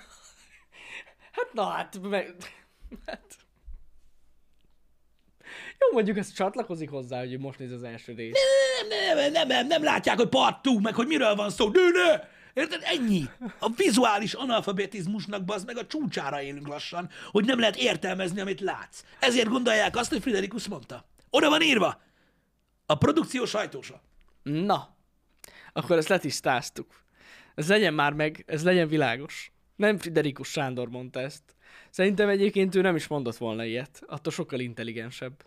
Hát 1.35 1.53
na 1.53 1.65
hát, 1.65 2.01
meg... 2.03 2.35
hát... 3.07 3.37
Jó, 5.79 5.93
mondjuk 5.93 6.19
ez 6.19 6.33
csatlakozik 6.33 6.91
hozzá, 6.91 7.19
hogy 7.19 7.39
most 7.39 7.59
néz 7.59 7.73
az 7.73 7.83
első 7.83 8.13
rész. 8.13 8.35
Nem, 8.89 9.17
nem, 9.17 9.33
nem, 9.33 9.47
nem, 9.47 9.67
nem 9.67 9.83
látják, 9.83 10.17
hogy 10.17 10.29
part 10.29 10.63
two, 10.63 10.81
meg 10.81 10.95
hogy 10.95 11.07
miről 11.07 11.35
van 11.35 11.51
szó. 11.51 11.69
Dűne! 11.71 12.29
Érted? 12.55 12.81
Ennyi. 12.85 13.25
A 13.59 13.69
vizuális 13.77 14.35
analfabetizmusnak 14.35 15.45
bazd 15.45 15.67
meg 15.67 15.77
a 15.77 15.87
csúcsára 15.87 16.43
élünk 16.43 16.67
lassan, 16.67 17.11
hogy 17.31 17.45
nem 17.45 17.59
lehet 17.59 17.77
értelmezni, 17.77 18.41
amit 18.41 18.61
látsz. 18.61 19.05
Ezért 19.21 19.49
gondolják 19.49 19.97
azt, 19.97 20.11
hogy 20.11 20.23
Friderikus 20.23 20.69
mondta. 20.69 21.05
Oda 21.31 21.49
van 21.49 21.63
írva. 21.63 22.03
A 22.87 22.95
produkció 22.95 23.45
sajtósa. 23.45 24.03
Na, 24.43 24.97
akkor 25.73 25.97
ezt 25.97 26.09
letisztáztuk. 26.09 27.05
Ez 27.55 27.69
legyen 27.69 27.95
már 27.95 28.13
meg, 28.13 28.45
ez 28.47 28.65
legyen 28.65 28.89
világos. 28.89 29.53
Nem 29.77 29.99
Friderikus 29.99 30.49
Sándor 30.49 30.89
mondta 30.89 31.21
ezt. 31.21 31.43
Szerintem 31.91 32.29
egyébként 32.29 32.75
ő 32.75 32.81
nem 32.81 32.97
is 32.97 33.07
mondott 33.07 33.37
volna 33.37 33.65
ilyet. 33.65 34.03
Attól 34.07 34.33
sokkal 34.33 34.61
intelligensebb. 34.61 35.45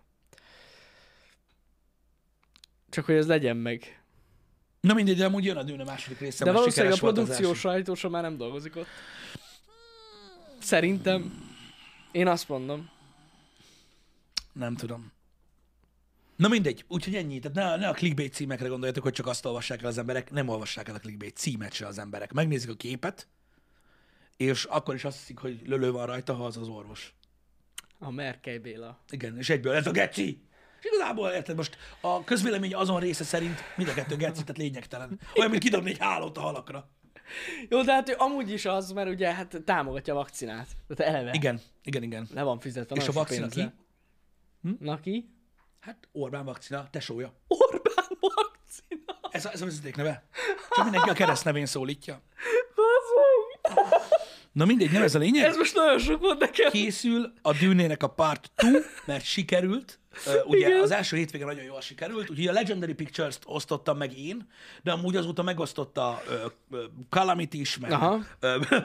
Csak 2.90 3.06
hogy 3.06 3.16
ez 3.16 3.28
legyen 3.28 3.58
meg. 3.58 4.02
Na 4.88 4.94
mindegy, 4.94 5.18
de 5.18 5.26
amúgy 5.26 5.46
jön 5.46 5.58
a 5.58 5.64
Dűne 5.64 5.84
második 5.84 6.20
része, 6.20 6.44
De 6.44 6.52
valószínűleg 6.52 6.94
a 6.94 6.98
produkció 6.98 7.54
sajtósa 7.54 8.10
már 8.10 8.22
nem 8.22 8.38
dolgozik 8.38 8.76
ott. 8.76 8.88
Szerintem. 10.60 11.46
Én 12.12 12.28
azt 12.28 12.50
mondom. 12.50 12.90
Nem 14.54 14.76
tudom. 14.76 15.12
Na 16.36 16.48
mindegy, 16.48 16.86
úgyhogy 16.88 17.16
ennyi. 17.16 17.40
Tehát 17.40 17.58
ne, 17.58 17.86
ne 17.86 17.90
a 17.90 17.94
clickbait 17.94 18.34
címekre 18.34 18.68
gondoljatok, 18.68 19.04
hogy 19.04 19.14
csak 19.14 19.28
azt 19.28 19.46
olvassák 19.46 19.82
el 19.82 19.88
az 19.88 19.98
emberek, 19.98 20.32
nem 20.32 20.48
olvassák 20.48 20.88
el 20.88 20.96
a 20.96 21.00
clickbait 21.00 21.38
címet 21.38 21.74
se 21.74 21.88
az 21.88 22.00
emberek. 22.00 22.34
Megnézik 22.34 22.70
a 22.70 22.76
képet, 22.76 23.28
és 24.38 24.64
akkor 24.64 24.96
is 24.96 25.04
azt 25.04 25.18
hiszik, 25.18 25.38
hogy 25.38 25.62
lölő 25.66 25.92
van 25.92 26.06
rajta, 26.06 26.34
ha 26.34 26.46
az 26.46 26.58
az 26.58 26.68
orvos. 26.68 27.14
A 28.00 28.12
Merkely 28.12 28.58
Béla. 28.58 29.00
Igen, 29.10 29.38
és 29.38 29.50
egyből 29.50 29.74
ez 29.74 29.88
a 29.88 29.92
geci. 29.92 30.42
És 30.80 30.86
igazából 30.86 31.30
érted, 31.30 31.56
most 31.56 31.78
a 32.02 32.24
közvélemény 32.24 32.76
azon 32.76 33.00
része 33.00 33.24
szerint 33.24 33.64
mind 33.76 33.90
a 33.90 33.94
kettő 33.94 34.16
geci, 34.16 34.42
tehát 34.42 34.58
lényegtelen. 34.58 35.20
Olyan, 35.36 35.50
mint 35.50 35.64
kidobni 35.64 35.90
egy 35.90 35.98
hálót 35.98 36.38
a 36.38 36.42
halakra. 36.42 36.90
Jó, 37.70 37.82
de 37.82 37.94
hát 37.94 38.10
ő 38.10 38.16
amúgy 38.18 38.52
is 38.52 38.66
az, 38.66 38.92
mert 38.92 39.10
ugye 39.10 39.34
hát 39.34 39.62
támogatja 39.66 40.14
a 40.14 40.18
vakcinát. 40.18 40.68
Tehát 40.88 41.14
eleve. 41.14 41.32
Igen, 41.34 41.62
igen, 41.84 42.04
igen. 42.04 42.28
Le 42.34 42.44
van 42.44 42.60
fizetve. 42.60 42.96
És 42.96 43.08
a 43.08 43.12
vakcina 43.12 43.48
ki? 43.48 43.72
Na 44.80 45.00
ki? 45.00 45.30
Hát 45.80 46.08
Orbán 46.12 46.46
vakcina, 46.46 46.90
tesója. 46.90 47.34
Orbán 47.48 48.06
vakcina. 48.20 49.20
Ez 49.32 49.46
a, 49.46 49.52
ez 49.52 49.62
a 49.62 49.66
vezeték 49.66 49.96
neve. 49.96 50.28
Csak 50.76 50.84
mindenki 50.84 51.10
a 51.10 51.14
keresztnevén 51.14 51.66
szólítja. 51.66 52.22
Bazzeg. 52.76 54.07
Na 54.58 54.66
mindegy, 54.66 54.92
nem 54.92 55.02
ez 55.02 55.16
a 55.16 55.20
lényeg. 55.20 55.46
Ez 55.46 55.58
most 55.58 55.76
nagyon 55.76 56.00
sok 56.00 56.20
volt 56.20 56.40
nekem. 56.40 56.72
készül 56.72 57.34
a 57.42 57.54
Dűnének 57.54 58.04
a 58.04 58.08
part 58.08 58.52
2, 58.56 58.86
mert 59.06 59.26
sikerült. 59.26 60.00
Uh, 60.26 60.50
ugye 60.50 60.68
Igen. 60.68 60.82
az 60.82 60.92
első 60.92 61.18
hétvége 61.18 61.46
nagyon 61.46 61.64
jól 61.64 61.82
sikerült, 61.82 62.30
úgyhogy 62.30 62.48
a 62.48 62.52
Legendary 62.52 62.94
Pictures-t 62.94 63.42
osztottam 63.46 63.98
meg 63.98 64.18
én, 64.20 64.48
de 64.84 64.92
amúgy 64.92 65.16
azóta 65.16 65.44
megosztotta 65.44 66.22
uh, 66.30 66.52
uh, 66.72 66.86
Calamity 67.10 67.54
is, 67.54 67.78
meg 67.78 67.92
Aha. 67.92 68.20
uh, 68.42 68.68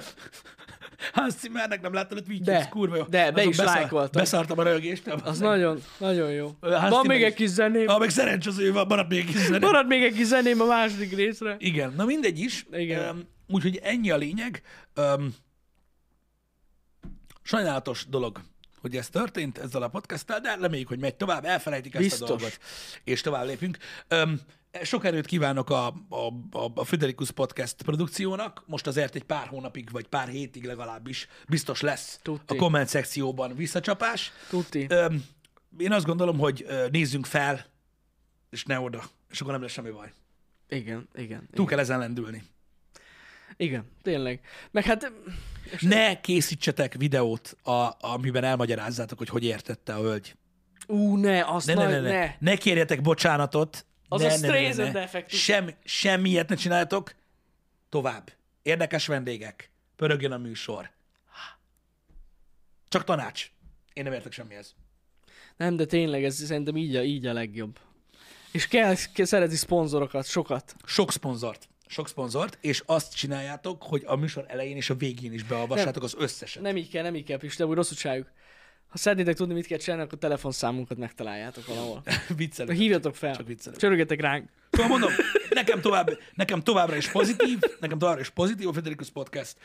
Hans 1.12 1.34
Zimmernek 1.34 1.80
nem 1.80 1.94
a 1.94 2.06
tweetjét, 2.06 2.42
De, 2.42 2.58
ez 2.58 2.68
kurva 2.68 2.96
jó. 2.96 3.02
de, 3.02 3.30
be 3.30 3.40
Azon 3.40 3.50
is 3.50 3.56
beszar- 3.56 3.74
lájkoltam. 3.74 4.22
Beszartam 4.22 4.58
a 4.58 4.62
rögést. 4.62 5.06
Az 5.24 5.38
nagyon, 5.38 5.78
nagyon 5.98 6.30
jó. 6.30 6.56
Hans 6.60 6.90
Van 6.90 7.06
még 7.06 7.22
egy 7.22 7.30
is. 7.30 7.36
kis 7.36 7.48
zeném. 7.48 7.88
Ah, 7.88 7.98
meg 7.98 8.10
szerencs 8.10 8.46
az, 8.46 8.56
hogy 8.56 8.72
van, 8.72 8.86
marad 8.86 9.08
még 9.08 9.18
egy 9.18 9.26
kis 9.26 9.40
zene. 9.40 9.66
Marad 9.66 9.86
még 9.86 10.02
egy 10.02 10.14
kis 10.14 10.26
zeném 10.26 10.60
a 10.60 10.66
második 10.66 11.16
részre. 11.16 11.56
Igen, 11.58 11.92
na 11.96 12.04
mindegy 12.04 12.38
is. 12.38 12.66
Igen. 12.72 13.08
Um, 13.14 13.20
úgyhogy 13.48 13.80
ennyi 13.82 14.10
a 14.10 14.16
lényeg. 14.16 14.62
Um, 14.96 15.34
sajnálatos 17.42 18.06
dolog, 18.08 18.40
hogy 18.80 18.96
ez 18.96 19.08
történt 19.08 19.58
ezzel 19.58 19.82
a 19.82 19.88
podcasttel, 19.88 20.40
de 20.40 20.56
reméljük, 20.60 20.88
hogy 20.88 20.98
megy 20.98 21.14
tovább, 21.14 21.44
elfelejtik 21.44 21.94
ezt 21.94 22.02
Biztos. 22.02 22.28
a 22.28 22.32
dolgot, 22.32 22.58
és 23.04 23.20
tovább 23.20 23.46
lépünk. 23.46 23.78
Um, 24.10 24.40
sok 24.82 25.04
erőt 25.04 25.26
kívánok 25.26 25.70
a, 25.70 25.86
a, 26.08 26.26
a, 26.50 26.72
a 26.74 26.84
Friderikus 26.84 27.30
Podcast 27.30 27.82
produkciónak. 27.82 28.62
Most 28.66 28.86
azért 28.86 29.14
egy 29.14 29.24
pár 29.24 29.46
hónapig, 29.46 29.90
vagy 29.90 30.06
pár 30.06 30.28
hétig 30.28 30.64
legalábbis 30.64 31.28
biztos 31.48 31.80
lesz 31.80 32.18
Tuti. 32.22 32.54
a 32.54 32.56
komment 32.56 32.88
szekcióban 32.88 33.54
visszacsapás. 33.56 34.32
Tuti. 34.48 34.86
Um, 34.90 35.24
én 35.78 35.92
azt 35.92 36.06
gondolom, 36.06 36.38
hogy 36.38 36.66
nézzünk 36.90 37.26
fel, 37.26 37.66
és 38.50 38.64
ne 38.64 38.80
oda, 38.80 39.02
és 39.30 39.40
akkor 39.40 39.52
nem 39.52 39.62
lesz 39.62 39.72
semmi 39.72 39.90
baj. 39.90 40.12
Igen, 40.68 41.08
igen. 41.14 41.48
Túl 41.54 41.66
kell 41.66 41.78
ezen 41.78 41.98
lendülni. 41.98 42.42
Igen, 43.56 43.84
tényleg. 44.02 44.40
Meg 44.70 44.84
hát 44.84 45.12
Ne 45.80 46.20
készítsetek 46.20 46.94
videót, 46.94 47.56
a, 47.62 47.96
amiben 48.00 48.44
elmagyarázzátok, 48.44 49.18
hogy 49.18 49.28
hogy 49.28 49.44
értette 49.44 49.94
a 49.94 50.00
hölgy. 50.00 50.36
Ú, 50.86 51.16
ne, 51.16 51.44
azt 51.44 51.66
Ne, 51.66 51.74
ne, 51.74 51.86
ne, 51.86 52.00
ne, 52.00 52.10
ne. 52.10 52.36
ne. 52.38 52.56
kérjetek 52.56 53.00
bocsánatot. 53.00 53.86
Az 54.08 54.20
ne, 54.20 54.26
a 54.26 54.30
Streisand 54.30 54.96
effektus. 54.96 55.42
Semmi, 55.42 55.74
semmi 55.84 56.28
ilyet 56.28 56.48
ne 56.48 56.54
csináljatok. 56.54 57.14
Tovább. 57.88 58.30
Érdekes 58.62 59.06
vendégek. 59.06 59.70
Pörögjön 59.96 60.32
a 60.32 60.38
műsor. 60.38 60.90
Csak 62.88 63.04
tanács. 63.04 63.50
Én 63.92 64.04
nem 64.04 64.12
értek 64.12 64.32
semmihez. 64.32 64.74
Nem, 65.56 65.76
de 65.76 65.84
tényleg 65.84 66.24
ez 66.24 66.34
szerintem 66.34 66.76
így 66.76 66.96
a, 66.96 67.02
így 67.02 67.26
a 67.26 67.32
legjobb. 67.32 67.78
És 68.52 68.68
kell, 68.68 68.94
kell 69.14 69.26
szerezni 69.26 69.56
szponzorokat, 69.56 70.26
sokat. 70.26 70.74
Sok 70.84 71.12
szponzort. 71.12 71.68
Sok 71.92 72.08
szponzort, 72.08 72.58
és 72.60 72.82
azt 72.86 73.14
csináljátok, 73.14 73.82
hogy 73.82 74.02
a 74.06 74.16
műsor 74.16 74.44
elején 74.48 74.76
és 74.76 74.90
a 74.90 74.94
végén 74.94 75.32
is 75.32 75.42
beolvassátok 75.42 76.02
az 76.02 76.14
összeset. 76.18 76.62
Nem 76.62 76.76
így 76.76 76.90
kell, 76.90 77.02
nem 77.02 77.14
így 77.14 77.24
kell, 77.24 77.38
Pisti, 77.38 77.62
úgy 77.62 77.74
rosszul 77.74 77.96
csináljuk. 77.96 78.30
Ha 78.88 78.98
szeretnétek 78.98 79.36
tudni, 79.36 79.54
mit 79.54 79.66
kell 79.66 79.78
csinálni, 79.78 80.04
akkor 80.04 80.18
telefonszámunkat 80.18 80.98
megtaláljátok 80.98 81.66
valahol. 81.66 82.02
Viccelek. 82.36 82.76
Hívjatok 82.76 83.16
fel. 83.16 83.36
Csak 83.36 83.46
viccelek. 83.46 83.78
Csörögjetek 83.78 84.20
ránk. 84.20 84.50
Szóval 84.70 84.88
mondom, 84.88 85.10
nekem, 85.50 85.80
tovább, 85.80 86.18
nekem 86.34 86.62
továbbra 86.62 86.96
is 86.96 87.10
pozitív, 87.10 87.58
nekem 87.80 87.98
továbbra 87.98 88.20
is 88.20 88.30
pozitív 88.30 88.68
a 88.68 88.72
Federikus 88.72 89.10
Podcast. 89.10 89.56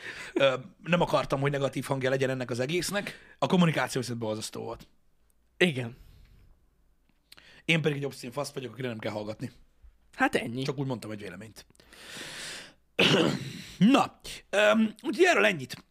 Nem 0.84 1.00
akartam, 1.00 1.40
hogy 1.40 1.50
negatív 1.50 1.84
hangja 1.84 2.10
legyen 2.10 2.30
ennek 2.30 2.50
az 2.50 2.60
egésznek. 2.60 3.34
A 3.38 3.46
kommunikáció 3.46 4.00
viszont 4.00 4.18
borzasztó 4.18 4.62
volt. 4.62 4.86
Igen. 5.56 5.96
Én 7.64 7.82
pedig 7.82 7.96
egy 7.96 8.04
obszín 8.04 8.30
fasz 8.30 8.52
vagyok, 8.52 8.72
akire 8.72 8.88
nem 8.88 8.98
kell 8.98 9.12
hallgatni. 9.12 9.50
Hát 10.18 10.34
ennyi. 10.34 10.62
Csak 10.62 10.78
úgy 10.78 10.86
mondtam 10.86 11.10
egy 11.10 11.20
véleményt. 11.20 11.66
Na, 13.78 14.20
um, 14.72 14.94
úgyhogy 15.02 15.24
erről 15.24 15.44
ennyit. 15.44 15.84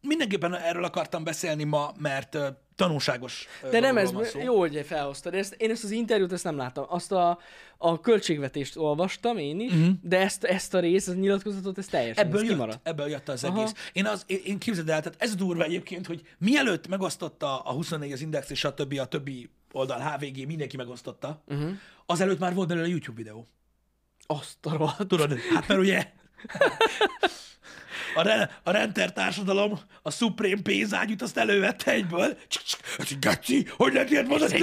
mindenképpen 0.00 0.54
erről 0.54 0.84
akartam 0.84 1.24
beszélni 1.24 1.64
ma, 1.64 1.92
mert 1.98 2.34
ö, 2.34 2.48
tanulságos 2.76 3.46
De 3.70 3.80
nem 3.80 3.96
ez, 3.96 4.10
szó. 4.22 4.40
jó, 4.40 4.58
hogy 4.58 4.84
felhoztad. 4.86 5.34
Ezt, 5.34 5.54
én 5.58 5.70
ezt 5.70 5.84
az 5.84 5.90
interjút 5.90 6.32
ezt 6.32 6.44
nem 6.44 6.56
láttam. 6.56 6.84
Azt 6.88 7.12
a, 7.12 7.38
a 7.78 8.00
költségvetést 8.00 8.76
olvastam 8.76 9.38
én 9.38 9.60
is, 9.60 9.72
uh-huh. 9.72 9.94
de 10.02 10.18
ezt, 10.18 10.44
ezt 10.44 10.74
a 10.74 10.80
részt, 10.80 11.08
a 11.08 11.12
nyilatkozatot, 11.12 11.78
ez 11.78 11.86
teljesen. 11.86 12.24
Ebből 12.24 12.40
ez 12.40 12.42
jött, 12.42 12.52
kimaradt. 12.52 12.88
ebből 12.88 13.08
jött 13.08 13.28
az 13.28 13.44
Aha. 13.44 13.58
egész. 13.58 13.90
Én, 13.92 14.06
az, 14.06 14.24
én, 14.26 14.40
én 14.44 14.58
képzeld 14.58 14.88
el, 14.88 15.02
tehát 15.02 15.22
ez 15.22 15.34
durva 15.34 15.64
egyébként, 15.64 16.06
hogy 16.06 16.22
mielőtt 16.38 16.88
megosztotta 16.88 17.58
a 17.60 17.72
24 17.72 18.12
az 18.12 18.20
Index 18.20 18.50
és 18.50 18.64
a 18.64 18.74
többi, 18.74 18.98
a 18.98 19.04
többi 19.04 19.50
oldal, 19.72 20.00
HVG, 20.00 20.46
mindenki 20.46 20.76
megosztotta, 20.76 21.42
uh-huh. 21.46 21.70
azelőtt 22.06 22.38
már 22.38 22.54
volt 22.54 22.68
belőle 22.68 22.88
YouTube 22.88 23.16
videó. 23.16 23.46
Azt 24.26 24.66
a 24.66 24.76
rohadt. 24.76 25.08
Tudod, 25.08 25.38
hát 25.38 25.68
mert 25.68 25.80
ugye 25.80 26.12
a, 28.14 28.22
re, 28.22 28.60
a 28.62 28.70
renter 28.70 29.12
társadalom 29.12 29.78
a 30.02 30.10
Supreme 30.10 30.62
pénzágyút 30.62 31.22
azt 31.22 31.36
elővette 31.36 31.90
egyből. 31.90 32.36
Ez 32.98 33.06
egy 33.10 33.18
geci, 33.18 33.66
hogy 33.76 33.92
lehet 33.92 34.10
ilyet 34.10 34.26
mondani? 34.26 34.62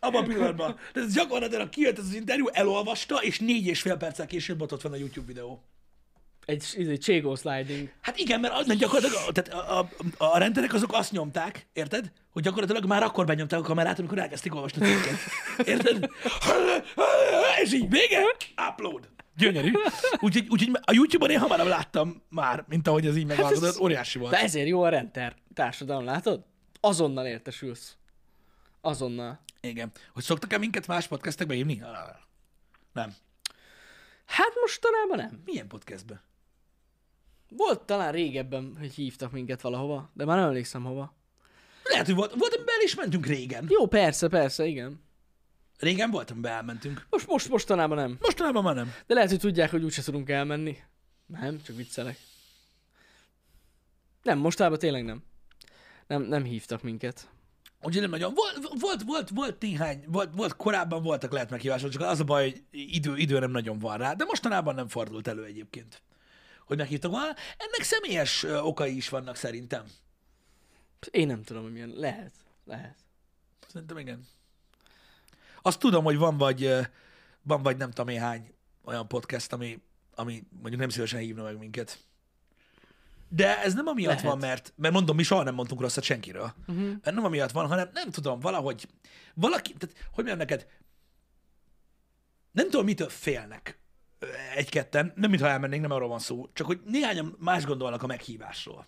Abban 0.00 0.22
a 0.22 0.26
pillanatban. 0.26 0.78
De 0.92 1.00
ez 1.00 1.14
gyakorlatilag 1.14 1.68
kijött 1.68 1.98
ez 1.98 2.04
az 2.04 2.14
interjú, 2.14 2.48
elolvasta, 2.52 3.16
és 3.16 3.38
négy 3.38 3.66
és 3.66 3.80
fél 3.80 3.96
perccel 3.96 4.26
később 4.26 4.60
ott 4.60 4.82
van 4.82 4.92
a 4.92 4.96
YouTube 4.96 5.26
videó. 5.26 5.64
Egy, 6.44 6.64
egy 6.76 6.98
Cségó 7.00 7.34
sliding. 7.34 7.92
Hát 8.00 8.18
igen, 8.18 8.40
mert, 8.40 8.54
az- 8.54 8.66
mert 8.66 8.78
gyakorlatilag 8.80 9.32
tehát 9.32 9.62
a, 9.68 9.78
a, 9.78 9.88
a 10.24 10.38
renderek 10.38 10.72
azok 10.74 10.92
azt 10.92 11.12
nyomták, 11.12 11.66
érted? 11.72 12.12
Hogy 12.30 12.42
gyakorlatilag 12.42 12.84
már 12.84 13.02
akkor 13.02 13.26
benyomták 13.26 13.58
a 13.60 13.62
kamerát, 13.62 13.98
amikor 13.98 14.18
elkezdték 14.18 14.54
olvasni 14.54 14.82
a 14.82 14.86
cikket. 14.88 15.18
Érted? 15.68 16.08
És 17.62 17.72
így 17.72 17.88
vége, 17.90 18.22
upload. 18.70 19.08
Gyönyörű. 19.36 19.72
Úgyhogy, 20.20 20.46
úgyhogy 20.48 20.70
a 20.82 20.92
YouTube-on 20.92 21.30
én 21.30 21.38
hamarabb 21.38 21.66
láttam 21.66 22.22
már, 22.28 22.64
mint 22.68 22.88
ahogy 22.88 23.06
ez 23.06 23.16
így 23.16 23.26
megalkotott. 23.26 23.68
ez- 23.68 23.78
Óriási 23.78 24.18
volt. 24.18 24.32
De 24.32 24.38
ezért 24.40 24.68
jó 24.68 24.82
a 24.82 24.88
renter 24.88 25.34
társadalom, 25.54 26.04
látod? 26.04 26.44
Azonnal 26.80 27.26
értesülsz. 27.26 27.96
Azonnal. 28.80 29.40
Igen. 29.60 29.90
Hogy 30.12 30.22
szoktak-e 30.22 30.58
minket 30.58 30.86
más 30.86 31.06
podcastekbe 31.06 31.54
hívni? 31.54 31.82
Nem. 32.92 33.14
Hát 34.26 34.52
mostanában 34.60 35.16
nem. 35.16 35.42
Milyen 35.44 35.68
podcastbe? 35.68 36.22
Volt 37.56 37.80
talán 37.80 38.12
régebben, 38.12 38.76
hogy 38.78 38.92
hívtak 38.92 39.32
minket 39.32 39.60
valahova, 39.60 40.10
de 40.14 40.24
már 40.24 40.36
nem 40.36 40.46
emlékszem 40.46 40.84
hova. 40.84 41.14
Lehet, 41.82 42.06
hogy 42.06 42.14
volt, 42.14 42.34
volt 42.34 42.54
el 42.54 42.84
is 42.84 42.94
mentünk 42.94 43.26
régen. 43.26 43.66
Jó, 43.68 43.86
persze, 43.86 44.28
persze, 44.28 44.66
igen. 44.66 45.02
Régen 45.78 46.10
volt, 46.10 46.30
amiben 46.30 46.52
elmentünk. 46.52 47.06
Most, 47.10 47.26
most 47.26 47.48
mostanában 47.48 47.96
nem. 47.96 48.16
Mostanában 48.20 48.62
már 48.62 48.74
nem. 48.74 48.92
De 49.06 49.14
lehet, 49.14 49.30
hogy 49.30 49.38
tudják, 49.38 49.70
hogy 49.70 49.84
úgyse 49.84 50.02
tudunk 50.02 50.30
elmenni. 50.30 50.76
Nem, 51.26 51.62
csak 51.62 51.76
viccelek. 51.76 52.18
Nem, 54.22 54.38
mostában 54.38 54.78
tényleg 54.78 55.04
nem. 55.04 55.22
Nem, 56.06 56.22
nem 56.22 56.44
hívtak 56.44 56.82
minket. 56.82 57.28
Úgyhogy 57.82 58.00
nem 58.00 58.10
nagyon. 58.10 58.34
Volt, 58.34 58.80
volt, 58.80 59.02
volt, 59.02 59.28
volt 59.28 59.60
néhány, 59.60 60.04
volt, 60.06 60.34
volt, 60.34 60.56
korábban 60.56 61.02
voltak 61.02 61.32
lehet 61.32 61.50
meghívások, 61.50 61.90
csak 61.90 62.02
az 62.02 62.20
a 62.20 62.24
baj, 62.24 62.50
hogy 62.50 62.62
idő, 62.70 63.16
idő 63.16 63.38
nem 63.38 63.50
nagyon 63.50 63.78
van 63.78 63.98
rá, 63.98 64.12
de 64.12 64.24
mostanában 64.24 64.74
nem 64.74 64.88
fordult 64.88 65.28
elő 65.28 65.44
egyébként, 65.44 66.02
hogy 66.72 66.80
meghívtak 66.80 67.10
volna. 67.10 67.34
Ennek 67.56 67.82
személyes 67.82 68.42
okai 68.42 68.96
is 68.96 69.08
vannak 69.08 69.36
szerintem. 69.36 69.84
Én 71.10 71.26
nem 71.26 71.42
tudom, 71.42 71.62
hogy 71.62 71.72
milyen. 71.72 71.92
Lehet. 71.96 72.32
Lehet. 72.64 72.96
Szerintem 73.72 73.98
igen. 73.98 74.26
Azt 75.62 75.78
tudom, 75.78 76.04
hogy 76.04 76.16
van 76.16 76.36
vagy, 76.36 76.70
van 77.42 77.62
vagy 77.62 77.76
nem 77.76 77.90
tudom 77.90 78.08
én 78.08 78.20
hány 78.20 78.54
olyan 78.84 79.08
podcast, 79.08 79.52
ami, 79.52 79.82
ami 80.14 80.44
mondjuk 80.50 80.80
nem 80.80 80.88
szívesen 80.88 81.20
hívna 81.20 81.42
meg 81.42 81.58
minket. 81.58 81.98
De 83.28 83.62
ez 83.62 83.74
nem 83.74 83.86
amiatt 83.86 84.14
Lehet. 84.14 84.24
van, 84.24 84.38
mert, 84.38 84.72
mert 84.76 84.94
mondom, 84.94 85.16
mi 85.16 85.22
soha 85.22 85.42
nem 85.42 85.54
mondtunk 85.54 85.80
rosszat 85.80 86.04
senkiről. 86.04 86.54
Uh-huh. 86.66 86.92
Nem 87.02 87.24
amiatt 87.24 87.50
van, 87.50 87.66
hanem 87.66 87.90
nem 87.92 88.10
tudom, 88.10 88.40
valahogy, 88.40 88.88
valaki, 89.34 89.72
tehát, 89.72 89.96
hogy 89.96 90.24
mondjam 90.24 90.38
neked, 90.38 90.66
nem 92.52 92.70
tudom, 92.70 92.84
mitől 92.84 93.08
félnek 93.08 93.81
egy-ketten, 94.54 95.12
nem 95.16 95.30
mintha 95.30 95.48
elmennénk, 95.48 95.82
nem 95.82 95.90
arról 95.90 96.08
van 96.08 96.18
szó, 96.18 96.48
csak 96.52 96.66
hogy 96.66 96.80
néhányan 96.84 97.36
más 97.38 97.64
gondolnak 97.64 98.02
a 98.02 98.06
meghívásról. 98.06 98.86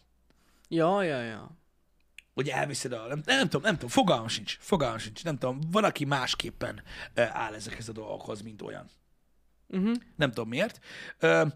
Ja, 0.68 1.03
ja, 1.03 1.20
ja. 1.22 1.51
Hogy 2.35 2.49
elviszed 2.49 2.93
a... 2.93 3.07
Nem, 3.07 3.22
nem 3.24 3.43
tudom, 3.43 3.62
nem 3.62 3.74
tudom, 3.74 3.89
fogalmam 3.89 4.28
sincs, 4.28 4.57
fogalmam 4.61 4.99
sincs, 4.99 5.24
nem 5.24 5.39
tudom, 5.39 5.59
van, 5.70 5.85
aki 5.85 6.05
másképpen 6.05 6.82
áll 7.14 7.55
ezekhez 7.55 7.89
a 7.89 7.93
dolgokhoz, 7.93 8.43
mint 8.43 8.62
olyan. 8.62 8.91
Uh-huh. 9.68 9.95
Nem 10.16 10.32
tudom 10.32 10.49
miért. 10.49 10.80
Ö, 11.18 11.47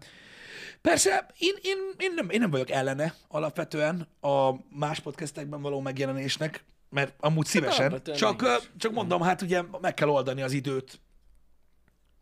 persze, 0.81 1.29
én, 1.37 1.53
én, 1.61 1.77
én, 1.97 2.13
nem, 2.13 2.29
én 2.29 2.39
nem 2.39 2.49
vagyok 2.49 2.69
ellene 2.69 3.13
alapvetően 3.27 4.07
a 4.21 4.51
más 4.69 4.99
podcastekben 4.99 5.61
való 5.61 5.79
megjelenésnek, 5.79 6.63
mert 6.89 7.13
amúgy 7.19 7.45
szívesen, 7.45 7.79
alapvetően 7.79 8.17
csak, 8.17 8.69
csak 8.77 8.91
mondom, 8.91 9.21
hát 9.21 9.41
ugye 9.41 9.61
meg 9.81 9.93
kell 9.93 10.07
oldani 10.07 10.41
az 10.41 10.51
időt, 10.51 10.99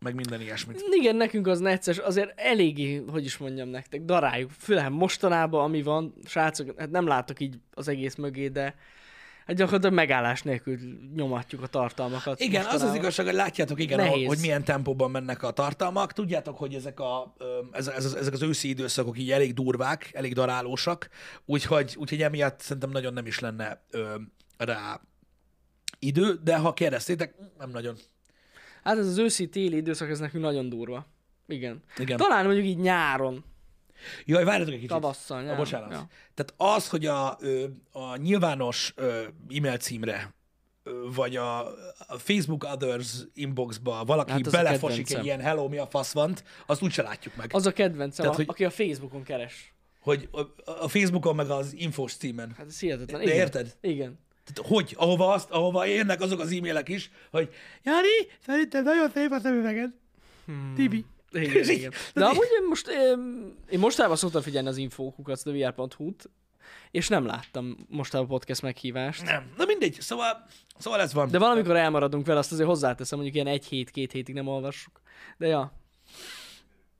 meg 0.00 0.14
minden 0.14 0.40
ilyesmit. 0.40 0.84
Igen, 0.90 1.16
nekünk 1.16 1.46
az 1.46 1.58
necces, 1.58 1.98
azért 1.98 2.32
eléggé, 2.40 3.02
hogy 3.10 3.24
is 3.24 3.36
mondjam 3.36 3.68
nektek, 3.68 4.02
daráljuk. 4.02 4.50
Főleg 4.58 4.90
mostanában, 4.92 5.64
ami 5.64 5.82
van, 5.82 6.14
srácok, 6.24 6.80
hát 6.80 6.90
nem 6.90 7.06
látok 7.06 7.40
így 7.40 7.58
az 7.74 7.88
egész 7.88 8.14
mögé, 8.14 8.48
de 8.48 8.74
hát 9.46 9.56
gyakorlatilag 9.56 9.94
megállás 9.94 10.42
nélkül 10.42 10.78
nyomatjuk 11.14 11.62
a 11.62 11.66
tartalmakat. 11.66 12.40
Igen, 12.40 12.60
az 12.60 12.66
az 12.66 12.72
mostanában. 12.72 13.00
igazság, 13.00 13.26
hogy 13.26 13.34
látjátok, 13.34 13.80
igen, 13.80 13.98
Nehéz. 13.98 14.26
hogy, 14.26 14.38
milyen 14.40 14.64
tempóban 14.64 15.10
mennek 15.10 15.42
a 15.42 15.50
tartalmak. 15.50 16.12
Tudjátok, 16.12 16.58
hogy 16.58 16.74
ezek, 16.74 17.00
a, 17.00 17.34
ez, 17.72 17.88
ez, 17.88 18.04
az- 18.04 18.14
ezek 18.16 18.32
az 18.32 18.42
őszi 18.42 18.68
időszakok 18.68 19.18
így 19.18 19.30
elég 19.30 19.54
durvák, 19.54 20.10
elég 20.12 20.34
darálósak, 20.34 21.08
úgyhogy, 21.44 21.94
úgyhogy 21.98 22.22
emiatt 22.22 22.60
szerintem 22.60 22.90
nagyon 22.90 23.12
nem 23.12 23.26
is 23.26 23.38
lenne 23.38 23.82
ö, 23.90 24.14
rá 24.56 25.00
idő, 25.98 26.40
de 26.44 26.56
ha 26.56 26.72
kérdeztétek, 26.72 27.34
nem 27.58 27.70
nagyon. 27.70 27.96
Hát 28.82 28.98
ez 28.98 29.06
az 29.06 29.18
őszi-téli 29.18 29.76
időszak, 29.76 30.10
ez 30.10 30.18
nekünk 30.18 30.44
nagyon 30.44 30.68
durva. 30.68 31.06
Igen. 31.46 31.82
Igen. 31.96 32.16
Talán 32.16 32.44
mondjuk 32.44 32.66
így 32.66 32.78
nyáron, 32.78 33.44
Jaj, 34.24 34.44
várjatok 34.44 34.72
egy 34.74 34.80
kicsit. 34.80 34.88
tavasszal, 34.94 35.42
nyáron. 35.42 35.56
bocsánat. 35.56 35.90
Ja. 35.92 36.06
Tehát 36.34 36.76
az, 36.76 36.88
hogy 36.88 37.06
a, 37.06 37.38
a 37.92 38.16
nyilvános 38.16 38.94
e-mail 39.48 39.76
címre 39.76 40.34
vagy 41.14 41.36
a, 41.36 41.66
a 42.06 42.18
Facebook 42.18 42.64
Others 42.64 43.14
inboxba 43.34 44.04
valaki 44.04 44.30
Hát 44.30 44.46
a 44.46 44.50
belefosik 44.50 45.12
egy 45.14 45.24
ilyen 45.24 45.40
hello, 45.40 45.68
mi 45.68 45.76
a 45.78 45.86
fasz 45.86 46.12
van, 46.12 46.34
azt 46.66 46.82
úgyse 46.82 47.02
látjuk 47.02 47.36
meg. 47.36 47.50
Az 47.52 47.66
a 47.66 47.72
kedvencem, 47.72 48.24
Tehát, 48.24 48.32
a, 48.32 48.36
hogy- 48.36 48.46
aki 48.48 48.64
a 48.64 48.70
Facebookon 48.70 49.22
keres. 49.22 49.74
hogy 50.00 50.28
a, 50.32 50.40
a 50.84 50.88
Facebookon 50.88 51.34
meg 51.34 51.50
az 51.50 51.74
infos 51.74 52.14
címen. 52.14 52.54
Hát 52.56 52.66
ez 52.66 52.80
hihetetlen. 52.80 53.20
De 53.20 53.26
Igen. 53.26 53.36
érted? 53.36 53.76
Igen. 53.80 54.18
Tehát 54.52 54.70
hogy? 54.70 54.94
Ahova, 54.98 55.32
azt, 55.32 55.50
ahova 55.50 55.84
jönnek 55.84 56.20
azok 56.20 56.40
az 56.40 56.52
e-mailek 56.52 56.88
is, 56.88 57.10
hogy 57.30 57.48
Jani, 57.82 58.08
szerintem 58.46 58.84
nagyon 58.84 59.10
szép 59.10 59.30
a 59.30 59.40
szemüveged. 59.40 59.90
Hmm. 60.46 60.72
Tibi. 60.74 61.04
Igen, 61.32 61.68
igen. 61.76 61.92
De 62.14 62.24
amúgy 62.24 62.48
én 62.60 62.66
most, 62.68 62.88
én, 63.70 63.78
mostában 63.78 64.16
szoktam 64.16 64.42
figyelni 64.42 64.68
az 64.68 64.76
infókukat, 64.76 65.40
a 65.44 65.50
vr.hu-t, 65.50 66.30
és 66.90 67.08
nem 67.08 67.26
láttam 67.26 67.76
mostában 67.88 68.26
podcast 68.26 68.62
meghívást. 68.62 69.24
Nem. 69.24 69.52
Na 69.56 69.64
mindegy, 69.64 69.96
szóval, 70.00 70.46
szóval 70.78 71.00
ez 71.00 71.12
van. 71.12 71.30
De 71.30 71.38
valamikor 71.38 71.76
elmaradunk 71.76 72.26
vele, 72.26 72.38
azt 72.38 72.52
azért 72.52 72.68
hozzáteszem, 72.68 73.18
mondjuk 73.18 73.42
ilyen 73.42 73.54
egy 73.54 73.66
hét, 73.66 73.90
két 73.90 74.12
hétig 74.12 74.34
nem 74.34 74.46
olvassuk. 74.46 75.00
De 75.36 75.46
ja. 75.46 75.72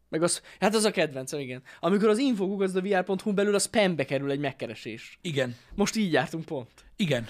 Meg 0.09 0.23
az, 0.23 0.43
hát 0.61 0.75
az 0.75 0.85
a 0.85 0.91
kedvencem, 0.91 1.41
igen. 1.41 1.63
Amikor 1.81 2.09
az 2.09 2.19
infogugazdaVR.hu 2.19 3.33
belül 3.33 3.55
a 3.55 3.59
spambe 3.59 4.05
kerül 4.05 4.31
egy 4.31 4.39
megkeresés. 4.39 5.19
Igen, 5.23 5.57
Most 5.75 5.97
így 5.97 6.13
jártunk 6.13 6.45
pont. 6.45 6.71
igen. 6.97 7.29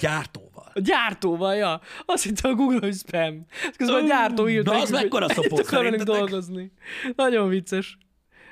Gyártóval. 0.00 0.70
A 0.74 0.80
gyártóval, 0.80 1.54
ja. 1.54 1.80
Azt 2.06 2.22
hitte 2.24 2.48
a 2.48 2.54
Google, 2.54 2.78
hogy 2.80 2.94
spam. 2.94 3.46
Közben 3.76 4.04
a 4.04 4.06
gyártó 4.06 4.48
írt 4.48 4.64
Na, 4.64 4.72
az 4.72 4.90
nekünk, 4.90 5.12
mekkora 5.12 5.34
hogy 5.34 5.64
szopó 5.64 6.02
dolgozni. 6.14 6.72
Nagyon 7.16 7.48
vicces. 7.48 7.98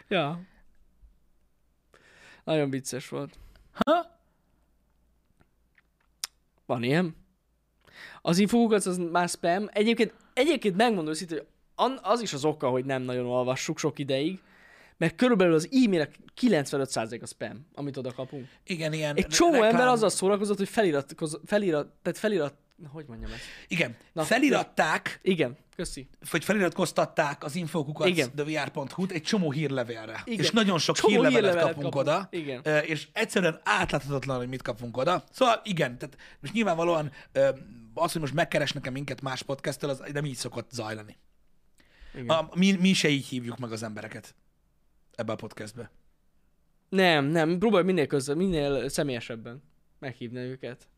Ja. 0.09 0.41
Nagyon 2.45 2.71
vicces 2.71 3.09
volt. 3.09 3.39
Ha? 3.73 4.19
Van 6.67 6.83
ilyen? 6.83 7.17
Az 8.23 8.39
infogukat 8.39 8.87
az 8.87 8.99
már 8.99 9.29
spam. 9.29 9.69
Egyébként, 9.73 10.15
egyébként 10.35 10.77
megmondom 10.77 11.13
őszintén, 11.13 11.39
hogy 11.39 11.47
az 12.03 12.21
is 12.21 12.33
az 12.33 12.45
oka, 12.45 12.69
hogy 12.69 12.85
nem 12.85 13.03
nagyon 13.03 13.27
olvassuk 13.27 13.79
sok 13.79 13.99
ideig, 13.99 14.41
mert 14.97 15.15
körülbelül 15.17 15.55
az 15.55 15.69
e-mailek 15.73 16.15
95% 16.41 17.23
a 17.23 17.27
spam, 17.27 17.67
amit 17.75 17.97
oda 17.97 18.13
kapunk. 18.13 18.49
Igen, 18.65 18.93
ilyen. 18.93 19.17
Egy 19.17 19.27
csomó 19.27 19.53
reklám- 19.53 19.73
ember 19.73 19.87
azzal 19.87 20.09
szórakozott, 20.09 20.57
hogy 20.59 20.69
felirat, 20.69 21.15
felirat, 21.47 21.89
tehát 22.03 22.19
felirat, 22.19 22.55
hogy 22.89 23.05
mondjam 23.09 23.31
ezt? 23.33 23.43
Igen, 23.69 23.97
Na, 24.13 24.23
feliratták, 24.23 25.19
Igen, 25.23 25.57
köszi. 25.77 26.09
vagy 26.31 26.45
feliratkoztatták 26.45 27.45
az 27.45 27.57
infokukat 27.57 28.07
Igen. 28.07 28.31
thevr.hu-t 28.35 29.11
egy 29.13 29.23
csomó 29.23 29.51
hírlevélre. 29.51 30.23
Igen. 30.25 30.45
És 30.45 30.51
nagyon 30.51 30.79
sok 30.79 30.97
Csomó 30.97 31.09
hírlevelet, 31.13 31.41
hírlevelet 31.41 31.75
kapunk, 31.75 31.95
kapunk. 31.95 32.09
oda. 32.09 32.29
Igen. 32.31 32.83
És 32.85 33.09
egyszerűen 33.13 33.61
átláthatatlan, 33.65 34.37
hogy 34.37 34.49
mit 34.49 34.63
kapunk 34.63 34.97
oda. 34.97 35.25
Szóval 35.31 35.61
igen, 35.65 35.99
tehát 35.99 36.17
most 36.41 36.53
nyilvánvalóan 36.53 37.13
az, 37.95 38.13
hogy 38.13 38.21
most 38.21 38.35
megkeresnek-e 38.35 38.91
minket 38.91 39.21
más 39.21 39.43
podcasttel, 39.43 39.89
az 39.89 40.03
nem 40.13 40.25
így 40.25 40.37
szokott 40.37 40.71
zajlani. 40.71 41.17
Igen. 42.15 42.29
A, 42.29 42.49
mi, 42.55 42.73
mi 42.73 42.93
se 42.93 43.09
így 43.09 43.27
hívjuk 43.27 43.59
meg 43.59 43.73
az 43.73 43.83
embereket 43.83 44.35
ebbe 45.15 45.33
a 45.33 45.37
podcastbe. 45.37 45.91
Nem, 46.89 47.25
nem, 47.25 47.59
próbálj 47.59 47.85
minél 47.85 48.07
közel, 48.07 48.35
minél 48.35 48.89
személyesebben 48.89 49.63
meghívni 49.99 50.39
őket. 50.39 50.89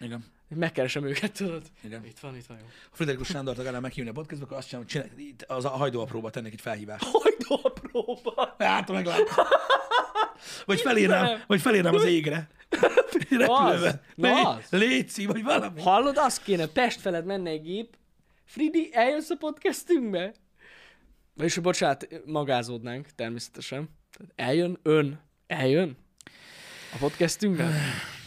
Igen. 0.00 0.24
Megkeresem 0.48 1.04
őket, 1.04 1.32
tudod? 1.32 1.62
Igen. 1.82 2.04
Itt 2.04 2.18
van, 2.18 2.36
itt 2.36 2.46
van, 2.46 2.58
jó. 2.58 2.64
A 2.66 2.96
Friderikus 2.96 3.26
Sándort 3.26 3.56
legalább 3.56 3.82
meghívni 3.82 4.10
a 4.10 4.12
podcastba, 4.12 4.46
akkor 4.46 4.56
azt 4.56 4.68
csinálom, 4.68 4.88
hogy 4.92 5.02
csinálj, 5.02 5.28
itt 5.28 5.42
az 5.42 5.64
a 5.64 5.68
hajdóapróba 5.68 6.30
tennék 6.30 6.52
egy 6.52 6.60
felhívást. 6.60 7.04
Hajdó 7.04 7.60
a 7.62 7.72
próba! 7.72 8.54
Hát, 8.58 8.90
meglátod. 8.90 9.28
Vagy 10.64 10.80
felírnám, 10.80 11.42
vagy 11.46 11.60
felírnám 11.60 11.94
az 11.94 12.04
égre. 12.04 12.48
Lé- 13.28 14.44
az. 14.44 14.66
Léci, 14.70 15.26
vagy 15.26 15.42
valami. 15.42 15.80
Hallod, 15.80 16.16
azt 16.18 16.42
kéne, 16.42 16.66
Pest 16.66 17.00
feled 17.00 17.24
menne 17.24 17.50
egy 17.50 17.62
gép. 17.62 17.96
Fridi, 18.44 18.90
eljössz 18.92 19.30
a 19.30 19.36
podcastünkbe? 19.36 20.34
És 21.36 21.58
bocsánat, 21.58 22.06
magázódnánk 22.26 23.06
természetesen. 23.14 23.88
Eljön 24.34 24.78
ön, 24.82 25.20
eljön 25.46 25.96
a 26.92 26.96
podcastünkbe? 26.98 27.70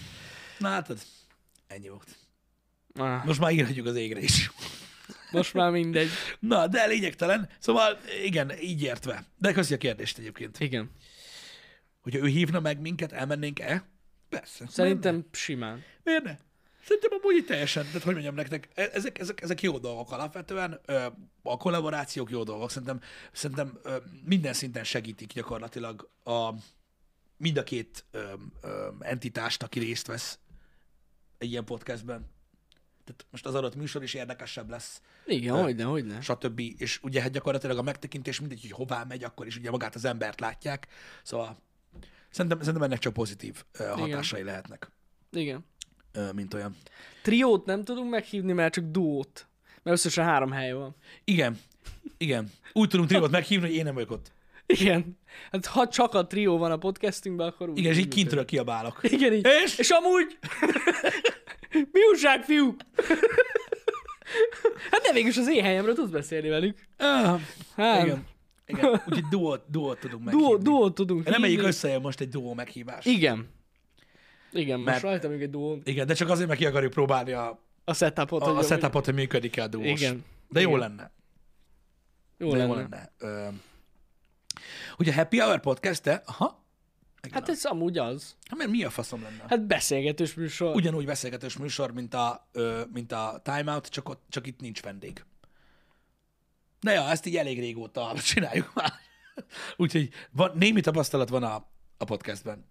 Na 0.60 0.68
hát, 0.70 0.94
ennyi 1.68 1.90
volt. 1.90 2.16
Ah, 2.94 3.26
Most 3.26 3.40
már 3.40 3.52
írhatjuk 3.52 3.86
az 3.86 3.96
égre 3.96 4.20
is. 4.20 4.52
most 5.32 5.54
már 5.54 5.72
mindegy. 5.72 6.10
Na, 6.40 6.68
de 6.68 6.86
lényegtelen. 6.86 7.50
Szóval, 7.60 8.00
igen, 8.24 8.60
így 8.60 8.82
értve. 8.82 9.26
De 9.38 9.54
köszi 9.54 9.74
a 9.74 9.78
kérdést 9.78 10.18
egyébként. 10.18 10.60
Igen. 10.60 10.92
Hogyha 12.02 12.20
ő 12.20 12.28
hívna 12.28 12.60
meg 12.60 12.80
minket, 12.80 13.12
elmennénk-e? 13.12 13.90
Persze. 14.30 14.68
Szerintem 14.68 15.26
simán. 15.32 15.84
Miért 16.04 16.24
ne? 16.24 16.36
Szerintem 16.86 17.20
amúgy 17.22 17.36
így 17.36 17.46
teljesen, 17.46 17.86
tehát 17.86 18.04
hogy 18.04 18.14
mondjam 18.14 18.36
nektek, 18.36 18.70
e- 18.74 18.90
ezek, 18.94 19.20
ezek, 19.20 19.42
ezek 19.42 19.62
jó 19.62 19.78
dolgok 19.78 20.12
alapvetően, 20.12 20.80
a 21.42 21.58
kollaborációk 21.58 22.30
jó 22.30 22.44
dolgok, 22.44 22.70
szerintem, 22.70 23.00
szerintem 23.32 23.80
minden 24.24 24.54
szinten 24.54 24.84
segítik 24.84 25.34
gyakorlatilag 25.34 26.10
a, 26.24 26.54
mind 27.38 27.58
a 27.58 27.64
két 27.64 28.06
entitást, 29.00 29.64
aki 29.64 29.80
részt 29.80 30.08
vesz 30.08 30.40
egy 31.38 31.50
ilyen 31.52 31.66
podcastben. 31.66 32.34
Tehát 33.04 33.26
most 33.32 33.46
az 33.46 33.56
adott 33.56 33.76
műsor 33.76 34.04
is 34.04 34.14
érdekesebb 34.14 34.70
lesz, 34.70 35.02
Igen, 35.26 35.62
hogyne, 35.62 35.84
hogyne. 35.84 36.22
stb. 36.22 36.60
És 36.78 37.00
ugye 37.02 37.22
hát 37.22 37.32
gyakorlatilag 37.32 37.78
a 37.78 37.82
megtekintés 37.82 38.40
mindegy, 38.40 38.62
hogy 38.62 38.72
hová 38.72 39.04
megy, 39.04 39.24
akkor 39.24 39.46
is 39.46 39.58
ugye 39.58 39.70
magát 39.70 39.96
az 39.96 40.06
embert 40.06 40.40
látják. 40.40 40.88
Szóval 41.24 41.58
szerintem, 42.30 42.60
szerintem 42.60 42.84
ennek 42.84 43.00
csak 43.00 43.14
pozitív 43.14 43.64
hatásai 43.78 44.44
lehetnek, 44.44 44.92
Igen. 45.32 45.66
Mint 46.36 46.54
olyan. 46.54 46.76
Triót 47.22 47.66
nem 47.66 47.84
tudunk 47.84 48.10
meghívni, 48.10 48.52
mert 48.54 48.74
csak 48.74 48.84
duót. 48.92 49.48
Mert 49.84 49.98
összesen 49.98 50.26
három 50.26 50.52
hely 50.52 50.74
van. 50.74 50.96
Igen, 51.24 51.60
igen. 52.18 52.52
Úgy 52.74 52.90
tudunk 52.90 53.10
triót 53.10 53.32
meghívni, 53.32 53.68
hogy 53.68 53.76
én 53.76 53.84
nem 53.84 53.94
vagyok 53.94 54.12
ott. 54.12 54.32
Igen. 54.66 55.18
Hát 55.52 55.66
ha 55.66 55.88
csak 55.88 56.14
a 56.14 56.28
trió 56.28 56.58
van 56.58 56.72
a 56.72 56.78
podcastünkben, 56.78 57.48
akkor 57.48 57.70
úgy 57.70 57.78
Igen, 57.78 57.92
és 57.92 57.98
így 57.98 58.08
kintről 58.08 58.46
kiabálok. 58.46 59.00
Igen, 59.04 59.34
így. 59.34 59.48
És? 59.64 59.78
És 59.78 59.90
amúgy... 59.90 60.38
Mi 61.92 62.00
újság, 62.12 62.44
fiúk? 62.44 62.76
hát 64.92 65.02
de 65.02 65.14
végülis 65.14 65.38
az 65.38 65.50
én 65.50 65.64
helyemről 65.64 65.94
tudsz 65.94 66.10
beszélni 66.12 66.50
velük. 66.50 66.78
Ah, 66.98 67.40
Hát, 67.76 68.04
igen. 68.06 68.26
Igen, 68.68 68.86
úgyhogy 69.08 69.26
duót, 69.30 69.64
duót 69.70 70.00
tudunk 70.00 70.24
meghívni. 70.24 70.48
Duó, 70.48 70.58
duót 70.58 70.94
tudunk 70.94 71.30
Nem 71.30 71.44
hívni. 71.44 71.66
összejön 71.66 72.02
most 72.02 72.20
egy 72.20 72.30
duó 72.30 72.54
meghívás. 72.54 73.06
Igen. 73.06 73.48
Igen, 74.56 74.76
most 74.80 74.90
Mert- 74.92 75.02
rajta 75.04 75.30
még 75.30 75.42
egy 75.42 75.50
duó. 75.50 75.80
Igen, 75.84 76.08
de 76.08 76.14
csak 76.14 76.30
azért, 76.30 76.48
mert 76.48 76.60
ki 76.60 76.66
akarjuk 76.66 76.92
próbálni 76.92 77.32
a, 77.32 77.64
A 77.84 77.94
setupot. 77.94 78.42
a, 78.42 78.46
hogy 78.46 78.64
a 78.64 78.68
setupot, 78.68 79.06
hogy 79.06 79.14
működik-e 79.14 79.64
a 79.64 79.68
duós. 79.68 80.02
Igen. 80.02 80.24
De 80.50 80.62
jó 80.62 80.70
Igen. 80.70 80.80
lenne. 80.80 81.12
Jó 82.38 82.52
de 82.52 82.58
lenne. 82.58 82.70
jó 82.70 82.76
lenne. 82.76 83.12
Ö, 83.18 83.48
ugye 84.98 85.14
Happy 85.14 85.40
Hour 85.40 85.60
podcast-e? 85.60 86.22
Aha. 86.26 86.64
Igen, 87.22 87.40
Hát 87.40 87.50
ez 87.50 87.66
amúgy 87.66 87.98
az. 87.98 88.36
hát 88.50 88.58
mert 88.60 88.70
mi 88.70 88.84
a 88.84 88.90
faszom 88.90 89.22
lenne? 89.22 89.44
Hát 89.48 89.66
beszélgetős 89.68 90.34
műsor. 90.34 90.76
Ugyanúgy 90.76 91.06
beszélgetős 91.06 91.58
műsor, 91.58 91.92
mint 91.92 92.14
a, 92.14 92.48
ö, 92.52 92.82
mint 92.94 93.12
a 93.12 93.42
Time 93.44 93.74
Out, 93.74 93.88
csak, 93.88 94.10
ott, 94.10 94.24
csak 94.30 94.48
itt 94.48 94.60
nincs 94.60 94.82
vendég. 94.82 95.24
De 96.80 96.92
ja, 96.92 97.10
ezt 97.10 97.26
így 97.26 97.36
elég 97.36 97.60
régóta 97.60 98.14
csináljuk 98.24 98.72
már. 98.76 98.94
Úgyhogy 99.78 100.10
van, 100.32 100.52
némi 100.56 100.82
tapasztalat 100.82 101.30
van 101.30 101.44
a, 101.44 101.56
a 101.98 102.04
podcastben, 102.06 102.66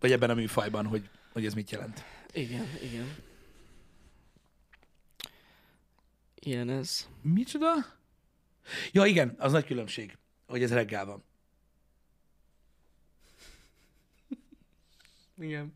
vagy 0.00 0.12
ebben 0.12 0.30
a 0.30 0.34
műfajban, 0.34 0.86
hogy, 0.86 1.08
hogy 1.32 1.46
ez 1.46 1.54
mit 1.54 1.70
jelent. 1.70 2.04
Igen, 2.32 2.68
igen. 2.82 3.14
Ilyen 6.34 6.68
ez. 6.68 7.08
Micsoda? 7.22 7.72
Ja, 8.92 9.04
igen, 9.04 9.34
az 9.38 9.52
nagy 9.52 9.66
különbség, 9.66 10.18
hogy 10.46 10.62
ez 10.62 10.72
reggel 10.72 11.04
van. 11.04 11.24
Igen. 15.38 15.74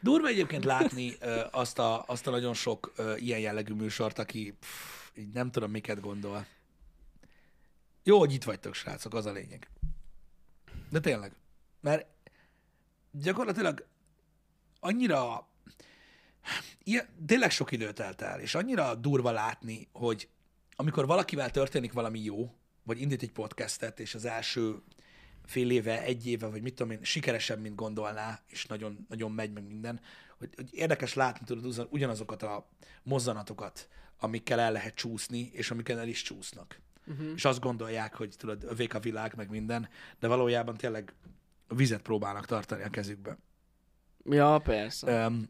Durva 0.00 0.26
egyébként 0.26 0.64
látni 0.64 1.16
ö, 1.20 1.44
azt, 1.50 1.78
a, 1.78 2.04
azt 2.06 2.26
a 2.26 2.30
nagyon 2.30 2.54
sok 2.54 2.92
ö, 2.96 3.16
ilyen 3.16 3.38
jellegű 3.40 3.74
műsort, 3.74 4.18
aki 4.18 4.56
pff, 4.60 5.10
így 5.14 5.32
nem 5.32 5.50
tudom, 5.50 5.70
miket 5.70 6.00
gondol. 6.00 6.46
Jó, 8.02 8.18
hogy 8.18 8.32
itt 8.32 8.44
vagytok, 8.44 8.74
srácok, 8.74 9.14
az 9.14 9.26
a 9.26 9.32
lényeg. 9.32 9.68
De 10.90 11.00
tényleg. 11.00 11.32
Mert 11.80 12.06
gyakorlatilag 13.22 13.86
annyira 14.80 15.48
ilyen, 16.82 17.08
tényleg 17.26 17.50
sok 17.50 17.72
idő 17.72 17.92
telt 17.92 18.22
el, 18.22 18.40
és 18.40 18.54
annyira 18.54 18.94
durva 18.94 19.30
látni, 19.30 19.88
hogy 19.92 20.28
amikor 20.76 21.06
valakivel 21.06 21.50
történik 21.50 21.92
valami 21.92 22.20
jó, 22.20 22.54
vagy 22.82 23.00
indít 23.00 23.22
egy 23.22 23.32
podcastet, 23.32 24.00
és 24.00 24.14
az 24.14 24.24
első 24.24 24.82
fél 25.44 25.70
éve, 25.70 26.02
egy 26.02 26.26
éve, 26.26 26.46
vagy 26.46 26.62
mit 26.62 26.74
tudom 26.74 26.92
én, 26.92 27.02
sikeresebb, 27.02 27.60
mint 27.60 27.74
gondolná, 27.74 28.40
és 28.46 28.66
nagyon, 28.66 29.06
nagyon 29.08 29.32
megy 29.32 29.52
meg 29.52 29.66
minden, 29.66 30.00
hogy, 30.38 30.52
hogy 30.56 30.74
érdekes 30.74 31.14
látni 31.14 31.46
tudod 31.46 31.64
ugyan- 31.64 31.92
ugyanazokat 31.92 32.42
a 32.42 32.68
mozzanatokat, 33.02 33.88
amikkel 34.18 34.60
el 34.60 34.72
lehet 34.72 34.94
csúszni, 34.94 35.50
és 35.52 35.70
amikkel 35.70 35.98
el 35.98 36.08
is 36.08 36.22
csúsznak. 36.22 36.80
Uh-huh. 37.06 37.32
És 37.34 37.44
azt 37.44 37.60
gondolják, 37.60 38.14
hogy 38.14 38.34
tudod, 38.38 38.64
övék 38.64 38.94
a 38.94 39.00
világ, 39.00 39.34
meg 39.36 39.50
minden, 39.50 39.88
de 40.18 40.26
valójában 40.28 40.76
tényleg 40.76 41.14
vizet 41.68 42.02
próbálnak 42.02 42.46
tartani 42.46 42.82
a 42.82 42.88
kezükbe. 42.90 43.38
Ja, 44.24 44.58
persze. 44.58 45.26
Um, 45.26 45.48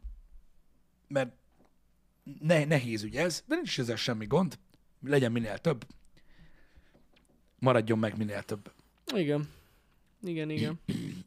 mert 1.08 1.32
ne, 2.40 2.64
nehéz 2.64 3.02
ügy 3.02 3.16
ez, 3.16 3.42
de 3.46 3.54
nincs 3.54 3.78
ezzel 3.78 3.96
semmi 3.96 4.26
gond. 4.26 4.58
Legyen 5.06 5.32
minél 5.32 5.58
több. 5.58 5.86
Maradjon 7.58 7.98
meg 7.98 8.16
minél 8.16 8.42
több. 8.42 8.72
Igen. 9.14 9.48
Igen, 10.22 10.50
igen. 10.50 10.80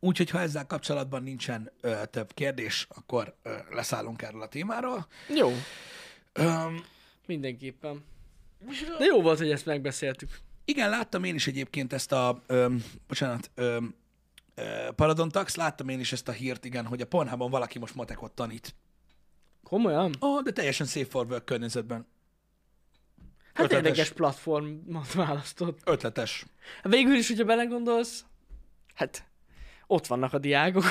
Úgyhogy 0.00 0.30
ha 0.30 0.40
ezzel 0.40 0.66
kapcsolatban 0.66 1.22
nincsen 1.22 1.70
ö, 1.80 2.02
több 2.10 2.34
kérdés, 2.34 2.86
akkor 2.90 3.34
ö, 3.42 3.56
leszállunk 3.70 4.22
erről 4.22 4.42
a 4.42 4.48
témáról. 4.48 5.06
Jó, 5.36 5.50
Öm, 6.32 6.84
mindenképpen. 7.26 8.04
De 8.98 9.04
jó 9.04 9.22
volt, 9.22 9.38
hogy 9.38 9.50
ezt 9.50 9.66
megbeszéltük. 9.66 10.38
igen, 10.64 10.90
láttam 10.90 11.24
én 11.24 11.34
is 11.34 11.46
egyébként 11.46 11.92
ezt 11.92 12.12
a, 12.12 12.42
öm, 12.46 12.84
bocsánat, 13.08 13.50
öm, 13.54 13.94
Paradontax, 14.94 15.56
láttam 15.56 15.88
én 15.88 16.00
is 16.00 16.12
ezt 16.12 16.28
a 16.28 16.32
hírt, 16.32 16.64
igen, 16.64 16.86
hogy 16.86 17.00
a 17.00 17.06
Pornhubon 17.06 17.50
valaki 17.50 17.78
most 17.78 17.94
matekot 17.94 18.32
tanít. 18.32 18.74
Komolyan? 19.62 20.14
Oh, 20.18 20.42
de 20.42 20.50
teljesen 20.52 20.86
safe 20.86 21.08
for 21.08 21.26
work 21.26 21.44
környezetben. 21.44 22.06
Hát 23.52 23.66
Ötletes. 23.66 23.88
érdekes 23.88 24.12
platformot 24.12 25.12
választott. 25.12 25.80
Ötletes. 25.84 26.46
Végül 26.82 27.16
is, 27.16 27.28
hogyha 27.28 27.44
belegondolsz, 27.44 28.24
hát 28.94 29.24
ott 29.86 30.06
vannak 30.06 30.32
a 30.32 30.38
diákok. 30.38 30.84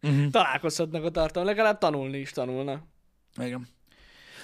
Mhm. 0.00 0.28
Találkozhatnak 0.28 1.04
a 1.04 1.10
tartalom, 1.10 1.48
legalább 1.48 1.78
tanulni 1.78 2.18
is 2.18 2.30
tanulnak. 2.30 2.84
Igen. 3.36 3.68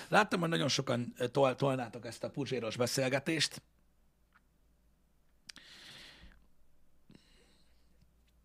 Láttam, 0.09 0.41
hogy 0.41 0.49
nagyon 0.49 0.69
sokan 0.69 1.15
tol, 1.33 1.55
tolnátok 1.55 2.07
ezt 2.07 2.25
a 2.25 2.31
puzséros 2.31 2.77
beszélgetést. 2.77 3.63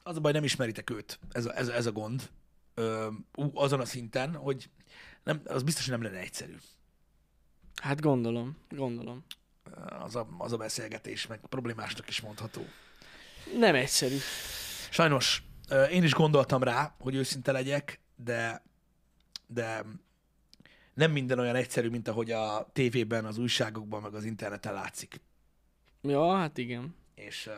Az 0.04 0.16
a 0.18 0.20
baj, 0.20 0.32
nem 0.32 0.44
ismeritek 0.44 0.90
őt. 0.90 1.20
Ez 1.32 1.46
a, 1.46 1.58
ez, 1.58 1.68
ez 1.68 1.86
a 1.86 1.92
gond. 1.92 2.30
Ö, 2.74 3.08
azon 3.54 3.80
a 3.80 3.86
szinten, 3.86 4.36
hogy 4.36 4.70
nem, 5.24 5.42
az 5.46 5.64
biztos, 5.64 5.88
hogy 5.88 6.00
nem 6.00 6.12
lenne 6.12 6.24
egyszerű. 6.24 6.56
Hát 7.82 8.02
gondolom, 8.02 8.58
gondolom. 8.70 9.26
Az 10.00 10.16
a, 10.16 10.28
az 10.38 10.52
a 10.52 10.58
beszélgetés, 10.58 11.28
meg 11.28 11.40
problémásnak 11.50 12.10
is 12.10 12.22
mondható. 12.22 12.66
Nem 13.58 13.76
egyszerű. 13.76 14.18
Sajnos 14.90 15.44
én 15.92 16.04
is 16.04 16.14
gondoltam 16.14 16.64
rá, 16.64 16.96
hogy 17.00 17.16
őszinte 17.16 17.52
legyek, 17.52 18.00
de, 18.16 18.64
de 19.48 19.86
nem 20.94 21.12
minden 21.12 21.40
olyan 21.40 21.56
egyszerű, 21.56 21.90
mint 21.90 22.08
ahogy 22.08 22.32
a 22.32 22.70
tévében, 22.74 23.26
az 23.26 23.38
újságokban, 23.38 24.02
meg 24.02 24.14
az 24.14 24.24
interneten 24.24 24.74
látszik. 24.74 25.22
Ja, 26.02 26.36
hát 26.36 26.58
igen. 26.58 26.96
És 27.16 27.50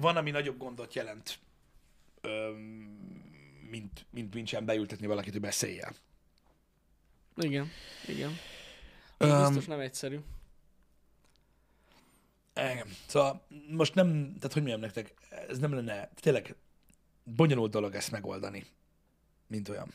van, 0.00 0.16
ami 0.16 0.30
nagyobb 0.30 0.58
gondot 0.58 0.94
jelent, 0.94 1.38
ö, 2.20 2.52
mint, 3.70 4.06
mint, 4.10 4.46
sem 4.46 4.64
beültetni 4.64 5.06
valakit, 5.06 5.32
hogy 5.32 5.40
beszéljen. 5.40 5.94
Igen, 7.36 7.70
igen. 8.06 8.38
Az 9.16 9.28
Öm, 9.28 9.46
biztos 9.46 9.66
nem 9.66 9.80
egyszerű. 9.80 10.18
Engem. 12.52 12.88
Szóval 13.06 13.46
most 13.70 13.94
nem, 13.94 14.34
tehát 14.34 14.52
hogy 14.52 14.62
mondjam 14.62 14.80
nektek, 14.80 15.14
ez 15.48 15.58
nem 15.58 15.74
lenne 15.74 16.10
tényleg 16.14 16.54
bonyolult 17.24 17.70
dolog 17.70 17.94
ezt 17.94 18.10
megoldani, 18.10 18.66
mint 19.46 19.68
olyan. 19.68 19.92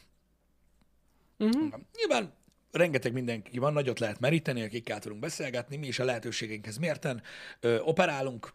Uh-huh. 1.38 1.74
Nyilván 1.98 2.34
rengeteg 2.72 3.14
mindenki 3.14 3.58
van, 3.58 3.74
nagyot 3.74 4.00
lehet 4.00 4.20
meríteni, 4.20 4.64
akikkel 4.64 5.00
tudunk 5.00 5.22
beszélgetni, 5.22 5.76
mi 5.76 5.88
is 5.88 6.00
a 6.00 6.04
lehetőségeinkhez 6.04 6.78
mérten 6.78 7.22
ö, 7.60 7.80
operálunk. 7.80 8.54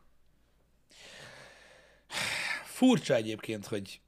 Furcsa 2.65 3.15
egyébként, 3.15 3.67
hogy, 3.67 4.01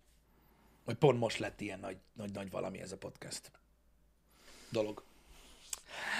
hogy 0.84 0.94
pont 0.94 1.18
most 1.18 1.38
lett 1.38 1.60
ilyen 1.60 1.80
nagy, 1.80 1.96
nagy, 2.12 2.30
nagy 2.32 2.50
valami 2.50 2.80
ez 2.80 2.92
a 2.92 2.96
podcast 2.96 3.50
dolog. 4.70 5.02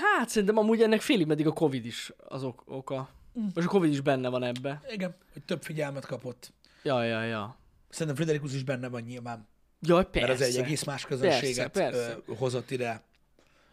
Hát 0.01 0.28
szerintem 0.28 0.57
amúgy 0.57 0.83
ennek 0.83 1.01
félig 1.01 1.26
meddig 1.26 1.47
a 1.47 1.53
Covid 1.53 1.85
is 1.87 2.12
az 2.16 2.43
ok- 2.45 2.62
oka. 2.66 3.11
Most 3.55 3.66
a 3.66 3.70
Covid 3.70 3.91
is 3.93 4.01
benne 4.01 4.28
van 4.28 4.43
ebbe. 4.43 4.83
Igen, 4.91 5.16
hogy 5.33 5.43
több 5.45 5.62
figyelmet 5.62 6.07
kapott. 6.07 6.53
Ja, 6.83 7.05
ja, 7.05 7.22
ja. 7.22 7.59
Szerintem 7.89 8.16
Friderikus 8.16 8.55
is 8.55 8.62
benne 8.62 8.89
van 8.89 9.03
nyilván, 9.03 9.49
Jaj, 9.81 10.05
persze. 10.05 10.20
mert 10.28 10.41
az 10.41 10.47
egy 10.47 10.57
egész 10.57 10.85
más 10.85 11.05
közönséget 11.05 11.70
Persze, 11.70 11.99
persze. 11.99 12.18
ö, 12.26 12.35
hozott 12.35 12.70
ide, 12.70 13.03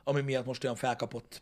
ami 0.04 0.22
miatt 0.22 0.46
most 0.46 0.64
olyan 0.64 0.76
felkapott 0.76 1.42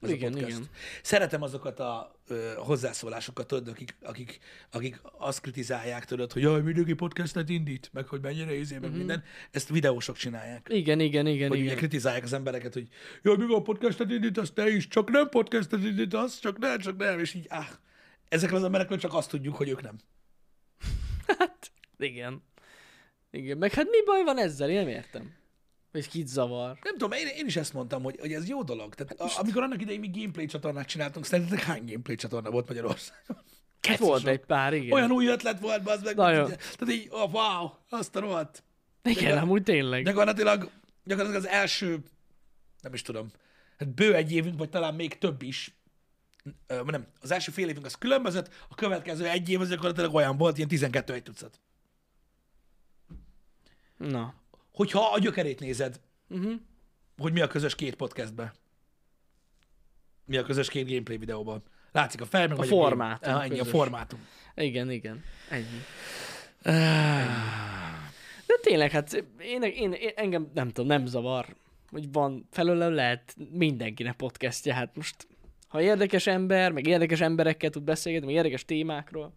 ez 0.00 0.10
Igen, 0.10 0.32
a 0.32 0.36
podcast. 0.36 0.56
igen. 0.56 0.68
Szeretem 1.02 1.42
azokat 1.42 1.80
a 1.80 2.20
ö, 2.28 2.52
hozzászólásokat, 2.56 3.46
tudod, 3.46 3.68
akik, 3.68 3.96
akik, 4.02 4.38
akik 4.70 5.00
azt 5.18 5.40
kritizálják, 5.40 6.04
tudod, 6.04 6.32
hogy 6.32 6.42
jaj, 6.42 6.62
mindenki 6.62 6.92
podcastet 6.92 7.48
indít, 7.48 7.90
meg 7.92 8.06
hogy 8.06 8.20
mennyire 8.20 8.54
izé, 8.54 8.78
meg 8.78 8.96
minden. 8.96 9.22
Ezt 9.50 9.68
videósok 9.68 10.16
csinálják. 10.16 10.66
Igen, 10.70 11.00
igen, 11.00 11.26
igen, 11.26 11.48
Hogy 11.48 11.56
ugye 11.56 11.66
igen. 11.66 11.76
kritizálják 11.76 12.24
az 12.24 12.32
embereket, 12.32 12.72
hogy 12.72 12.88
jaj, 13.22 13.36
mi 13.36 13.46
van 13.46 13.62
podcastet 13.62 14.10
indítasz, 14.10 14.50
te 14.52 14.68
is, 14.68 14.88
csak 14.88 15.10
nem 15.10 15.28
podcastet 15.28 15.82
indítasz, 15.82 16.40
csak 16.40 16.58
nem, 16.58 16.78
csak 16.78 16.96
nem, 16.96 17.18
és 17.18 17.34
így, 17.34 17.46
áh, 17.48 17.68
ezekről 18.28 18.58
az 18.58 18.64
emberekről 18.64 18.98
csak 18.98 19.14
azt 19.14 19.30
tudjuk, 19.30 19.56
hogy 19.56 19.68
ők 19.68 19.82
nem. 19.82 19.98
Igen. 21.98 22.42
Igen, 23.30 23.58
meg 23.58 23.72
hát 23.72 23.86
mi 23.90 24.02
baj 24.04 24.22
van 24.22 24.38
ezzel? 24.38 24.70
Én 24.70 24.76
nem 24.76 24.88
értem. 24.88 25.34
Vagy 25.94 26.08
kit 26.08 26.28
zavar. 26.28 26.78
Nem 26.82 26.92
tudom, 26.92 27.12
én, 27.12 27.26
én 27.26 27.46
is 27.46 27.56
ezt 27.56 27.72
mondtam, 27.72 28.02
hogy, 28.02 28.16
hogy 28.20 28.32
ez 28.32 28.48
jó 28.48 28.62
dolog. 28.62 28.94
Tehát 28.94 29.20
a, 29.20 29.40
amikor 29.40 29.62
annak 29.62 29.80
idején 29.80 30.00
mi 30.00 30.10
gameplay 30.12 30.46
csatornát 30.46 30.86
csináltunk, 30.86 31.24
szerintetek 31.24 31.64
hány 31.64 31.84
gameplay 31.84 32.16
csatorna 32.16 32.50
volt 32.50 32.68
Magyarországon? 32.68 33.36
Hát 33.80 33.98
volt 33.98 34.26
egy 34.26 34.40
pár, 34.40 34.72
igen. 34.72 34.92
Olyan 34.92 35.10
új 35.10 35.26
ötlet 35.26 35.60
volt, 35.60 35.88
az 35.88 36.02
meg. 36.02 36.16
Nagyon. 36.16 36.46
Tehát 36.46 36.90
így, 36.90 37.08
oh, 37.10 37.32
wow, 37.32 37.70
azt 37.88 38.16
a 38.16 38.20
rohadt. 38.20 38.62
Igen, 39.02 39.38
amúgy 39.38 39.62
tényleg. 39.62 40.04
Gyakorlatilag, 40.04 40.70
gyakorlatilag 41.04 41.44
az 41.44 41.50
első, 41.50 41.98
nem 42.80 42.94
is 42.94 43.02
tudom, 43.02 43.28
hát 43.78 43.88
bő 43.88 44.14
egy 44.14 44.32
évünk, 44.32 44.58
vagy 44.58 44.70
talán 44.70 44.94
még 44.94 45.18
több 45.18 45.42
is, 45.42 45.74
ö, 46.66 46.82
nem, 46.82 47.06
az 47.20 47.30
első 47.30 47.52
fél 47.52 47.68
évünk 47.68 47.86
az 47.86 47.94
különbözött, 47.94 48.48
a 48.68 48.74
következő 48.74 49.26
egy 49.26 49.48
év 49.48 49.60
az 49.60 49.68
gyakorlatilag 49.68 50.14
olyan 50.14 50.36
volt, 50.36 50.56
ilyen 50.56 50.68
12 50.68 51.12
egy 51.12 51.22
tucat. 51.22 51.60
Na. 53.96 54.42
Hogyha 54.74 55.00
a 55.12 55.18
gyökerét 55.18 55.60
nézed, 55.60 56.00
Uh-huh. 56.28 56.52
hogy 57.18 57.32
mi 57.32 57.40
a 57.40 57.46
közös 57.46 57.74
két 57.74 57.94
podcastben. 57.94 58.52
Mi 60.24 60.36
a 60.36 60.42
közös 60.42 60.68
két 60.68 60.88
gameplay 60.88 61.16
videóban. 61.16 61.62
Látszik 61.92 62.20
a 62.20 62.24
fel, 62.26 62.42
meg 62.48 62.52
A 62.52 62.56
vagy 62.56 62.68
formátum 62.68 63.18
game. 63.32 63.36
Ah, 63.36 63.44
ennyi 63.44 63.58
a 63.58 63.64
formátum. 63.64 64.26
Igen, 64.54 64.90
igen. 64.90 65.22
Ennyi. 65.50 65.80
De 68.46 68.54
tényleg, 68.62 68.90
hát 68.90 69.24
én, 69.38 69.62
én, 69.62 69.92
én, 69.92 70.12
engem 70.16 70.50
nem 70.54 70.68
tudom, 70.68 70.86
nem 70.86 71.06
zavar, 71.06 71.46
hogy 71.90 72.12
van, 72.12 72.48
felőle 72.50 72.88
lehet 72.88 73.36
mindenkinek 73.50 74.16
podcastja, 74.16 74.74
hát 74.74 74.96
most 74.96 75.26
ha 75.68 75.80
érdekes 75.82 76.26
ember, 76.26 76.72
meg 76.72 76.86
érdekes 76.86 77.20
emberekkel 77.20 77.70
tud 77.70 77.82
beszélgetni, 77.82 78.26
meg 78.26 78.34
érdekes 78.36 78.64
témákról, 78.64 79.32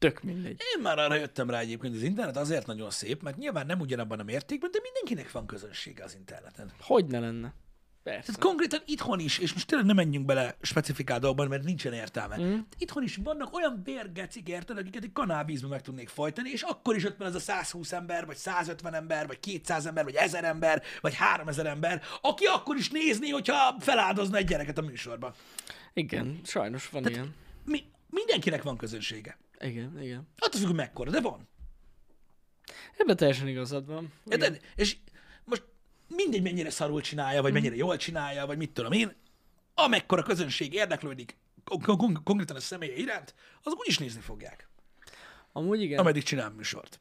tök 0.00 0.22
mindegy. 0.22 0.62
Én 0.76 0.82
már 0.82 0.98
arra 0.98 1.14
jöttem 1.14 1.50
rá 1.50 1.58
egyébként, 1.58 1.94
az 1.94 2.02
internet 2.02 2.36
azért 2.36 2.66
nagyon 2.66 2.90
szép, 2.90 3.22
mert 3.22 3.36
nyilván 3.36 3.66
nem 3.66 3.80
ugyanabban 3.80 4.18
a 4.18 4.22
mértékben, 4.22 4.70
de 4.70 4.78
mindenkinek 4.82 5.32
van 5.32 5.46
közönsége 5.46 6.04
az 6.04 6.14
interneten. 6.14 6.72
Hogy 6.80 7.06
ne 7.06 7.18
lenne? 7.18 7.54
Persze. 8.02 8.26
Tehát 8.26 8.40
konkrétan 8.40 8.80
itthon 8.86 9.18
is, 9.18 9.38
és 9.38 9.52
most 9.52 9.66
tényleg 9.66 9.86
nem 9.86 9.96
menjünk 9.96 10.26
bele 10.26 10.56
specifikál 10.60 11.18
dolgokban, 11.18 11.48
mert 11.48 11.64
nincsen 11.64 11.92
értelme. 11.92 12.38
Mm. 12.38 12.58
Itthon 12.78 13.02
is 13.02 13.16
vannak 13.16 13.54
olyan 13.54 13.80
bérgecik, 13.84 14.48
érted, 14.48 14.78
akiket 14.78 15.04
egy 15.04 15.12
kanálvízbe 15.12 15.68
meg 15.68 15.82
tudnék 15.82 16.08
folytani, 16.08 16.50
és 16.50 16.62
akkor 16.62 16.96
is 16.96 17.04
ott 17.04 17.16
van 17.16 17.28
az 17.28 17.34
a 17.34 17.38
120 17.38 17.92
ember, 17.92 18.26
vagy 18.26 18.36
150 18.36 18.94
ember, 18.94 19.26
vagy 19.26 19.40
200 19.40 19.86
ember, 19.86 20.04
vagy 20.04 20.14
1000 20.14 20.44
ember, 20.44 20.82
vagy 21.00 21.14
3000 21.14 21.66
ember, 21.66 22.02
aki 22.20 22.44
akkor 22.44 22.76
is 22.76 22.90
nézni, 22.90 23.30
hogyha 23.30 23.76
feláldozna 23.78 24.36
egy 24.36 24.46
gyereket 24.46 24.78
a 24.78 24.82
műsorba. 24.82 25.34
Igen, 25.92 26.40
sajnos 26.44 26.88
van 26.88 27.02
Tehát... 27.02 27.16
ilyen. 27.18 27.34
Mi, 27.64 27.84
mindenkinek 28.10 28.62
van 28.62 28.76
közönsége. 28.76 29.38
Igen, 29.60 30.02
igen. 30.02 30.28
Attól 30.38 30.60
függ, 30.60 30.74
mekkora, 30.74 31.10
de 31.10 31.20
van. 31.20 31.48
Ebben 32.96 33.16
teljesen 33.16 33.48
igazad 33.48 33.86
van. 33.86 34.12
Igen. 34.26 34.40
Érted? 34.40 34.60
És 34.76 34.96
most 35.44 35.64
mindegy, 36.08 36.42
mennyire 36.42 36.70
szarul 36.70 37.00
csinálja, 37.00 37.42
vagy 37.42 37.52
mennyire 37.52 37.76
jól 37.76 37.96
csinálja, 37.96 38.46
vagy 38.46 38.56
mit 38.56 38.70
tudom 38.70 38.92
én, 38.92 39.16
amekkora 39.74 40.22
közönség 40.22 40.72
érdeklődik 40.74 41.36
kon- 41.64 41.96
kon- 41.96 42.22
konkrétan 42.22 42.56
a 42.56 42.60
személye 42.60 42.96
iránt, 42.96 43.34
az 43.62 43.72
úgyis 43.72 43.98
nézni 43.98 44.20
fogják, 44.20 44.68
Amúgy 45.52 45.82
igen. 45.82 45.98
ameddig 45.98 46.22
csinál 46.22 46.50
műsort. 46.50 47.00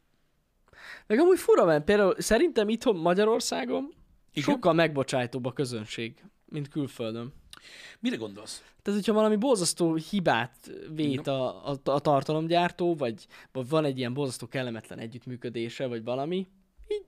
Meg 1.07 1.19
amúgy 1.19 1.39
fura, 1.39 1.65
mert 1.65 1.83
például 1.83 2.15
szerintem 2.17 2.69
itthon 2.69 2.95
Magyarországon 2.95 3.93
igen? 4.31 4.53
sokkal 4.53 4.73
megbocsájtóbb 4.73 5.45
a 5.45 5.53
közönség, 5.53 6.23
mint 6.45 6.67
külföldön. 6.67 7.33
Mire 7.99 8.15
gondolsz? 8.15 8.63
Tehát, 8.81 8.99
hogyha 8.99 9.13
valami 9.13 9.35
borzasztó 9.35 9.95
hibát 9.95 10.71
vét 10.93 11.27
a, 11.27 11.69
a, 11.71 11.79
a 11.83 11.99
tartalomgyártó, 11.99 12.95
vagy, 12.95 13.25
vagy 13.51 13.69
van 13.69 13.85
egy 13.85 13.97
ilyen 13.97 14.13
borzasztó 14.13 14.47
kellemetlen 14.47 14.99
együttműködése, 14.99 15.87
vagy 15.87 16.03
valami, 16.03 16.47
így 16.87 17.05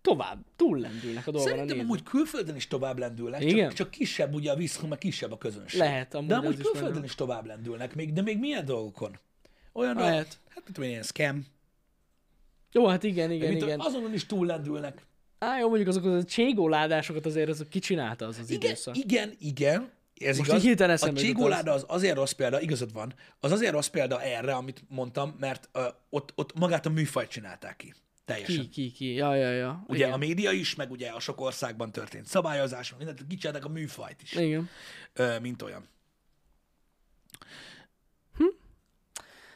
tovább, 0.00 0.44
túllendülnek 0.56 1.26
a 1.26 1.30
dolgon 1.30 1.40
a 1.40 1.54
Szerintem 1.54 1.76
nézők. 1.76 1.90
amúgy 1.90 2.02
külföldön 2.02 2.56
is 2.56 2.66
tovább 2.66 2.98
lendülnek, 2.98 3.42
Igen? 3.42 3.68
csak, 3.68 3.76
csak 3.76 3.90
kisebb 3.90 4.34
ugye 4.34 4.50
a 4.52 4.56
visszhang, 4.56 4.88
meg 4.88 4.98
kisebb 4.98 5.32
a 5.32 5.38
közönség. 5.38 5.80
Lehet, 5.80 6.14
amúgy 6.14 6.28
de 6.28 6.34
amúgy 6.36 6.58
is 6.58 6.64
külföldön 6.64 6.92
benne. 6.92 7.04
is 7.04 7.14
tovább 7.14 7.46
lendülnek, 7.46 7.94
még, 7.94 8.12
de 8.12 8.22
még 8.22 8.38
milyen 8.38 8.64
dolgokon? 8.64 9.18
Olyan, 9.72 9.96
Lehet. 9.96 10.38
hát 10.48 10.64
mit 10.64 10.74
tudom 10.74 10.82
én, 10.84 10.90
ilyen 10.90 11.02
scam, 11.02 11.44
Jó, 12.72 12.86
hát 12.86 13.02
igen, 13.02 13.30
igen, 13.30 13.48
mit 13.48 13.58
tudom, 13.58 13.74
igen. 13.74 13.86
azonon 13.86 14.12
is 14.14 14.26
túl 14.26 14.46
lendülnek. 14.46 15.06
Á, 15.38 15.58
jó, 15.58 15.68
mondjuk 15.68 15.88
azokat 15.88 16.22
a 16.22 16.24
cségóládásokat 16.24 17.26
azért 17.26 17.48
azok 17.48 17.68
kicsinálta 17.68 18.26
az 18.26 18.38
az 18.38 18.50
Igen, 18.50 18.70
időszak. 18.70 18.96
igen, 18.96 19.34
igen. 19.38 19.90
Ez 20.14 20.38
Most 20.38 20.50
igaz. 20.50 20.64
így 20.64 20.82
a 20.82 21.12
cségóláda 21.12 21.72
az 21.72 21.84
azért 21.88 22.16
rossz 22.16 22.32
példa, 22.32 22.60
igazad 22.60 22.92
van, 22.92 23.14
az 23.40 23.52
azért 23.52 23.72
rossz 23.72 23.86
példa 23.86 24.22
erre, 24.22 24.54
amit 24.54 24.82
mondtam, 24.88 25.36
mert 25.38 25.68
uh, 25.74 25.82
ott, 26.10 26.32
ott 26.34 26.58
magát 26.58 26.86
a 26.86 26.90
műfajt 26.90 27.30
csinálták 27.30 27.76
ki. 27.76 27.94
Teljesen. 28.24 28.56
Ki, 28.56 28.68
ki, 28.68 28.90
ki. 28.90 29.14
Ja, 29.14 29.34
ja, 29.34 29.50
ja. 29.50 29.84
Ugye 29.86 29.98
igen. 29.98 30.12
a 30.12 30.16
média 30.16 30.50
is, 30.50 30.74
meg 30.74 30.90
ugye 30.90 31.08
a 31.08 31.20
sok 31.20 31.40
országban 31.40 31.92
történt 31.92 32.26
szabályozás, 32.26 32.90
meg 32.90 32.98
mindent, 32.98 33.26
kicsinálták 33.28 33.64
a 33.64 33.68
műfajt 33.68 34.22
is, 34.22 34.32
Igen. 34.32 34.68
ö, 35.12 35.38
mint 35.38 35.62
olyan. 35.62 35.88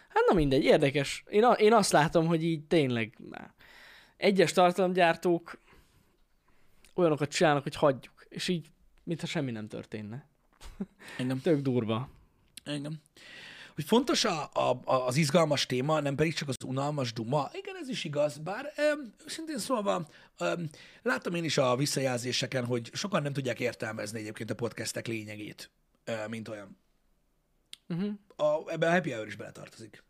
Hát 0.09 0.25
na 0.29 0.35
mindegy, 0.35 0.65
érdekes. 0.65 1.25
Én, 1.29 1.45
a, 1.45 1.53
én 1.53 1.73
azt 1.73 1.93
látom, 1.93 2.27
hogy 2.27 2.45
így 2.45 2.63
tényleg 2.63 3.19
egyes 4.17 4.53
tartalomgyártók 4.53 5.61
olyanokat 6.95 7.31
csinálnak, 7.31 7.63
hogy 7.63 7.75
hagyjuk. 7.75 8.27
És 8.29 8.49
így, 8.49 8.71
mintha 9.05 9.27
semmi 9.27 9.51
nem 9.51 9.69
történne. 9.69 10.29
Engem. 11.19 11.41
Tök 11.41 11.61
durva. 11.61 12.09
Engem. 12.65 13.01
Hogy 13.75 13.85
fontos 13.85 14.25
a, 14.25 14.51
a, 14.53 14.81
az 14.85 15.17
izgalmas 15.17 15.67
téma, 15.67 16.01
nem 16.01 16.15
pedig 16.15 16.35
csak 16.35 16.49
az 16.49 16.57
unalmas 16.65 17.13
duma. 17.13 17.51
Igen, 17.53 17.77
ez 17.77 17.89
is 17.89 18.05
igaz, 18.05 18.39
bár 18.39 18.73
öm, 18.77 19.15
őszintén 19.25 19.59
szólva 19.59 20.09
öm, 20.39 20.69
láttam 21.03 21.35
én 21.35 21.45
is 21.45 21.59
a 21.59 21.77
visszajelzéseken, 21.77 22.65
hogy 22.65 22.91
sokan 22.93 23.23
nem 23.23 23.33
tudják 23.33 23.61
értelmezni 23.61 24.19
egyébként 24.19 24.51
a 24.51 24.55
podcastek 24.55 25.07
lényegét, 25.07 25.71
ö, 26.05 26.27
mint 26.29 26.49
olyan. 26.49 26.77
Uh-huh. 27.89 28.13
A, 28.37 28.71
ebben 28.71 28.89
a 28.89 28.93
happy 28.93 29.11
hour 29.11 29.27
is 29.27 29.37
beletartozik. 29.37 30.03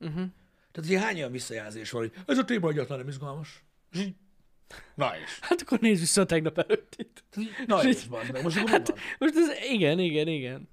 Uh-huh. 0.00 0.26
Tehát 0.72 0.90
ugye 0.90 1.00
hány 1.00 1.16
olyan 1.16 1.32
visszajelzés 1.32 1.90
van, 1.90 2.00
hogy 2.00 2.12
ez 2.26 2.38
a 2.38 2.44
téma 2.44 2.68
egyáltalán 2.68 2.98
nem 2.98 3.08
izgalmas. 3.08 3.62
És 3.92 3.98
így, 3.98 4.14
na 4.94 5.12
és. 5.24 5.38
Hát 5.40 5.60
akkor 5.60 5.78
nézd 5.78 6.00
vissza 6.00 6.20
a 6.20 6.26
tegnap 6.26 6.58
előttit. 6.58 7.24
Na 7.66 7.82
és, 7.84 8.04
van, 8.08 8.26
meg 8.32 8.42
most 8.42 8.56
akkor 8.56 8.70
hát, 8.70 8.88
van. 8.88 8.98
Most 9.18 9.36
ez, 9.36 9.70
igen, 9.70 9.98
igen, 9.98 10.28
igen. 10.28 10.68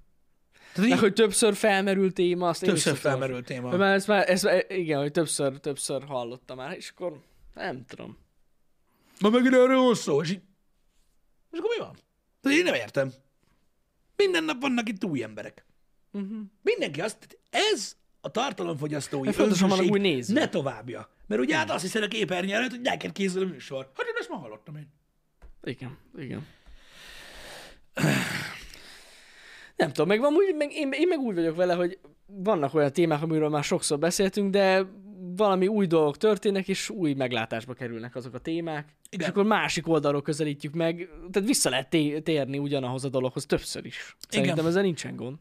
Tehát 0.72 0.90
így, 0.90 0.98
hogy 0.98 1.12
többször 1.12 1.54
felmerült 1.54 2.14
téma, 2.14 2.48
azt 2.48 2.64
többször 2.64 2.96
felmerült 2.96 3.44
téma. 3.44 3.76
Már 3.76 3.94
ezt 3.94 4.06
már, 4.06 4.30
ezt, 4.30 4.48
igen, 4.68 5.00
hogy 5.00 5.10
többször, 5.12 5.58
többször 5.60 6.04
hallottam 6.04 6.56
már, 6.56 6.76
és 6.76 6.92
akkor 6.94 7.20
nem 7.54 7.84
tudom. 7.86 8.18
Ma 9.20 9.28
megint 9.28 9.54
erről 9.54 9.80
van 9.80 9.94
szó, 9.94 10.22
és 10.22 10.30
így, 10.30 10.40
és 11.52 11.58
akkor 11.58 11.70
mi 11.78 11.84
van? 11.84 11.96
Tehát 12.40 12.58
én 12.58 12.64
nem 12.64 12.74
értem. 12.74 13.12
Minden 14.16 14.44
nap 14.44 14.60
vannak 14.60 14.88
itt 14.88 15.04
új 15.04 15.22
emberek. 15.22 15.66
Uh-huh. 16.12 16.38
Mindenki 16.62 17.00
azt, 17.00 17.38
ez 17.50 17.96
a 18.20 18.30
tartalomfogyasztói 18.30 19.24
Mert 19.24 19.36
vannak 19.36 19.60
önzőség 19.60 19.90
új 19.90 19.98
nézők. 19.98 20.36
ne 20.36 20.48
továbbja. 20.48 21.10
Mert 21.26 21.40
ugye 21.40 21.56
hát 21.56 21.70
azt 21.70 21.82
hiszed 21.82 22.02
a 22.02 22.08
képernyőn 22.08 22.54
előtt, 22.54 22.70
hogy 22.70 22.80
neked 22.80 23.12
készül 23.12 23.42
a 23.42 23.46
műsor. 23.46 23.90
Hát 23.96 24.06
én 24.06 24.14
ezt 24.18 24.28
már 24.28 24.40
hallottam 24.40 24.76
én. 24.76 24.92
Igen, 25.62 25.98
igen. 26.16 26.46
Nem 29.76 29.88
tudom, 29.88 30.08
meg 30.08 30.20
van 30.20 30.32
úgy, 30.32 30.54
meg 30.54 30.72
én, 30.72 30.90
én 30.92 31.08
meg 31.08 31.18
úgy 31.18 31.34
vagyok 31.34 31.56
vele, 31.56 31.74
hogy 31.74 31.98
vannak 32.26 32.74
olyan 32.74 32.92
témák, 32.92 33.22
amiről 33.22 33.48
már 33.48 33.64
sokszor 33.64 33.98
beszéltünk, 33.98 34.50
de 34.50 34.86
valami 35.36 35.66
új 35.66 35.86
dolgok 35.86 36.16
történnek, 36.16 36.68
és 36.68 36.90
új 36.90 37.12
meglátásba 37.12 37.74
kerülnek 37.74 38.14
azok 38.14 38.34
a 38.34 38.38
témák. 38.38 38.84
Igen. 38.84 38.96
Igen. 39.10 39.20
És 39.20 39.26
akkor 39.26 39.44
másik 39.44 39.88
oldalról 39.88 40.22
közelítjük 40.22 40.74
meg, 40.74 41.08
tehát 41.30 41.48
vissza 41.48 41.70
lehet 41.70 41.88
té- 41.88 42.22
térni 42.22 42.58
ugyanahoz 42.58 43.04
a 43.04 43.08
dologhoz 43.08 43.46
többször 43.46 43.84
is. 43.84 44.16
Szerintem 44.28 44.56
Igen. 44.56 44.68
ezzel 44.68 44.82
nincsen 44.82 45.16
gond. 45.16 45.36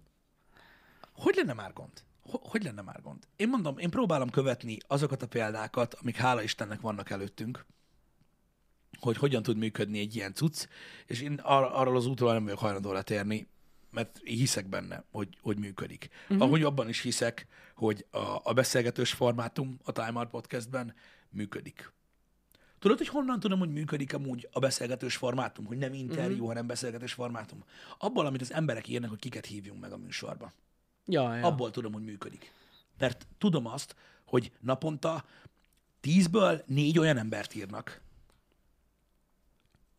Hogy 1.13 1.36
lenne 1.36 1.53
már 1.53 1.73
gond? 1.73 1.91
Ho- 2.30 2.41
Hogy 2.43 2.63
lenne 2.63 2.82
már 2.82 3.01
gond? 3.01 3.28
Én 3.36 3.49
mondom, 3.49 3.78
én 3.78 3.89
próbálom 3.89 4.30
követni 4.30 4.78
azokat 4.88 5.21
a 5.21 5.28
példákat, 5.28 5.93
amik 5.93 6.15
hála 6.15 6.41
Istennek 6.41 6.82
vannak 6.82 7.09
előttünk, 7.09 7.65
hogy 8.99 9.17
hogyan 9.17 9.43
tud 9.43 9.57
működni 9.57 9.99
egy 9.99 10.15
ilyen 10.15 10.34
cucc, 10.34 10.67
és 11.05 11.21
én 11.21 11.34
ar- 11.34 11.73
arról 11.73 11.95
az 11.95 12.05
útról 12.05 12.34
nem 12.34 12.43
vagyok 12.43 12.59
hajlandó 12.59 12.91
letérni, 12.91 13.47
mert 13.91 14.19
hiszek 14.23 14.67
benne, 14.67 15.03
hogy, 15.11 15.38
hogy 15.41 15.57
működik. 15.57 16.09
Uh-huh. 16.23 16.41
Ahogy 16.41 16.63
abban 16.63 16.89
is 16.89 17.01
hiszek, 17.01 17.47
hogy 17.76 18.05
a, 18.11 18.39
a 18.43 18.53
beszélgetős 18.53 19.11
formátum 19.11 19.80
a 19.84 19.91
Time 19.91 20.13
Out 20.13 20.30
Podcastben 20.30 20.95
működik. 21.30 21.93
Tudod, 22.80 22.97
hogy 22.97 23.07
honnan 23.07 23.39
tudom, 23.39 23.59
hogy 23.59 23.71
működik 23.71 24.13
amúgy 24.13 24.47
a 24.51 24.59
beszélgetős 24.59 25.15
formátum, 25.15 25.65
hogy 25.65 25.78
nem 25.78 25.93
interjú, 25.93 26.32
uh-huh. 26.34 26.47
hanem 26.47 26.67
beszélgetős 26.67 27.13
formátum? 27.13 27.63
Abból, 27.97 28.26
amit 28.26 28.41
az 28.41 28.53
emberek 28.53 28.88
írnak, 28.88 29.09
hogy 29.09 29.19
kiket 29.19 29.45
hívjunk 29.45 29.82
meg 29.82 29.91
a 29.91 29.97
műsorba. 29.97 30.53
Ja, 31.06 31.36
ja. 31.36 31.45
Abból 31.45 31.72
tudom, 31.72 31.93
hogy 31.93 32.03
működik. 32.03 32.51
Mert 32.97 33.28
tudom 33.38 33.66
azt, 33.66 33.95
hogy 34.26 34.51
naponta 34.60 35.26
tízből 35.99 36.64
négy 36.66 36.99
olyan 36.99 37.18
embert 37.18 37.56
írnak, 37.56 38.01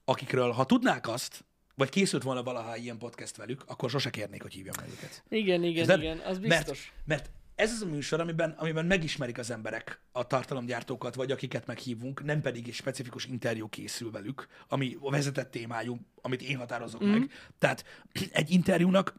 akikről, 0.05 0.51
ha 0.51 0.65
tudnák 0.65 1.09
azt, 1.09 1.45
vagy 1.75 1.89
készült 1.89 2.23
volna 2.23 2.43
valaha 2.43 2.77
ilyen 2.77 2.99
podcast 2.99 3.37
velük, 3.37 3.63
akkor 3.67 3.91
sose 3.91 4.11
kérnék, 4.11 4.43
hogy 4.43 4.53
hívjam 4.53 4.75
meg 4.81 4.89
őket. 4.89 5.23
Igen, 5.29 5.63
igen, 5.63 5.83
Érted? 5.83 6.01
igen, 6.01 6.19
az 6.19 6.39
Mert, 6.39 6.65
biztos. 6.65 6.93
mert 7.05 7.31
ez 7.55 7.73
az 7.73 7.83
a 7.83 7.87
műsor, 7.87 8.21
amiben, 8.21 8.51
amiben 8.51 8.87
megismerik 8.87 9.39
az 9.39 9.51
emberek 9.51 10.01
a 10.13 10.27
tartalomgyártókat, 10.27 11.15
vagy 11.15 11.31
akiket 11.31 11.67
meghívunk, 11.67 12.25
nem 12.25 12.41
pedig 12.41 12.69
egy 12.69 12.75
specifikus 12.75 13.25
interjú 13.25 13.69
készül 13.69 14.11
velük, 14.11 14.49
ami 14.69 14.97
a 15.01 15.11
vezetett 15.11 15.51
témájú, 15.51 15.99
amit 16.23 16.43
én 16.43 16.57
határozok 16.57 17.05
mm. 17.05 17.09
meg. 17.09 17.31
Tehát 17.59 17.85
egy 18.33 18.51
interjúnak 18.51 19.15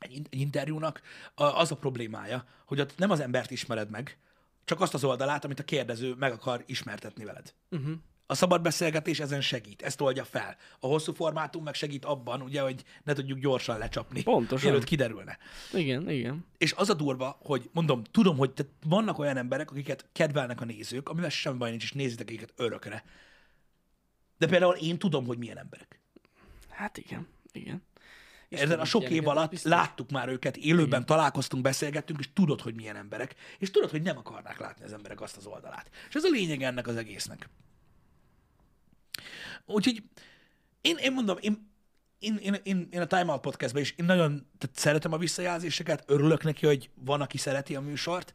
egy, 0.00 0.12
in- 0.12 0.28
egy 0.30 0.40
interjúnak 0.40 1.00
az 1.34 1.70
a 1.70 1.76
problémája, 1.76 2.44
hogy 2.66 2.80
ott 2.80 2.96
nem 2.96 3.10
az 3.10 3.20
embert 3.20 3.50
ismered 3.50 3.90
meg, 3.90 4.18
csak 4.64 4.80
azt 4.80 4.94
az 4.94 5.04
oldalát, 5.04 5.44
amit 5.44 5.60
a 5.60 5.64
kérdező 5.64 6.14
meg 6.14 6.32
akar 6.32 6.62
ismertetni 6.66 7.24
veled. 7.24 7.54
Uh-huh. 7.70 7.92
A 8.26 8.34
szabad 8.34 8.62
beszélgetés 8.62 9.20
ezen 9.20 9.40
segít, 9.40 9.82
ezt 9.82 10.00
oldja 10.00 10.24
fel. 10.24 10.56
A 10.80 10.86
hosszú 10.86 11.12
formátum 11.12 11.62
meg 11.62 11.74
segít 11.74 12.04
abban, 12.04 12.42
ugye, 12.42 12.60
hogy 12.60 12.84
ne 13.04 13.12
tudjuk 13.12 13.38
gyorsan 13.38 13.78
lecsapni, 13.78 14.22
Pontosan. 14.22 14.68
mielőtt 14.70 14.88
kiderülne. 14.88 15.38
Igen, 15.72 16.10
igen. 16.10 16.46
És 16.58 16.72
az 16.72 16.90
a 16.90 16.94
durva, 16.94 17.38
hogy 17.42 17.70
mondom, 17.72 18.02
tudom, 18.04 18.36
hogy 18.36 18.50
tehát 18.50 18.72
vannak 18.86 19.18
olyan 19.18 19.36
emberek, 19.36 19.70
akiket 19.70 20.08
kedvelnek 20.12 20.60
a 20.60 20.64
nézők, 20.64 21.08
amivel 21.08 21.30
semmi 21.30 21.58
baj 21.58 21.70
nincs, 21.70 21.82
és 21.82 21.92
nézitek 21.92 22.30
őket 22.30 22.52
örökre. 22.56 23.04
De 24.38 24.46
például 24.46 24.74
én 24.74 24.98
tudom, 24.98 25.26
hogy 25.26 25.38
milyen 25.38 25.58
emberek. 25.58 26.00
Hát 26.68 26.96
igen, 26.98 27.26
igen. 27.52 27.82
Ezen 28.50 28.80
a 28.80 28.84
sok 28.84 29.10
év 29.10 29.28
alatt 29.28 29.50
biztos. 29.50 29.70
láttuk 29.70 30.10
már 30.10 30.28
őket, 30.28 30.56
élőben 30.56 31.06
találkoztunk, 31.06 31.62
beszélgettünk, 31.62 32.18
és 32.18 32.32
tudod, 32.32 32.60
hogy 32.60 32.74
milyen 32.74 32.96
emberek. 32.96 33.34
És 33.58 33.70
tudod, 33.70 33.90
hogy 33.90 34.02
nem 34.02 34.16
akarnák 34.16 34.58
látni 34.58 34.84
az 34.84 34.92
emberek 34.92 35.20
azt 35.20 35.36
az 35.36 35.46
oldalát. 35.46 35.90
És 36.08 36.14
ez 36.14 36.24
a 36.24 36.28
lényeg 36.30 36.62
ennek 36.62 36.86
az 36.86 36.96
egésznek. 36.96 37.48
Úgyhogy 39.66 40.02
én, 40.80 40.96
én 40.96 41.12
mondom, 41.12 41.36
én, 41.40 41.70
én, 42.18 42.36
én, 42.36 42.56
én, 42.62 42.88
én 42.90 43.00
a 43.00 43.06
Time 43.06 43.32
Out 43.32 43.40
podcastben 43.40 43.82
is 43.82 43.94
én 43.96 44.04
nagyon 44.04 44.46
tehát 44.58 44.78
szeretem 44.78 45.12
a 45.12 45.18
visszajelzéseket, 45.18 46.04
örülök 46.06 46.42
neki, 46.42 46.66
hogy 46.66 46.90
van, 46.94 47.20
aki 47.20 47.38
szereti 47.38 47.76
a 47.76 47.80
műsort, 47.80 48.32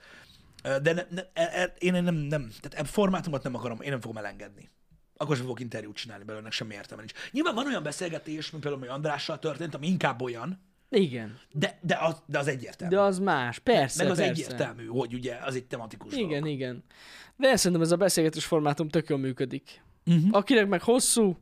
de 0.62 0.94
ne, 0.94 1.04
ne, 1.10 1.22
e, 1.34 1.62
e, 1.62 1.74
én 1.78 2.04
nem, 2.04 2.16
nem, 2.16 2.52
tehát 2.62 2.74
e 2.74 2.84
formátumot 2.84 3.44
nem 3.44 3.56
akarom, 3.56 3.82
én 3.82 3.90
nem 3.90 4.02
fogom 4.02 4.18
elengedni. 4.18 4.70
Akkor 5.18 5.36
sem 5.36 5.46
fogok 5.46 5.60
interjút 5.60 5.96
csinálni 5.96 6.24
belőle, 6.24 6.50
semmi 6.50 6.74
értelme 6.74 7.04
nincs. 7.04 7.30
Nyilván 7.32 7.56
van 7.56 7.66
olyan 7.66 7.84
beszélgetés, 7.84 8.52
mint 8.52 8.64
például, 8.64 8.84
hogy 8.86 8.96
Andrással 8.96 9.40
történt, 9.40 9.76
ami 9.76 9.88
inkább 9.88 10.22
olyan, 10.22 10.60
Igen. 10.90 11.40
de, 11.52 11.78
de, 11.82 11.98
az, 12.02 12.22
de 12.26 12.40
az 12.40 12.48
egyértelmű. 12.48 12.96
De 12.96 13.02
az 13.02 13.20
más, 13.20 13.60
persze, 13.60 14.04
Meg 14.04 14.12
az 14.12 14.18
persze. 14.18 14.32
egyértelmű, 14.32 14.86
hogy 14.86 15.14
ugye 15.14 15.36
az 15.36 15.56
egy 15.56 15.66
tematikus 15.66 16.14
Igen, 16.14 16.28
dolog. 16.30 16.48
igen. 16.48 16.84
De 17.38 17.56
szerintem 17.56 17.82
ez 17.82 17.92
a 17.92 17.96
beszélgetős 17.96 18.46
formátum 18.46 18.90
tök 18.90 19.10
jól 19.10 19.20
működik. 19.20 19.82
Uh-huh. 20.06 20.28
Akinek 20.32 20.68
meg 20.68 20.82
hosszú, 20.82 21.38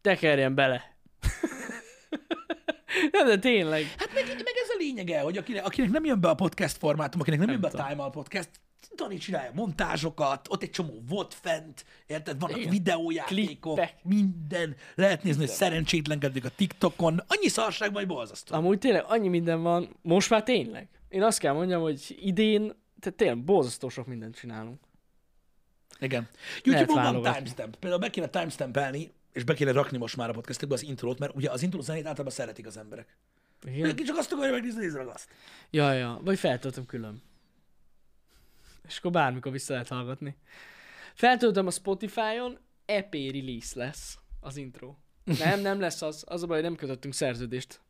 tekerjen 0.00 0.54
bele. 0.54 0.96
Nem, 3.12 3.26
de 3.26 3.38
tényleg. 3.38 3.82
Hát 3.98 4.14
meg, 4.14 4.24
meg 4.26 4.54
ez 4.62 4.68
a 4.68 4.76
lényege, 4.78 5.20
hogy 5.20 5.36
akinek, 5.36 5.66
akinek 5.66 5.90
nem 5.90 6.04
jön 6.04 6.20
be 6.20 6.28
a 6.28 6.34
podcast 6.34 6.76
formátum, 6.76 7.20
akinek 7.20 7.38
nem, 7.38 7.48
Nem 7.48 7.60
jön 7.60 7.70
be 7.72 7.82
a. 7.82 7.88
Time 7.88 8.02
Out 8.02 8.12
podcast, 8.12 8.50
Dani 8.96 9.16
csinálja 9.16 9.50
montázsokat, 9.54 10.46
ott 10.50 10.62
egy 10.62 10.70
csomó 10.70 11.02
volt 11.08 11.34
fent, 11.34 11.84
érted? 12.06 12.40
Vannak 12.40 12.58
Igen. 12.58 12.70
videójátékok, 12.70 13.74
Klippek. 13.74 13.94
minden. 14.02 14.76
Lehet 14.94 15.22
nézni, 15.22 15.40
hogy 15.40 15.54
szerencsétlenkedik 15.54 16.44
a 16.44 16.48
TikTokon. 16.48 17.22
Annyi 17.26 17.48
szarság 17.48 17.92
vagy 17.92 18.06
borzasztó. 18.06 18.54
Amúgy 18.54 18.78
tényleg 18.78 19.04
annyi 19.06 19.28
minden 19.28 19.62
van, 19.62 19.96
most 20.02 20.30
már 20.30 20.42
tényleg. 20.42 20.88
Én 21.08 21.22
azt 21.22 21.38
kell 21.38 21.52
mondjam, 21.52 21.82
hogy 21.82 22.16
idén, 22.20 22.60
tehát 23.00 23.18
tényleg 23.18 23.44
borzasztó 23.44 23.88
sok 23.88 24.06
mindent 24.06 24.36
csinálunk. 24.36 24.80
Igen. 26.00 26.28
YouTube-on 26.62 27.20
van 27.22 27.34
timestamp. 27.34 27.76
Például 27.76 28.00
be 28.00 28.10
kéne 28.10 28.26
timestampelni, 28.26 29.12
és 29.32 29.44
be 29.44 29.54
kéne 29.54 29.72
rakni 29.72 29.98
most 29.98 30.16
már 30.16 30.28
a 30.28 30.32
podcastekbe 30.32 30.74
az 30.74 30.82
intrót, 30.82 31.18
mert 31.18 31.34
ugye 31.34 31.50
az 31.50 31.62
intro 31.62 31.80
zenét 31.80 32.06
általában 32.06 32.32
szeretik 32.32 32.66
az 32.66 32.76
emberek. 32.76 33.16
Igen? 33.62 33.74
Mindenki 33.74 34.02
csak 34.02 34.16
azt 34.16 34.32
akarja 34.32 34.52
megnézni, 34.52 34.80
nézd 34.80 34.96
meg 34.96 35.06
azt. 35.06 35.28
Ja, 35.70 35.92
ja, 35.92 36.20
vagy 36.24 36.38
feltöltöm 36.38 36.86
külön. 36.86 37.22
És 38.88 38.98
akkor 38.98 39.10
bármikor 39.10 39.52
vissza 39.52 39.72
lehet 39.72 39.88
hallgatni. 39.88 40.36
Feltöltöm 41.14 41.66
a 41.66 41.70
Spotify-on, 41.70 42.58
EP 42.86 43.14
release 43.14 43.78
lesz 43.78 44.18
az 44.40 44.56
intro. 44.56 44.94
Nem, 45.24 45.60
nem 45.60 45.80
lesz 45.80 46.02
az. 46.02 46.24
Az 46.26 46.42
a 46.42 46.46
baj, 46.46 46.56
hogy 46.56 46.66
nem 46.66 46.76
kötöttünk 46.76 47.14
szerződést 47.14 47.80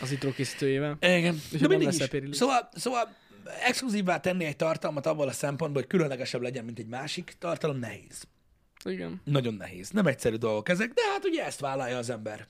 az 0.00 0.10
intro 0.10 0.32
készítőjével. 0.32 0.96
Igen. 1.00 1.22
nem 1.50 1.60
De 1.60 1.68
mindig 1.68 1.86
lesz 1.86 1.96
is. 1.96 2.00
epirilis. 2.00 2.36
Szóval, 2.36 2.68
szóval 2.72 3.16
exkluzívvá 3.44 4.20
tenni 4.20 4.44
egy 4.44 4.56
tartalmat 4.56 5.06
abból 5.06 5.28
a 5.28 5.32
szempontból, 5.32 5.82
hogy 5.82 5.90
különlegesebb 5.90 6.40
legyen, 6.42 6.64
mint 6.64 6.78
egy 6.78 6.86
másik 6.86 7.34
tartalom, 7.38 7.78
nehéz. 7.78 8.24
Igen. 8.84 9.20
Nagyon 9.24 9.54
nehéz. 9.54 9.90
Nem 9.90 10.06
egyszerű 10.06 10.36
dolgok 10.36 10.68
ezek, 10.68 10.92
de 10.92 11.02
hát 11.12 11.24
ugye 11.24 11.44
ezt 11.44 11.60
vállalja 11.60 11.98
az 11.98 12.10
ember. 12.10 12.48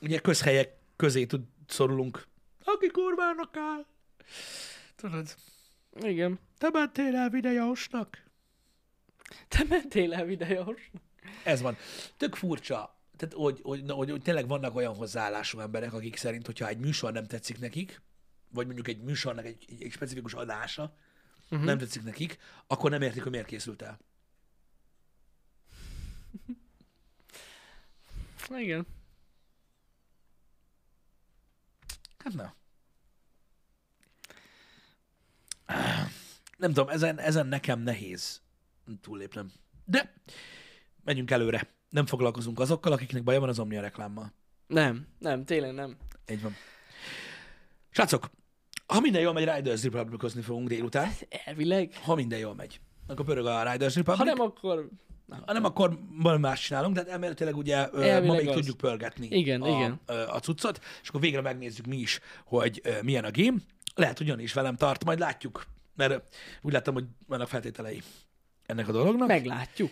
Ugye 0.00 0.18
közhelyek 0.18 0.76
közé 0.96 1.26
tud 1.26 1.40
szorulunk. 1.66 2.26
Aki 2.64 2.86
kurvának 2.86 3.56
áll. 3.56 3.86
Tudod, 4.96 5.34
Igen. 5.92 6.38
te 6.58 6.68
mentél 6.72 7.16
el 7.16 7.30
videósnak. 7.30 8.24
Te 9.48 9.64
mentél 9.68 10.14
el 10.14 10.24
videós? 10.24 10.90
Ez 11.44 11.60
van. 11.60 11.76
Tök 12.16 12.34
furcsa, 12.34 13.00
tehát, 13.16 13.34
hogy, 13.34 13.60
hogy, 13.62 13.90
hogy, 13.90 14.10
hogy 14.10 14.22
tényleg 14.22 14.48
vannak 14.48 14.74
olyan 14.74 14.94
hozzáállású 14.94 15.58
emberek, 15.58 15.92
akik 15.92 16.16
szerint, 16.16 16.46
hogyha 16.46 16.68
egy 16.68 16.78
műsor 16.78 17.12
nem 17.12 17.26
tetszik 17.26 17.58
nekik, 17.58 18.02
vagy 18.52 18.66
mondjuk 18.66 18.88
egy 18.88 19.02
műsornak 19.02 19.44
egy, 19.44 19.64
egy, 19.68 19.82
egy 19.82 19.92
specifikus 19.92 20.34
adása 20.34 20.96
uh-huh. 21.50 21.64
nem 21.66 21.78
tetszik 21.78 22.02
nekik, 22.02 22.38
akkor 22.66 22.90
nem 22.90 23.02
értik, 23.02 23.22
hogy 23.22 23.30
miért 23.30 23.46
készült 23.46 23.82
el. 23.82 23.98
Igen. 28.58 28.86
Hát 32.18 32.32
na. 32.32 32.54
Nem 36.56 36.72
tudom, 36.72 36.88
ezen, 36.88 37.18
ezen 37.18 37.46
nekem 37.46 37.80
nehéz 37.80 38.40
túllépnem. 39.00 39.52
De 39.84 40.12
megyünk 41.04 41.30
előre. 41.30 41.68
Nem 41.88 42.06
foglalkozunk 42.06 42.60
azokkal, 42.60 42.92
akiknek 42.92 43.22
baja 43.22 43.40
van 43.40 43.48
az 43.48 43.58
Omnia 43.58 43.80
reklámmal. 43.80 44.32
Nem, 44.66 45.06
nem, 45.18 45.44
tényleg 45.44 45.74
nem. 45.74 45.96
Így 46.30 46.42
van. 46.42 46.54
Srácok, 47.90 48.30
ha 48.86 49.00
minden 49.00 49.20
jól 49.20 49.32
megy, 49.32 49.54
Riders 49.54 49.82
Republicozni 49.82 50.42
fogunk 50.42 50.68
délután. 50.68 51.10
Elvileg. 51.44 51.94
Ha 52.02 52.14
minden 52.14 52.38
jól 52.38 52.54
megy, 52.54 52.80
akkor 53.06 53.24
pörög 53.24 53.46
a 53.46 53.72
Riders 53.72 53.94
Republic. 53.94 54.26
Ha 54.28 54.34
nem, 54.34 54.40
akkor... 54.46 54.88
Nem. 55.26 55.42
ha 55.46 55.52
nem 55.52 55.64
akkor 55.64 55.98
valami 56.18 56.40
más 56.40 56.60
csinálunk, 56.66 56.94
de 56.94 57.00
hát 57.00 57.08
elméletileg 57.08 57.56
ugye 57.56 57.88
ö, 57.92 57.98
ma 57.98 58.04
Elvileg 58.04 58.36
még 58.36 58.48
az. 58.48 58.54
tudjuk 58.54 58.76
pörgetni 58.76 59.26
Igen, 59.30 59.62
a, 59.62 59.68
igen. 59.68 60.00
a 60.06 60.38
cuccot, 60.38 60.80
és 61.02 61.08
akkor 61.08 61.20
végre 61.20 61.40
megnézzük 61.40 61.86
mi 61.86 61.96
is, 61.96 62.20
hogy 62.44 62.82
milyen 63.02 63.24
a 63.24 63.30
game. 63.32 63.56
Lehet, 64.00 64.18
hogy 64.18 64.42
is 64.42 64.52
velem 64.52 64.76
tart, 64.76 65.04
majd 65.04 65.18
látjuk, 65.18 65.66
mert 65.96 66.22
úgy 66.62 66.72
láttam, 66.72 66.94
hogy 66.94 67.04
vannak 67.26 67.48
feltételei 67.48 68.02
ennek 68.66 68.88
a 68.88 68.92
dolognak, 68.92 69.28
Meglátjuk. 69.28 69.90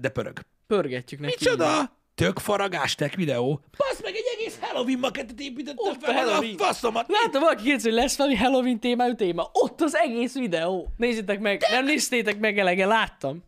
De 0.00 0.08
pörög. 0.12 0.40
Pörgetjük 0.66 1.20
neki. 1.20 1.36
Micsoda? 1.38 1.98
Tök 2.14 2.38
faragás 2.38 2.94
tech 2.94 3.16
videó. 3.16 3.60
Basz 3.76 4.02
meg, 4.02 4.14
egy 4.14 4.24
egész 4.38 4.58
Halloween 4.60 4.98
makettet 4.98 5.40
építettem 5.40 5.76
Ott 5.78 6.02
a 6.02 6.06
fel, 6.06 6.14
a 6.14 6.30
Halloween. 6.30 6.56
faszomat. 6.56 7.06
Láttam, 7.08 7.40
valaki 7.40 7.62
kérdezi, 7.62 7.88
hogy 7.88 7.98
lesz 7.98 8.16
valami 8.16 8.36
Halloween 8.36 8.80
témájú 8.80 9.14
téma. 9.14 9.50
Ott 9.52 9.80
az 9.80 9.94
egész 9.96 10.34
videó. 10.34 10.92
Nézzétek 10.96 11.40
meg. 11.40 11.64
Nem 11.70 11.84
néztétek 11.84 12.38
meg 12.38 12.58
elege, 12.58 12.86
láttam. 12.86 13.42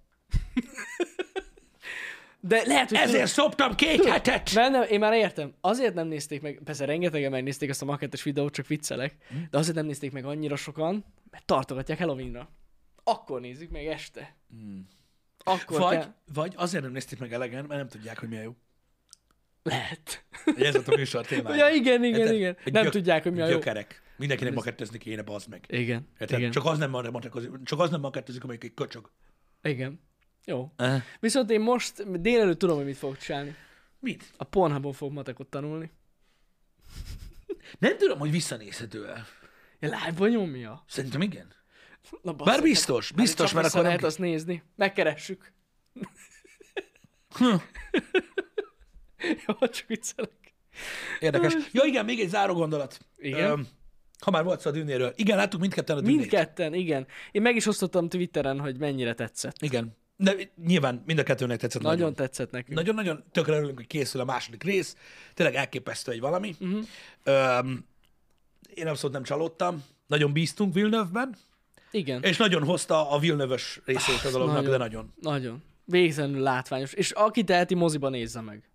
De 2.44 2.62
lehet, 2.66 2.88
hogy... 2.88 2.98
Ezért 2.98 3.26
szoptam 3.30 3.74
két 3.74 4.04
hetet! 4.04 4.54
Mert 4.54 4.70
nem, 4.70 4.82
én 4.82 4.98
már 4.98 5.12
értem. 5.12 5.54
Azért 5.60 5.94
nem 5.94 6.06
nézték 6.06 6.40
meg, 6.42 6.60
persze 6.64 6.84
rengetegen 6.84 7.30
megnézték 7.30 7.68
ezt 7.68 7.82
a 7.82 7.84
makettes 7.84 8.22
videót, 8.22 8.52
csak 8.52 8.66
viccelek, 8.66 9.16
Hm? 9.28 9.36
de 9.50 9.58
azért 9.58 9.76
nem 9.76 9.86
nézték 9.86 10.12
meg 10.12 10.24
annyira 10.24 10.56
sokan, 10.56 11.04
mert 11.30 11.44
tartogatják 11.44 11.98
Halloweenra. 11.98 12.50
Akkor 13.04 13.40
nézzük 13.40 13.70
meg 13.70 13.86
este. 13.86 14.36
Akkor 15.44 15.78
Vagy, 15.80 15.96
kell... 15.98 16.14
vagy 16.34 16.52
azért 16.56 16.82
nem 16.82 16.92
nézték 16.92 17.18
meg 17.18 17.32
elegen, 17.32 17.64
mert 17.64 17.80
nem 17.80 17.88
tudják, 17.88 18.18
hogy 18.18 18.28
milyen 18.28 18.44
jó. 18.44 18.56
Lehet. 19.62 20.24
Ez 20.56 20.74
a 20.74 20.82
műsor 20.96 21.26
témája. 21.26 21.66
Ja, 21.66 21.74
igen, 21.74 22.04
igen, 22.04 22.20
Érted? 22.20 22.34
igen. 22.34 22.56
Nem 22.64 22.82
gyök- 22.82 22.92
tudják, 22.92 23.22
hogy 23.22 23.32
mi 23.32 23.40
a 23.40 23.46
jó. 23.46 23.52
Gyökerek. 23.52 24.02
Mindenkinek 24.16 24.54
makettezni 24.54 24.98
kéne, 24.98 25.22
bazd 25.22 25.48
meg. 25.48 25.64
Igen, 25.68 26.08
Érted? 26.20 26.38
igen, 26.38 26.50
Csak 26.50 26.64
az 26.64 26.78
nem 26.78 26.90
makettezik, 26.90 27.50
csak 27.64 27.80
az 27.80 27.90
nem 27.90 28.00
makettezik, 28.00 28.44
amelyik 28.44 28.64
egy 28.64 28.74
köcsög. 28.74 29.10
igen. 29.62 30.00
Jó. 30.44 30.72
Uh. 30.78 31.02
Viszont 31.20 31.50
én 31.50 31.60
most 31.60 32.20
délelőtt 32.20 32.58
tudom, 32.58 32.76
hogy 32.76 32.84
mit 32.84 32.96
fogok 32.96 33.18
csinálni. 33.18 33.54
Mit? 34.00 34.32
A 34.36 34.44
Pornhubon 34.44 34.92
fogok 34.92 35.14
matekot 35.14 35.46
tanulni. 35.46 35.90
Nem 37.78 37.98
tudom, 37.98 38.18
hogy 38.18 38.30
visszanézhető-e. 38.30 39.26
Ja, 39.80 39.88
live-ban 39.88 40.28
nyomja. 40.28 40.84
Szerintem 40.88 41.20
igen. 41.20 41.52
Na, 42.22 42.32
Bár 42.32 42.46
basszus, 42.46 42.62
biztos, 42.62 43.08
hát- 43.08 43.16
biztos, 43.16 43.52
mert 43.52 43.66
akkor 43.66 43.80
nem... 43.80 43.86
lehet 43.86 44.04
azt 44.04 44.18
nézni. 44.18 44.62
Megkeressük. 44.76 45.52
Hm. 47.38 47.54
Jó, 49.46 49.68
csak 49.68 49.86
viccelek. 49.86 50.54
Érdekes. 51.20 51.54
Ja 51.72 51.84
igen, 51.84 52.04
még 52.04 52.20
egy 52.20 52.28
záró 52.28 52.54
gondolat. 52.54 53.00
Igen? 53.16 53.66
Ha 54.18 54.30
már 54.30 54.44
volt 54.44 54.60
szó 54.60 54.70
a 54.70 54.72
dűnéről. 54.72 55.12
Igen, 55.16 55.36
láttuk 55.36 55.60
mindketten 55.60 55.96
a 55.96 56.00
dűnét. 56.00 56.16
Mindketten, 56.16 56.74
igen. 56.74 57.06
Én 57.30 57.42
meg 57.42 57.56
is 57.56 57.66
osztottam 57.66 58.08
Twitteren, 58.08 58.60
hogy 58.60 58.78
mennyire 58.78 59.14
tetszett. 59.14 59.56
Igen. 59.60 59.96
De 60.22 60.34
nyilván 60.66 61.02
mind 61.06 61.18
a 61.18 61.22
kettőnek 61.22 61.58
tetszett 61.58 61.82
Nagyon, 61.82 61.98
nagyon. 61.98 62.14
tetszett 62.14 62.50
nekünk. 62.50 62.76
Nagyon-nagyon 62.76 63.24
tökre 63.32 63.56
örülünk, 63.56 63.76
hogy 63.76 63.86
készül 63.86 64.20
a 64.20 64.24
második 64.24 64.62
rész. 64.62 64.96
Tényleg 65.34 65.54
elképesztő 65.54 66.12
egy 66.12 66.20
valami. 66.20 66.54
Uh-huh. 66.60 66.84
Öm, 67.22 67.86
én 68.74 68.86
abszolút 68.86 69.14
nem 69.14 69.22
csalódtam. 69.24 69.84
Nagyon 70.06 70.32
bíztunk 70.32 70.74
Villeneuve-ben, 70.74 71.36
Igen, 71.90 72.22
és 72.22 72.36
nagyon 72.36 72.64
hozta 72.64 73.10
a 73.10 73.18
Villeneuve-ös 73.18 73.80
részét 73.84 74.24
a 74.24 74.30
dolognak, 74.30 74.54
nagyon. 74.56 74.70
de 74.70 74.76
nagyon. 74.76 75.12
nagyon. 75.20 75.62
Végtelenül 75.84 76.40
látványos. 76.40 76.92
És 76.92 77.10
aki 77.10 77.44
teheti, 77.44 77.74
moziba 77.74 78.08
nézze 78.08 78.40
meg. 78.40 78.70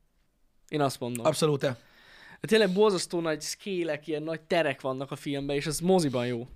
Én 0.67 0.81
azt 0.81 0.99
mondom. 0.99 1.25
Abszolút. 1.25 1.65
Tényleg 2.41 2.73
borzasztó 2.73 3.19
nagy 3.19 3.41
szkélek, 3.41 4.07
ilyen 4.07 4.23
nagy 4.23 4.41
terek 4.41 4.81
vannak 4.81 5.11
a 5.11 5.15
filmben, 5.15 5.55
és 5.55 5.65
ez 5.65 5.79
moziban 5.79 6.27
jó. 6.27 6.47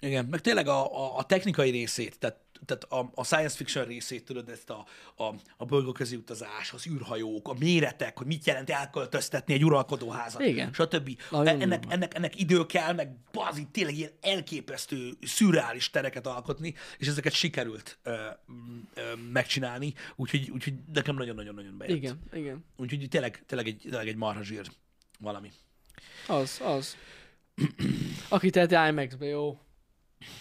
Igen, 0.00 0.24
meg 0.24 0.40
tényleg 0.40 0.66
a, 0.68 1.04
a, 1.04 1.18
a 1.18 1.24
technikai 1.24 1.70
részét, 1.70 2.18
tehát, 2.18 2.36
tehát 2.64 2.84
a, 2.84 3.10
a 3.14 3.24
science 3.24 3.56
fiction 3.56 3.84
részét, 3.84 4.24
tudod, 4.24 4.48
ezt 4.48 4.70
a, 4.70 4.86
a, 5.16 5.34
a 5.56 5.64
bolygóközi 5.64 6.16
utazás, 6.16 6.72
az 6.72 6.86
űrhajók, 6.86 7.48
a 7.48 7.54
méretek, 7.58 8.18
hogy 8.18 8.26
mit 8.26 8.46
jelent 8.46 8.70
elköltöztetni 8.70 9.54
egy 9.54 9.64
uralkodóházat, 9.64 10.40
Igen. 10.40 10.72
stb. 10.72 11.20
Nagyon 11.30 11.60
E- 11.60 11.62
ennek, 11.62 11.84
ennek, 11.88 12.14
ennek 12.14 12.40
idő 12.40 12.66
kell, 12.66 12.92
meg 12.92 13.16
bazi, 13.32 13.66
tényleg 13.72 13.94
ilyen 13.96 14.10
elképesztő, 14.20 15.12
szürreális 15.22 15.90
tereket 15.90 16.26
alkotni, 16.26 16.74
és 16.98 17.06
ezeket 17.06 17.32
sikerült 17.32 17.98
ö, 18.02 18.26
ö, 18.94 19.02
megcsinálni, 19.32 19.94
úgyhogy, 20.16 20.50
úgyhogy 20.50 20.74
nekem 20.92 21.14
nagyon-nagyon-nagyon 21.14 21.78
bejött. 21.78 21.96
Igen, 21.96 22.22
igen. 22.32 22.64
Úgyhogy 22.76 23.08
tényleg, 23.08 23.42
tényleg 23.46 23.66
egy, 23.66 23.78
tényleg 23.82 24.08
egy 24.08 24.16
marha 24.16 24.42
zsír 24.42 24.66
valami. 25.18 25.50
Az, 26.26 26.60
az. 26.64 26.96
Aki 28.28 28.50
teheti 28.50 28.74
IMAX-be, 28.74 29.26
jó. 29.26 29.58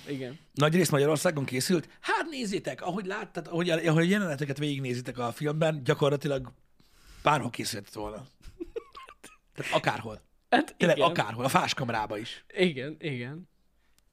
Igen. 0.08 0.40
Nagy 0.54 0.76
rész 0.76 0.90
Magyarországon 0.90 1.46
készült. 1.46 1.90
Hát 2.02 2.30
nézzétek, 2.30 2.82
ahogy 2.82 3.06
láttad, 3.06 3.48
ahogy, 3.48 3.70
ahogy 3.70 4.10
jeleneteket 4.10 4.58
végignézitek 4.58 5.18
a 5.18 5.32
filmben, 5.32 5.84
gyakorlatilag 5.84 6.52
bárhol 7.24 7.50
készült 7.50 7.94
volna. 7.94 8.26
Tehát 9.56 9.74
akárhol. 9.74 10.22
Hát 10.50 10.76
Tényleg 10.78 10.98
igen. 10.98 11.10
akárhol. 11.10 11.46
A 11.46 11.50
fáskamrába 11.50 12.18
is. 12.18 12.46
Igen, 12.48 12.96
igen. 13.00 13.50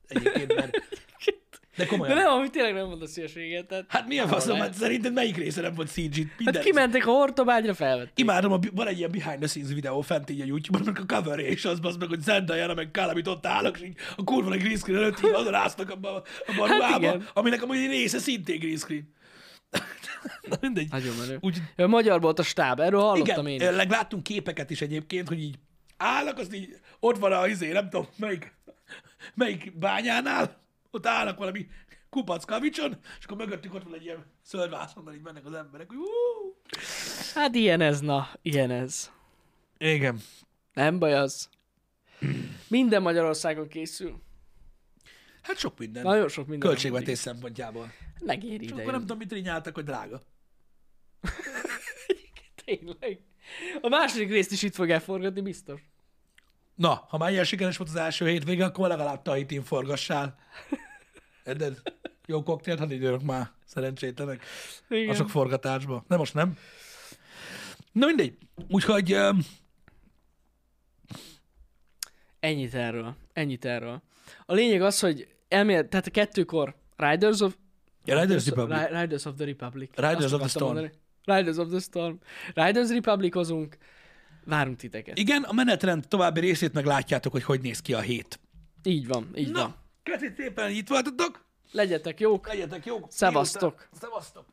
Egyébként, 0.07 0.55
mert... 0.55 0.77
De 1.77 1.83
De 1.85 1.87
komolyan. 1.87 2.17
nem, 2.17 2.27
amit 2.33 2.51
tényleg 2.53 2.75
nem 2.75 2.87
mondasz 2.87 3.15
hülyeséget. 3.15 3.67
Tehát, 3.67 3.85
Hát 3.89 4.09
milyen 4.09 4.29
faszom, 4.29 4.59
hát 4.59 4.75
szerinted 4.75 5.13
melyik 5.13 5.37
része 5.37 5.61
nem 5.61 5.75
volt 5.75 5.89
CG? 5.89 6.15
Minden 6.37 6.55
Hát 6.55 6.63
kimentek 6.63 7.07
a 7.07 7.11
hortobágyra, 7.11 7.75
felvették. 7.75 8.19
Imádom, 8.19 8.53
a, 8.53 8.59
van 8.75 8.87
egy 8.87 8.99
ilyen 8.99 9.11
behind 9.11 9.39
the 9.39 9.47
scenes 9.49 9.73
videó 9.73 10.01
fent 10.01 10.31
így 10.31 10.41
a 10.41 10.45
YouTube-on, 10.45 10.87
amikor 10.87 11.05
a 11.09 11.15
cover 11.15 11.39
és 11.39 11.65
az 11.65 11.79
az 11.83 11.97
meg, 11.97 12.09
hogy 12.09 12.21
Zendaya 12.21 12.75
meg 12.75 12.89
Calamit 12.93 13.27
ott 13.27 13.47
állnak, 13.47 13.79
és 13.81 13.87
így 13.87 13.97
a 14.17 14.25
kurva 14.25 14.49
nagy 14.49 14.59
green 14.59 14.77
screen 14.77 14.99
előtt 15.03 15.19
így 15.25 15.31
odaráztak 15.41 15.91
abba, 15.91 16.15
a 16.15 16.23
Hát 16.47 16.69
ruhába, 16.69 16.97
igen. 16.99 17.29
aminek 17.35 17.63
amúgy 17.63 17.77
egy 17.77 17.89
része 17.91 18.19
szintén 18.19 18.59
green 18.59 18.77
screen. 18.77 19.15
Na 20.51 20.57
mindegy. 20.61 20.89
Nagyon 20.91 21.15
menő. 21.17 21.39
Úgy, 21.41 21.59
Ja, 21.77 21.87
magyar 21.87 22.21
volt 22.21 22.39
a 22.39 22.43
stáb, 22.43 22.81
erről 22.81 23.01
hallottam 23.01 23.47
igen, 23.47 23.71
én 23.73 23.81
is. 23.81 23.87
láttunk 23.89 24.23
képeket 24.23 24.71
is 24.71 24.81
egyébként, 24.81 25.29
hogy 25.29 25.43
így 25.43 25.55
állnak, 25.97 26.39
azt 26.39 26.55
így, 26.55 26.69
ott 27.01 27.19
van 27.19 27.33
a 27.33 27.47
izé, 27.47 27.73
nem 27.73 27.89
tudom, 27.91 28.07
melyik, 28.17 28.55
melyik 29.35 29.79
bányánál, 29.79 30.65
ott 30.97 31.07
állnak 31.07 31.39
valami 31.39 31.67
kupac 32.11 32.45
kavicson, 32.45 32.97
és 33.19 33.25
akkor 33.25 33.37
mögöttük 33.37 33.75
ott 33.75 33.83
van 33.83 33.95
egy 33.95 34.05
ilyen 34.05 34.25
szörvászonnal, 34.43 35.15
így 35.15 35.23
mennek 35.23 35.47
az 35.47 35.53
emberek, 35.53 35.89
hogy 35.89 35.97
uh! 35.97 36.05
Hát 37.35 37.55
ilyen 37.55 37.81
ez, 37.81 38.01
na, 38.01 38.29
ilyen 38.43 38.71
ez. 38.71 39.13
Igen. 39.79 40.21
Nem 40.73 40.99
baj 40.99 41.15
az. 41.15 41.49
Minden 42.69 43.03
Magyarországon 43.03 43.69
készül. 43.69 44.23
Hát 45.43 45.59
sok 45.59 45.79
minden. 45.79 46.03
Nagyon 46.03 46.29
sok 46.29 46.47
minden. 46.47 46.69
Költségvetés 46.69 47.19
szempontjából. 47.19 47.93
Megéri 48.25 48.65
És 48.65 48.71
ide. 48.71 48.81
akkor 48.81 48.93
nem 48.93 49.01
tudom, 49.01 49.19
mit 49.19 49.33
rinyáltak, 49.33 49.75
hogy 49.75 49.85
drága. 49.85 50.23
Tényleg. 52.65 53.21
A 53.81 53.89
második 53.89 54.29
részt 54.29 54.53
is 54.53 54.63
itt 54.63 54.75
fogják 54.75 55.01
forgatni, 55.03 55.41
biztos. 55.41 55.81
Na, 56.77 57.05
ha 57.09 57.19
már 57.19 57.31
ilyen 57.31 57.45
sikeres 57.45 57.77
volt 57.77 57.91
az 57.91 57.97
első 57.97 58.29
hétvége, 58.29 58.65
akkor 58.65 58.89
legalább 58.89 59.23
Tahitin 59.23 59.63
forgassál. 59.63 60.39
Érted? 61.45 61.83
Jó 62.27 62.43
koktélt, 62.43 62.79
hadd 62.79 62.91
időrök 62.91 63.23
már, 63.23 63.51
szerencsétlenek. 63.65 64.45
Igen. 64.89 65.09
A 65.09 65.15
sok 65.15 65.31
forgatásba. 65.31 66.05
De 66.09 66.17
most 66.17 66.35
nem. 66.35 66.59
Na 67.93 68.07
mindegy. 68.07 68.39
Úgyhogy 68.69 69.15
um, 69.15 69.39
Ennyit 72.41 72.75
erről. 72.75 73.15
Ennyit 73.33 73.65
erről. 73.65 74.03
A 74.47 74.53
lényeg 74.55 74.83
az, 74.83 75.01
hogy 75.01 75.29
elmélet, 75.49 75.89
tehát 75.89 76.07
a 76.07 76.11
kettőkor 76.11 76.75
Riders 76.97 77.41
of... 77.41 77.57
Ja, 78.05 78.21
Riders 78.21 78.47
Republic. 78.49 78.79
Ri- 78.79 79.01
Riders 79.01 79.25
of 79.25 79.35
the 79.37 79.45
Republic. 79.45 79.91
Riders 79.95 80.25
Azt 80.25 80.33
of 80.33 80.41
the 80.41 80.49
Storm. 80.49 80.65
mondani. 80.65 80.91
Riders 81.25 81.57
of 81.57 81.69
the 81.69 81.79
Storm. 81.79 82.17
Riders 82.55 82.91
Republicozunk. 82.91 83.77
Várunk 84.47 84.77
titeket. 84.77 85.19
igen, 85.19 85.43
a 85.43 85.53
menetrend 85.53 86.09
további 86.09 86.41
részét 86.41 86.73
meg 86.73 86.85
látjátok, 86.85 87.33
hogy 87.33 87.45
hogy 87.45 87.61
néz 87.61 87.81
ki 87.81 87.95
a 87.95 88.01
hét. 88.01 88.41
Így 88.83 89.07
van, 89.07 89.31
így 89.35 89.53
van. 89.53 89.63
Na, 89.63 89.75
köszönjük 90.03 90.37
szépen, 90.37 90.65
hogy 90.67 90.77
itt 90.77 90.89
voltatok. 90.89 91.45
Legyetek 91.73 92.21
jók. 92.21 92.47
Legyetek 92.47 92.87
jók. 92.87 93.07
Szevasztok. 93.11 93.89
Szevasztok. 94.01 94.47